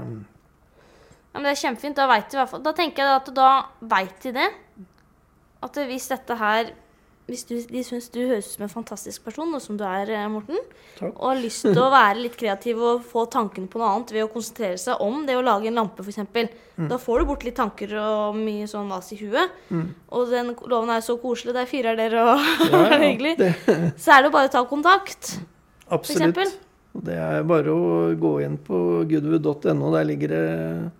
Ja, 1.33 1.41
men 1.41 1.49
det 1.49 1.55
er 1.55 1.63
kjempefint. 1.63 1.97
Da 1.97 2.05
vet 2.11 2.29
de 2.29 2.37
i 2.37 2.41
hvert 2.43 2.51
fall 2.51 2.61
Da 2.61 2.75
tenker 2.77 3.03
jeg 3.03 3.17
at 3.17 3.33
da 3.33 3.49
veit 3.89 4.21
de 4.21 4.33
det. 4.35 4.47
At 5.65 5.77
hvis 5.89 6.09
dette 6.11 6.37
her 6.37 6.73
Hvis 7.25 7.45
du, 7.47 7.55
de 7.55 7.81
syns 7.87 8.09
du 8.11 8.19
høres 8.19 8.49
ut 8.49 8.53
som 8.57 8.65
en 8.65 8.71
fantastisk 8.73 9.23
person, 9.23 9.47
noe 9.47 9.63
som 9.63 9.77
du 9.79 9.85
er, 9.87 10.09
eh, 10.11 10.25
Morten, 10.27 10.59
Takk. 10.97 11.13
og 11.15 11.29
har 11.29 11.37
lyst 11.39 11.63
til 11.63 11.79
å 11.79 11.87
være 11.93 12.19
litt 12.19 12.35
kreativ 12.35 12.81
og 12.83 13.05
få 13.07 13.23
tankene 13.31 13.71
på 13.71 13.79
noe 13.79 13.93
annet 13.93 14.11
ved 14.11 14.25
å 14.25 14.31
konsentrere 14.33 14.75
seg 14.81 14.99
om 14.99 15.21
det 15.25 15.37
å 15.39 15.45
lage 15.47 15.69
en 15.71 15.79
lampe, 15.79 16.03
f.eks. 16.03 16.19
Mm. 16.75 16.89
Da 16.91 16.97
får 16.99 17.23
du 17.23 17.29
bort 17.29 17.45
litt 17.47 17.55
tanker 17.55 17.95
og 17.95 18.35
mye 18.35 18.67
sånn 18.67 18.91
vas 18.91 19.07
i 19.15 19.21
huet. 19.21 19.55
Mm. 19.71 19.87
Og 20.11 20.35
den 20.35 20.51
loven 20.67 20.91
er 20.91 21.07
så 21.07 21.15
koselig, 21.21 21.55
der 21.55 21.71
fyrer 21.71 21.95
dere 21.95 22.27
og 22.27 22.43
Ja, 22.67 22.83
ja, 22.91 22.99
hyggelig. 23.07 23.37
Så 23.95 24.11
er 24.11 24.19
det 24.19 24.27
jo 24.27 24.35
bare 24.35 24.51
å 24.51 24.55
ta 24.59 24.65
kontakt. 24.67 25.37
Absolutt. 25.89 26.37
eksempel? 26.37 26.53
Og 26.93 27.05
Det 27.07 27.15
er 27.17 27.43
bare 27.49 27.73
å 27.73 28.15
gå 28.19 28.33
inn 28.45 28.57
på 28.61 29.03
goodwood.no. 29.09 29.93
Der 29.95 30.05
ligger 30.05 30.33
det 30.35 30.91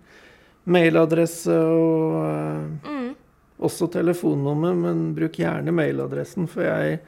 mailadresse 0.64 1.54
og 1.54 2.16
eh, 2.24 2.88
Mm. 2.88 3.14
også 3.60 3.90
telefonnummer, 3.92 4.74
men 4.74 5.14
bruk 5.14 5.38
gjerne 5.38 5.72
mailadressen, 5.72 6.48
for 6.50 6.66
jeg 6.66 6.98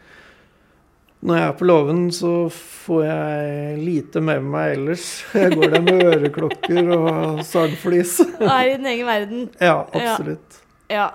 når 1.27 1.39
jeg 1.39 1.49
er 1.49 1.55
på 1.59 1.67
låven, 1.67 2.01
så 2.13 2.33
får 2.53 3.05
jeg 3.07 3.79
lite 3.83 4.21
med 4.23 4.45
meg 4.47 4.77
ellers. 4.77 5.07
Jeg 5.35 5.57
går 5.57 5.73
der 5.73 5.83
med 5.83 6.03
øreklokker 6.05 6.91
og 6.93 7.41
sagflis. 7.43 8.21
Og 8.45 8.45
er 8.53 8.69
i 8.69 8.75
din 8.77 8.87
egen 8.93 9.09
verden. 9.09 9.47
Ja, 9.59 9.81
absolutt. 9.91 10.61
Ja. 10.93 11.09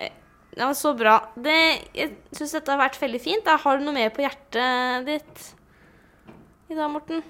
ja. 0.00 0.08
ja 0.56 0.70
så 0.74 0.94
bra. 0.98 1.18
Det, 1.36 1.58
jeg 1.94 2.14
syns 2.32 2.56
dette 2.56 2.72
har 2.74 2.80
vært 2.80 2.98
veldig 3.04 3.20
fint. 3.22 3.44
Da 3.46 3.58
har 3.60 3.78
du 3.78 3.84
noe 3.86 3.94
mer 3.94 4.10
på 4.16 4.24
hjertet 4.24 5.06
ditt 5.06 5.44
i 6.72 6.74
dag, 6.74 6.88
Morten? 6.90 7.20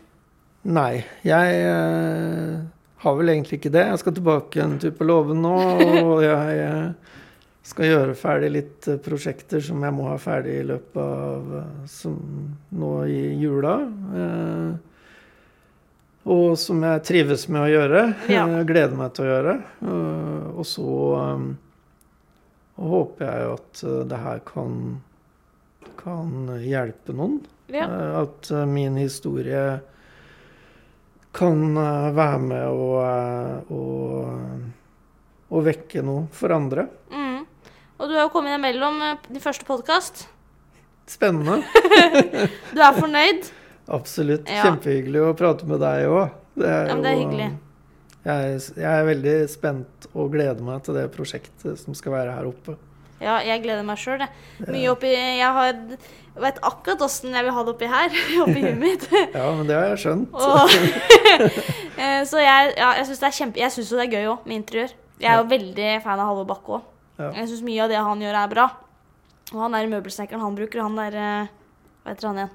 Nei, 0.70 1.02
jeg 1.26 1.54
eh, 1.66 2.58
har 3.02 3.14
vel 3.18 3.32
egentlig 3.32 3.58
ikke 3.58 3.72
det. 3.74 3.88
Jeg 3.88 4.00
skal 4.02 4.14
tilbake 4.14 4.60
en 4.62 4.76
tur 4.78 4.92
på 4.94 5.06
låven 5.08 5.42
nå, 5.42 5.54
og 6.04 6.22
jeg 6.28 6.60
eh, 6.62 7.16
skal 7.66 7.88
gjøre 7.88 8.14
ferdig 8.18 8.52
litt 8.54 8.86
eh, 8.90 9.00
prosjekter 9.02 9.64
som 9.64 9.82
jeg 9.82 9.96
må 9.96 10.06
ha 10.12 10.18
ferdig 10.22 10.60
i 10.60 10.68
løpet 10.68 11.00
av 11.02 11.56
eh, 11.58 11.72
som, 11.90 12.14
nå 12.78 12.92
i 13.10 13.22
jula. 13.42 13.74
Eh, 14.22 14.70
og 16.32 16.54
som 16.62 16.84
jeg 16.86 17.02
trives 17.08 17.48
med 17.50 17.64
å 17.64 17.72
gjøre. 17.72 18.04
Ja. 18.36 18.44
Jeg 18.46 18.68
gleder 18.70 18.94
meg 18.98 19.16
til 19.16 19.26
å 19.26 19.32
gjøre. 19.32 19.56
Eh, 19.82 20.44
og 20.54 20.68
så 20.70 20.92
eh, 21.18 21.48
håper 22.78 23.26
jeg 23.26 23.48
jo 23.48 23.56
at 23.56 23.82
eh, 23.88 23.98
det 24.12 24.22
her 24.28 24.44
kan, 24.52 24.78
kan 25.98 26.54
hjelpe 26.62 27.18
noen. 27.18 27.42
Ja. 27.72 27.84
Eh, 27.88 28.20
At 28.20 28.50
eh, 28.50 28.66
min 28.66 28.96
historie 28.96 29.80
kan 31.32 31.76
eh, 31.76 32.10
være 32.12 32.38
med 32.38 32.66
å, 33.72 35.60
vekke 35.62 36.02
noe 36.04 36.26
for 36.34 36.52
andre. 36.52 36.86
Mm. 37.12 37.40
Og 37.98 38.08
du 38.08 38.14
har 38.16 38.26
jo 38.26 38.32
kommet 38.34 38.56
imellom 38.56 38.98
mellom 38.98 39.18
din 39.28 39.42
første 39.44 39.64
podkast. 39.68 40.26
Spennende. 41.08 41.62
Du 42.74 42.80
er 42.80 42.96
fornøyd? 42.96 43.50
Absolutt. 43.92 44.48
Ja. 44.48 44.62
Kjempehyggelig 44.66 45.20
å 45.26 45.34
prate 45.36 45.66
med 45.68 45.82
deg 45.82 46.08
òg. 46.08 46.32
Det 46.56 46.68
er 46.68 46.88
Ja, 46.88 46.94
men 46.94 47.04
det 47.04 47.10
er 47.10 47.16
jo, 47.16 47.26
hyggelig. 47.26 47.50
Jeg, 48.22 48.58
jeg 48.78 48.88
er 48.92 49.06
veldig 49.08 49.36
spent 49.50 50.08
og 50.12 50.32
gleder 50.32 50.62
meg 50.64 50.82
til 50.86 50.96
det 50.96 51.08
prosjektet 51.14 51.80
som 51.80 51.96
skal 51.98 52.14
være 52.16 52.36
her 52.36 52.48
oppe. 52.48 52.76
Ja, 53.22 53.36
jeg 53.46 53.62
gleder 53.62 53.84
meg 53.86 54.00
sjøl, 54.02 54.18
jeg. 54.24 54.66
Mye 54.66 54.90
oppi 54.90 55.12
Jeg 55.14 55.52
har 55.54 55.76
vet 56.42 56.58
akkurat 56.64 57.02
åssen 57.04 57.34
jeg 57.36 57.44
vil 57.44 57.52
ha 57.54 57.62
det 57.66 57.72
oppi 57.74 57.88
her. 57.92 58.14
Oppi 58.44 58.62
huet 58.64 58.78
mitt. 58.86 59.04
Ja, 59.34 59.46
men 59.54 59.66
det 59.68 59.76
har 59.78 59.90
jeg 59.92 60.00
skjønt. 60.06 60.32
Og, 60.34 60.58
Eh, 62.02 62.22
så 62.26 62.40
jeg, 62.40 62.70
ja, 62.80 62.86
jeg 62.96 63.04
syns 63.06 63.18
det 63.20 63.26
er 63.28 63.34
kjempe 63.36 63.60
Jeg 63.60 63.70
synes 63.74 63.90
jo 63.92 63.98
det 64.00 64.04
er 64.06 64.12
gøy 64.16 64.28
òg, 64.32 64.46
med 64.48 64.56
interiør. 64.56 64.94
Jeg 65.20 65.28
er 65.28 65.36
jo 65.42 65.44
veldig 65.50 65.90
fan 66.02 66.18
av 66.22 66.30
Halvor 66.30 66.46
Bakke 66.48 66.72
òg. 66.78 66.86
Ja. 67.20 67.28
Jeg 67.36 67.50
syns 67.50 67.60
mye 67.66 67.82
av 67.84 67.90
det 67.92 67.98
han 68.00 68.22
gjør, 68.24 68.38
er 68.40 68.48
bra. 68.50 68.64
Og 69.52 69.58
han 69.60 69.76
er 69.76 69.90
møbelsnekkeren 69.92 70.42
han 70.42 70.56
bruker. 70.56 70.80
Han 70.82 70.96
der 70.98 71.18
eh, 71.20 71.50
Hva 72.02 72.14
heter 72.14 72.28
han 72.30 72.40
igjen? 72.40 72.54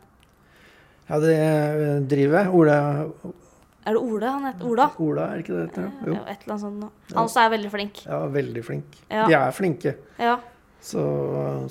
Ja, 1.08 1.20
det 1.24 1.36
eh, 1.38 1.86
driver 2.12 2.42
jeg. 2.42 2.52
Ola, 2.60 2.80
Er 3.88 3.96
det 3.96 4.02
Ola 4.02 4.34
han 4.34 4.50
heter? 4.50 4.68
Ola? 4.74 4.90
Ola, 5.06 5.30
er 5.36 5.46
ikke 5.46 5.62
det? 5.62 5.86
Ja, 5.86 5.88
Jo. 6.10 6.18
et 6.26 6.44
eller 6.44 6.58
annet 6.58 6.66
sånt. 6.66 7.08
Han 7.14 7.22
også 7.24 7.44
er 7.46 7.54
veldig 7.56 7.72
flink. 7.78 8.02
Ja, 8.10 8.20
veldig 8.42 8.66
flink. 8.68 8.98
Ja. 9.14 9.28
De 9.30 9.38
er 9.38 9.56
flinke. 9.56 9.94
Ja. 10.20 10.34
Så, 10.82 11.04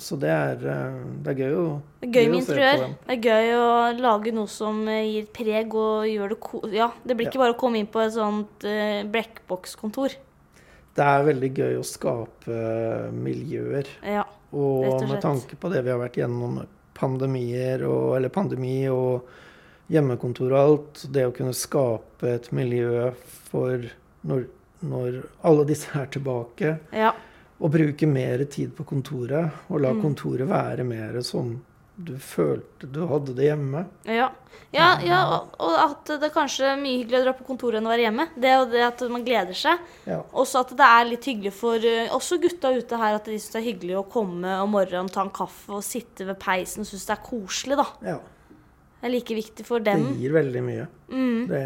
så 0.03 0.17
det, 0.19 0.29
er, 0.29 0.63
eh, 0.67 0.95
det 1.23 1.31
er 1.31 1.39
gøy 1.41 1.53
å 1.57 1.65
Det 2.01 2.09
er 2.09 2.13
gøy 2.13 2.27
med 2.29 2.37
å 2.37 2.45
se 2.45 2.53
interiør. 2.53 2.83
Det 3.07 3.15
er 3.15 3.27
gøy 3.31 3.51
å 3.55 3.67
lage 4.03 4.33
noe 4.35 4.51
som 4.51 4.81
eh, 4.91 5.07
gir 5.07 5.27
preg 5.33 5.75
og 5.79 6.07
gjør 6.11 6.33
det 6.33 6.39
ko... 6.43 6.61
Ja, 6.73 6.91
det 7.03 7.17
blir 7.17 7.31
ikke 7.31 7.41
bare 7.41 7.55
å 7.55 7.59
komme 7.59 7.81
inn 7.81 7.89
på 7.89 8.03
et 8.03 8.13
sånt 8.17 8.67
uh, 8.67 9.01
blekkbokskontor. 9.09 10.17
Det 10.97 11.05
er 11.05 11.27
veldig 11.27 11.51
gøy 11.53 11.79
å 11.79 11.85
skape 11.87 12.61
miljøer. 13.15 13.89
Ja. 14.05 14.25
Og, 14.51 14.83
Rett 14.83 14.93
og 14.93 14.99
slett. 14.99 15.11
med 15.11 15.23
tanke 15.25 15.59
på 15.59 15.71
det 15.73 15.83
vi 15.85 15.93
har 15.93 16.01
vært 16.01 16.19
gjennom, 16.19 16.61
pandemier 16.97 17.83
og, 17.85 18.15
eller 18.17 18.33
pandemi 18.33 18.79
og 18.89 19.27
hjemmekontor 19.93 20.51
og 20.51 20.59
alt, 20.59 21.03
det 21.13 21.27
å 21.27 21.33
kunne 21.35 21.53
skape 21.55 22.31
et 22.39 22.49
miljø 22.55 23.11
for 23.47 23.85
når, 24.27 24.47
når 24.81 25.19
alle 25.47 25.65
disse 25.69 25.93
er 25.95 26.09
tilbake, 26.11 26.73
ja. 26.91 27.13
Og 27.57 27.71
bruke 27.73 28.07
mer 28.09 28.43
tid 28.45 28.75
på 28.77 28.85
kontoret, 28.85 29.51
og 29.69 29.81
la 29.81 29.93
Mm. 29.93 30.01
kontoret 30.03 30.47
være 30.47 30.83
mer 30.85 31.21
som 31.25 31.55
du 31.97 32.13
følte 32.21 32.85
du 32.93 33.07
hadde 33.09 33.33
det 33.33 33.47
hjemme. 33.47 33.79
Ja, 34.05 34.27
ja, 34.71 34.99
ja 35.01 35.21
og, 35.33 35.55
og 35.57 35.73
at 35.81 36.11
det 36.21 36.29
kanskje 36.35 36.67
er 36.75 36.77
mye 36.77 36.99
hyggeligere 36.99 37.23
å 37.23 37.25
dra 37.25 37.33
på 37.33 37.47
kontoret 37.47 37.79
enn 37.79 37.87
å 37.87 37.89
være 37.89 38.03
hjemme. 38.05 38.27
Det 38.37 38.51
og 38.59 38.69
det 38.69 38.83
at 38.85 39.01
man 39.09 39.23
gleder 39.25 39.57
seg. 39.57 39.79
Ja. 40.05 40.19
Også 40.37 40.61
at 40.61 40.75
det 40.77 40.85
er 40.85 41.09
litt 41.09 41.25
hyggelig 41.25 41.53
for 41.57 41.81
eh, 41.81 42.11
også 42.13 42.37
gutta 42.43 42.69
ute 42.77 42.99
her, 43.01 43.17
at 43.17 43.25
de 43.25 43.39
syns 43.39 43.55
det 43.55 43.61
er 43.63 43.69
hyggelig 43.71 43.97
å 43.97 44.05
komme 44.13 44.59
om 44.61 44.69
morgenen, 44.77 45.09
ta 45.09 45.23
en 45.25 45.33
kaffe 45.33 45.73
og 45.79 45.81
sitte 45.87 46.27
ved 46.29 46.37
peisen 46.37 46.85
og 46.85 46.91
synes 46.91 47.07
det 47.09 47.15
er 47.17 47.23
koselig, 47.25 47.79
da. 47.81 47.87
ja. 48.13 48.19
Det 48.97 49.05
er 49.05 49.13
like 49.13 49.35
viktig 49.37 49.65
for 49.65 49.79
dem. 49.79 50.05
Det 50.11 50.21
gir 50.21 50.31
veldig 50.33 50.61
mye. 50.65 50.85
Mm. 51.09 51.41
Det, 51.49 51.59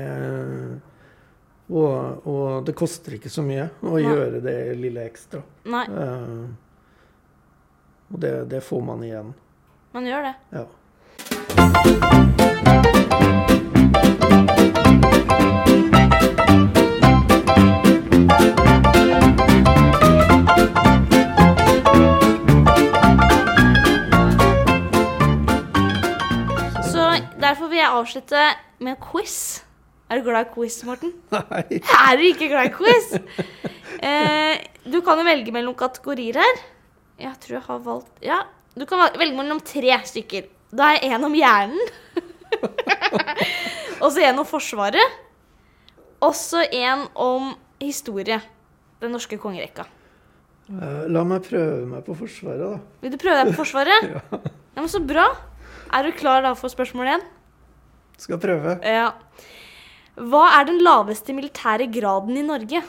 og, 1.71 2.27
og 2.27 2.65
det 2.67 2.75
koster 2.75 3.15
ikke 3.15 3.29
så 3.31 3.43
mye 3.45 3.69
å 3.81 3.95
Nei. 3.95 4.03
gjøre 4.03 4.41
det 4.43 4.57
lille 4.81 5.05
ekstra. 5.07 5.41
Nei, 5.71 5.85
Uh, 5.87 6.49
og 8.11 8.19
det, 8.19 8.31
det 8.51 8.59
får 8.67 8.81
man 8.83 9.03
igjen. 9.07 9.33
man 9.93 10.05
gjør 10.07 10.25
det. 10.27 10.33
Ja. 10.51 10.65
Så 26.91 27.03
derfor 27.41 27.67
vil 27.71 27.77
jeg 27.77 27.89
avslutte 27.91 28.43
med 28.79 28.95
quiz. 29.11 29.37
Er 30.11 30.19
du 30.19 30.25
glad 30.27 30.49
i 30.49 30.51
quiz, 30.51 30.75
Morten? 30.83 31.13
Nei. 31.31 31.79
Er 31.79 32.17
du 32.19 32.23
ikke 32.27 32.49
glad 32.51 32.67
i 32.67 32.73
quiz? 32.75 33.13
Eh, 34.03 34.57
du 34.91 34.99
kan 35.05 35.21
jo 35.21 35.23
velge 35.27 35.53
mellom 35.55 35.75
kategorier 35.79 36.41
her. 36.41 36.59
Jeg 37.21 37.37
tror 37.43 37.55
jeg 37.59 37.63
har 37.67 37.81
valgt 37.85 38.23
Ja, 38.25 38.39
du 38.75 38.83
kan 38.89 39.03
velge 39.19 39.37
mellom 39.37 39.61
tre 39.63 39.99
stykker. 40.09 40.49
Da 40.73 40.93
er 40.97 41.05
en 41.15 41.27
om 41.27 41.35
hjernen. 41.35 41.79
og 44.03 44.09
så 44.11 44.23
en 44.25 44.41
om 44.41 44.47
Forsvaret. 44.47 45.17
Og 46.21 46.35
så 46.37 46.65
en 46.67 47.07
om 47.15 47.53
historie. 47.81 48.39
Den 49.01 49.15
norske 49.15 49.39
kongerekka. 49.41 49.87
Eh, 50.71 51.05
La 51.11 51.23
meg 51.27 51.47
prøve 51.47 51.85
meg 51.89 52.03
på 52.07 52.15
Forsvaret, 52.19 52.61
da. 52.61 52.99
Vil 53.03 53.15
du 53.15 53.19
prøve 53.21 53.39
deg 53.41 53.53
på 53.53 53.61
Forsvaret? 53.63 54.07
Ja. 54.15 54.21
Ja, 54.71 54.79
men 54.79 54.87
Så 54.91 55.01
bra. 55.03 55.25
Er 55.91 56.07
du 56.07 56.13
klar 56.15 56.43
da 56.45 56.53
for 56.55 56.71
spørsmål 56.71 57.09
én? 57.17 57.23
Skal 58.21 58.39
prøve. 58.39 58.77
Ja. 58.87 59.09
Hva 60.19 60.47
er 60.59 60.67
den 60.67 60.81
laveste 60.83 61.33
militære 61.35 61.87
graden 61.93 62.35
i 62.37 62.43
Norge? 62.45 62.81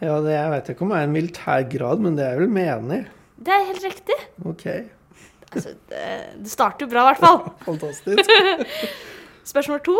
Ja, 0.00 0.14
det, 0.24 0.32
Jeg 0.32 0.52
vet 0.54 0.70
ikke 0.72 0.86
om 0.86 0.94
det 0.94 1.00
er 1.00 1.08
en 1.08 1.16
militær 1.16 1.66
grad, 1.68 2.00
men 2.00 2.16
det 2.16 2.24
er 2.24 2.40
vel 2.40 2.48
menig. 2.48 3.02
Det 3.40 3.52
er 3.52 3.68
helt 3.68 3.84
riktig. 3.84 4.16
Ok, 4.48 4.66
Altså, 5.50 5.72
det, 5.90 6.02
det 6.44 6.50
starter 6.50 6.86
jo 6.86 6.90
bra, 6.92 7.02
i 7.02 7.10
hvert 7.10 7.22
fall. 7.24 7.40
fantastisk. 7.70 8.30
Spørsmål 9.50 9.80
to. 9.86 9.96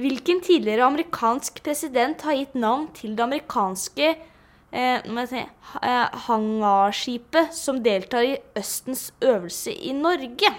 Hvilken 0.00 0.40
tidligere 0.42 0.86
amerikansk 0.86 1.60
president 1.62 2.22
har 2.26 2.38
gitt 2.38 2.56
navn 2.58 2.88
til 2.96 3.14
det 3.14 3.22
amerikanske 3.22 4.08
eh, 4.10 5.10
se, 5.30 5.42
eh, 5.82 6.18
hangarskipet 6.26 7.54
som 7.54 7.82
deltar 7.84 8.26
i 8.26 8.36
Østens 8.58 9.10
øvelse 9.22 9.74
i 9.74 9.92
Norge? 9.94 10.54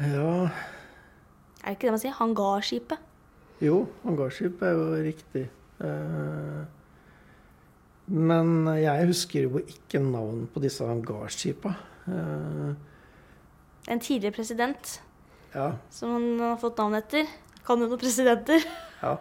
Ja, 0.00 0.48
Er 1.66 1.72
det 1.74 1.76
ikke 1.80 1.88
det 1.88 1.94
man 1.96 2.02
sier? 2.04 2.14
Hangarskipet? 2.20 2.98
jo, 3.60 3.86
hangarskip 4.04 4.60
er 4.62 4.74
jo 4.76 4.88
riktig. 5.02 5.46
Eh, 5.80 6.64
Men 8.08 8.66
jeg 8.78 9.06
husker 9.08 9.42
jo 9.48 9.58
ikke 9.64 9.98
navn 10.04 10.44
på 10.54 10.60
disse 10.62 10.86
hangarskipa. 10.86 11.72
Eh, 12.06 12.74
En 13.88 14.00
tidligere 14.02 14.34
president 14.34 15.00
Ja, 15.54 15.72
som 15.90 16.12
han 16.12 16.38
har 16.40 16.56
fått 16.60 16.78
navn 16.78 16.94
etter. 17.00 17.26
Kan 17.66 17.80
jo 17.82 17.88
noen 17.88 17.98
presidenter. 17.98 18.62
ja. 19.02 19.16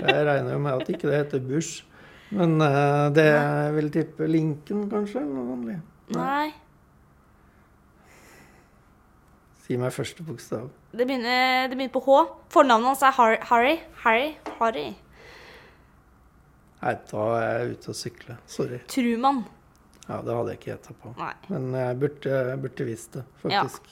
Jeg 0.00 0.26
regner 0.26 0.52
jo 0.52 0.58
med 0.58 0.80
at 0.82 0.88
ikke 0.90 1.06
det 1.10 1.18
heter 1.24 1.40
Bush. 1.46 1.84
Men 2.30 2.60
eh, 2.62 3.10
det 3.14 3.24
jeg 3.26 3.74
vil 3.74 3.90
tippe 3.90 4.26
Lincoln, 4.30 4.88
kanskje? 4.90 5.22
vanlig. 5.26 5.80
Nei. 6.14 6.52
Si 9.70 9.76
meg 9.78 9.92
første 9.94 10.24
bokstav. 10.26 10.64
Det 10.90 11.04
begynner, 11.06 11.68
det 11.70 11.76
begynner 11.78 11.92
på 11.94 12.00
H. 12.02 12.14
Fornavnet 12.50 12.88
hans 12.90 13.02
er 13.06 13.12
Har 13.14 13.36
Harry. 13.52 13.76
Harry. 14.02 14.32
Harry. 14.58 14.86
Nei, 16.80 16.94
da 17.12 17.26
er 17.36 17.44
jeg 17.60 17.76
ute 17.76 17.92
og 17.92 17.98
sykle. 18.00 18.34
Sorry. 18.50 18.80
Truman. 18.90 19.44
Ja, 20.08 20.16
det 20.26 20.34
hadde 20.34 20.50
jeg 20.56 20.58
ikke 20.58 20.70
gjetta 20.72 20.96
på. 21.04 21.12
Nei. 21.20 21.28
Men 21.52 21.68
jeg 21.78 21.98
burde, 22.00 22.32
jeg 22.48 22.62
burde 22.64 22.86
visst 22.88 23.14
det, 23.14 23.22
faktisk. 23.44 23.86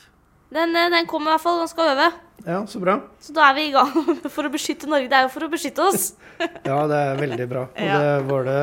Den, 0.56 0.74
eh, 0.80 0.88
den 0.96 1.06
kommer 1.06 1.30
i 1.30 1.34
hvert 1.36 1.44
fall. 1.44 1.60
Den 1.62 1.70
skal 1.70 1.92
øve. 1.92 2.08
Ja. 2.48 2.58
så 2.74 2.82
bra. 2.82 2.96
Så 3.22 3.36
da 3.38 3.46
er 3.46 3.54
vi 3.60 3.68
i 3.68 3.76
gang 3.76 3.94
for 4.34 4.48
å 4.48 4.52
beskytte 4.56 4.90
Norge. 4.90 5.06
Det 5.14 5.20
er 5.20 5.28
jo 5.28 5.32
for 5.36 5.46
å 5.46 5.50
beskytte 5.54 5.86
oss. 5.92 6.08
Ja, 6.66 6.80
det 6.90 6.98
er 7.04 7.22
veldig 7.22 7.48
bra. 7.54 7.64
Og 7.70 7.86
Ja. 7.86 8.02
det 8.02 8.26
var 8.32 8.50
det 8.50 8.58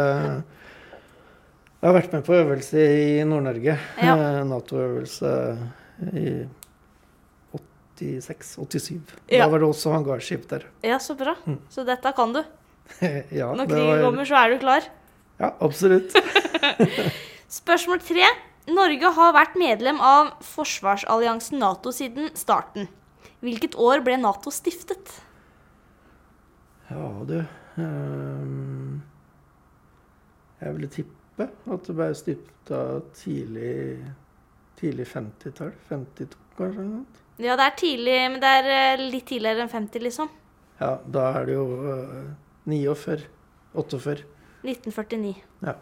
Jeg 1.79 1.87
har 1.87 1.97
vært 2.01 2.13
med 2.19 2.27
på 2.27 2.35
øvelse 2.41 2.85
i 2.99 3.23
Nord-Norge. 3.23 3.79
Ja. 4.03 4.19
Eh, 4.19 4.43
Nato-øvelse 4.51 5.33
i 6.11 6.27
86-87. 7.95 8.99
Ja. 9.31 9.45
Da 9.45 9.49
var 9.51 9.59
det 9.63 9.67
også 9.69 9.91
hangarskip 9.93 10.47
der. 10.51 10.65
Ja, 10.83 10.97
så 10.99 11.15
bra. 11.17 11.35
Mm. 11.45 11.59
Så 11.69 11.85
dette 11.87 12.11
kan 12.17 12.33
du. 12.35 12.41
ja, 13.39 13.51
Når 13.55 13.67
krigen 13.69 13.87
var- 13.93 14.03
kommer, 14.07 14.25
så 14.29 14.35
er 14.43 14.53
du 14.53 14.59
klar. 14.61 14.89
Ja, 15.39 15.53
absolutt. 15.59 16.13
Spørsmål 17.61 17.99
tre. 18.03 18.27
Norge 18.67 19.11
har 19.13 19.33
vært 19.35 19.57
medlem 19.61 19.99
av 20.01 20.31
forsvarsalliansen 20.41 21.59
Nato 21.61 21.91
siden 21.93 22.31
starten. 22.33 22.87
Hvilket 23.45 23.75
år 23.77 24.01
ble 24.05 24.15
Nato 24.17 24.49
stiftet? 24.53 25.11
Ja, 26.89 27.09
du 27.25 27.35
ehm, 27.81 29.01
Jeg 30.61 30.75
ville 30.77 30.89
tippe 30.93 31.47
at 31.49 31.87
det 31.89 31.95
ble 31.97 32.07
stifta 32.17 32.81
tidlig 33.17 34.01
Tidlig 34.79 35.05
50-tall. 35.07 35.71
52, 35.87 36.35
kanskje? 36.57 36.81
eller 36.81 36.89
noe? 36.89 37.21
Ja, 37.41 37.55
det 37.59 37.65
er 37.65 37.75
tidlig, 37.79 38.15
men 38.31 38.39
det 38.43 38.51
er 38.61 38.69
eh, 38.71 39.05
litt 39.11 39.25
tidligere 39.27 39.65
enn 39.65 39.71
50, 39.71 40.03
liksom. 40.05 40.29
Ja, 40.79 40.95
da 41.11 41.27
er 41.39 41.49
det 41.49 41.57
jo 41.57 41.65
eh, 41.91 42.29
49. 42.71 43.25
48. 43.75 44.23
1949. 44.63 45.35
Ja. 45.67 45.75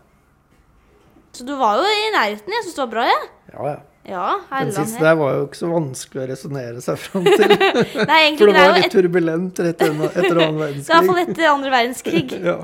Så 1.33 1.45
du 1.47 1.53
var 1.57 1.79
jo 1.81 1.89
i 1.89 2.11
nærheten. 2.13 2.53
Jeg 2.53 2.65
syns 2.65 2.77
det 2.77 2.83
var 2.83 2.93
bra, 2.93 3.07
jeg. 3.09 3.27
Ja, 3.53 3.65
ja. 3.73 3.81
Ja, 4.03 4.23
Den 4.51 4.71
siste 4.75 4.99
her. 4.99 5.03
der 5.05 5.13
var 5.15 5.35
jo 5.37 5.43
ikke 5.47 5.57
så 5.61 5.67
vanskelig 5.71 6.19
å 6.19 6.25
resonnere 6.27 6.81
seg 6.83 6.97
fram 6.99 7.23
til. 7.23 7.53
Nei, 8.09 8.17
egentlig 8.25 8.41
For 8.41 8.51
det 8.51 8.63
var 8.65 8.73
litt 8.75 8.87
et, 8.89 8.95
turbulent 8.97 9.61
rett 9.63 9.85
etter 9.85 10.01
etter 10.19 10.41
annen 10.43 10.59
er 10.65 10.73
i 10.73 10.81
hvert 10.81 11.07
fall 11.07 11.21
etter 11.21 11.47
andre 11.53 11.71
verdenskrig. 11.71 12.25
Ja. 12.49 12.57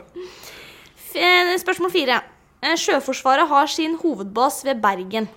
Eh, 1.16 1.54
Spørsmål 1.62 1.94
fire. 1.94 2.20
Eh, 2.60 2.76
Sjøforsvaret 2.78 3.48
har 3.50 3.72
sin 3.72 3.96
hovedbas 4.02 4.60
ved 4.68 4.82
Bergen. 4.84 5.30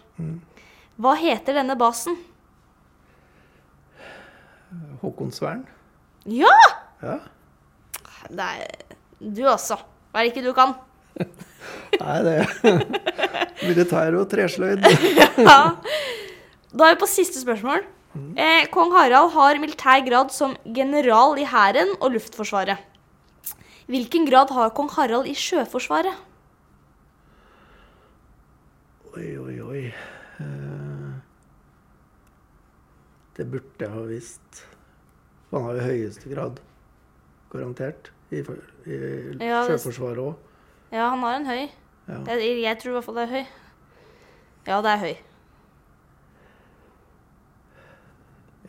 Hva 0.98 1.14
heter 1.20 1.60
denne 1.60 1.78
basen? 1.78 2.18
Håkonsvern. 5.02 5.64
Ja! 6.30 6.52
Ja. 7.02 7.18
Det 8.30 8.46
er 8.46 8.68
du 9.18 9.42
også. 9.50 9.76
Hva 10.12 10.22
er 10.22 10.28
det 10.28 10.32
ikke 10.32 10.44
du 10.46 10.52
kan? 10.56 10.74
Nei, 12.02 12.18
det 12.26 12.36
Militær 13.68 14.14
og 14.20 14.28
tresløyd. 14.32 14.86
Ja. 15.42 15.58
Da 16.72 16.86
er 16.86 16.94
vi 16.94 17.00
på 17.02 17.08
siste 17.10 17.42
spørsmål. 17.42 17.82
Eh, 18.36 18.66
Kong 18.72 18.92
Harald 18.94 19.32
har 19.34 19.58
militær 19.60 20.00
grad 20.06 20.32
som 20.32 20.54
general 20.76 21.36
i 21.40 21.44
Hæren 21.48 21.94
og 21.98 22.14
Luftforsvaret. 22.14 22.80
Hvilken 23.92 24.24
grad 24.28 24.52
har 24.54 24.70
kong 24.76 24.88
Harald 24.94 25.26
i 25.28 25.34
Sjøforsvaret? 25.36 26.14
Oi, 29.16 29.26
oi, 29.36 29.56
oi. 29.60 29.82
Eh, 30.40 31.08
Det 33.36 33.46
burde 33.50 33.80
jeg 33.84 33.92
ha 33.92 34.02
visst. 34.08 34.62
Han 35.52 35.66
har 35.66 35.78
jo 35.78 35.86
høyeste 35.86 36.30
grad. 36.32 36.60
Garantert. 37.52 38.10
I, 38.32 38.40
i 38.88 38.98
Ja, 39.44 39.62
Sjøforsvaret 39.68 40.22
òg. 40.22 40.52
Ja, 40.92 41.10
han 41.12 41.20
har 41.24 41.36
en 41.36 41.48
høy. 41.50 41.66
Ja. 42.08 42.22
Jeg, 42.32 42.56
jeg 42.62 42.78
tror 42.80 42.94
i 42.94 42.96
hvert 42.96 43.06
fall 43.06 43.18
det 43.20 43.26
er 43.26 43.34
høy. 43.36 43.44
Ja, 44.66 44.78
det 44.84 44.90
er 44.94 45.02
høy. 45.02 45.14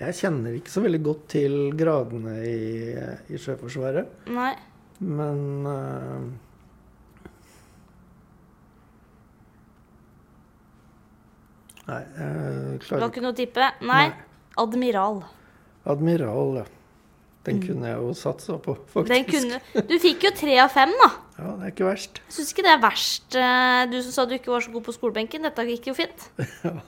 Jeg 0.04 0.18
kjenner 0.18 0.56
ikke 0.58 0.74
så 0.74 0.82
veldig 0.84 1.00
godt 1.06 1.28
til 1.32 1.54
gradene 1.80 2.34
i, 2.50 2.96
i 3.32 3.40
Sjøforsvaret, 3.40 4.26
Nei. 4.34 4.50
men 5.06 5.44
uh, 5.70 6.26
Nei, 11.84 12.00
jeg 12.18 12.80
Du 12.80 12.86
klarer 12.88 13.04
har 13.04 13.10
ikke 13.12 13.20
ikke 13.20 13.24
noe 13.28 13.36
å 13.36 13.38
tippe? 13.38 13.70
Nei. 13.86 14.04
Admiral. 14.64 15.24
Admiral, 15.86 16.56
ja. 16.62 16.66
Den 17.44 17.58
kunne 17.60 17.90
jeg 17.90 17.98
jo 18.00 18.14
satsa 18.16 18.56
på, 18.64 18.78
faktisk. 18.94 19.34
Mm. 19.34 19.50
Kunne 19.74 19.82
Du 19.90 19.98
fikk 20.00 20.22
jo 20.24 20.30
tre 20.32 20.54
av 20.64 20.70
fem, 20.72 20.94
da. 21.02 21.10
Ja, 21.36 21.50
det 21.60 21.66
er 21.68 21.72
ikke 21.74 21.88
verst. 21.90 22.22
Jeg 22.30 22.36
syns 22.38 22.54
ikke 22.54 22.64
det 22.64 22.72
er 22.72 22.80
verst. 22.86 23.36
eh, 23.36 23.82
Du 23.92 23.98
som 24.06 24.12
sa 24.16 24.26
du 24.30 24.36
ikke 24.38 24.54
var 24.54 24.64
så 24.64 24.72
god 24.72 24.86
på 24.86 24.94
skolebenken. 24.96 25.44
Dette 25.44 25.66
gikk 25.68 25.90
jo 25.92 25.96
fint. 25.98 26.30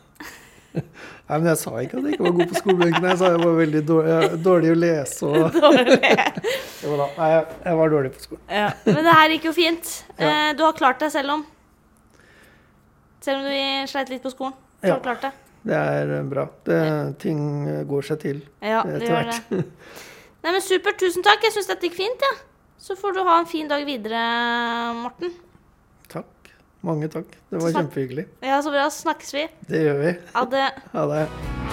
Ja. 0.76 0.82
Nei, 1.30 1.38
men 1.40 1.46
Jeg 1.48 1.58
sa 1.62 1.72
ikke 1.80 1.98
at 2.02 2.04
jeg 2.04 2.14
ikke 2.18 2.24
var 2.26 2.34
god 2.36 2.50
på 2.52 2.58
skolebenken. 2.60 3.06
Jeg 3.08 3.18
sa 3.22 3.30
jeg 3.32 3.40
var 3.40 3.54
veldig 3.58 3.82
dårlig, 3.88 4.16
dårlig 4.44 4.72
å 4.74 4.76
lese. 4.80 5.30
Og... 5.30 5.54
Dårlig. 5.66 6.00
nei, 6.04 7.30
jeg- 7.32 7.78
var 7.80 7.94
dårlig 7.94 8.12
på 8.16 8.24
skolen. 8.26 8.42
Ja. 8.52 8.66
Men 8.86 9.00
det 9.08 9.14
her 9.16 9.30
gikk 9.36 9.48
jo 9.48 9.54
fint. 9.56 9.92
Eh, 10.20 10.50
Du 10.60 10.64
har 10.68 10.74
klart 10.76 11.00
deg 11.00 11.12
selv 11.16 11.32
om. 11.38 11.46
Selv 13.24 13.40
om 13.40 13.48
du 13.48 13.88
sleit 13.92 14.12
litt 14.12 14.24
på 14.24 14.32
skolen. 14.36 14.54
Du 14.84 14.92
har 14.92 15.00
klart 15.04 15.24
det. 15.24 15.32
Det 15.66 15.78
er 15.78 16.12
bra. 16.30 16.46
Det, 16.68 16.82
ting 17.24 17.40
går 17.90 18.06
seg 18.12 18.22
til 18.22 18.44
Ja, 18.62 18.84
det 18.86 19.02
etter 19.02 19.32
det. 19.32 19.64
Nei, 20.46 20.52
men 20.52 20.62
Supert. 20.62 21.00
Tusen 21.02 21.26
takk. 21.26 21.42
Jeg 21.48 21.56
syns 21.56 21.72
dette 21.72 21.90
gikk 21.90 21.98
fint. 21.98 22.28
Ja. 22.28 22.36
Så 22.86 22.94
får 23.00 23.16
du 23.18 23.24
ha 23.26 23.40
en 23.42 23.50
fin 23.50 23.70
dag 23.72 23.82
videre, 23.88 24.22
Morten. 25.00 25.34
Takk. 26.12 26.52
mange 26.86 27.10
takk. 27.10 27.32
Det 27.50 27.58
var 27.58 27.72
Snak 27.74 27.82
kjempehyggelig. 27.82 28.28
Ja, 28.46 28.62
så 28.62 28.70
bra. 28.70 28.86
Snakkes 28.94 29.34
vi. 29.34 29.48
Det 29.72 29.86
gjør 29.88 30.04
vi. 30.06 30.18
Ha 30.38 30.50
det. 30.54 30.68
Ha 30.94 31.08
det. 31.16 31.65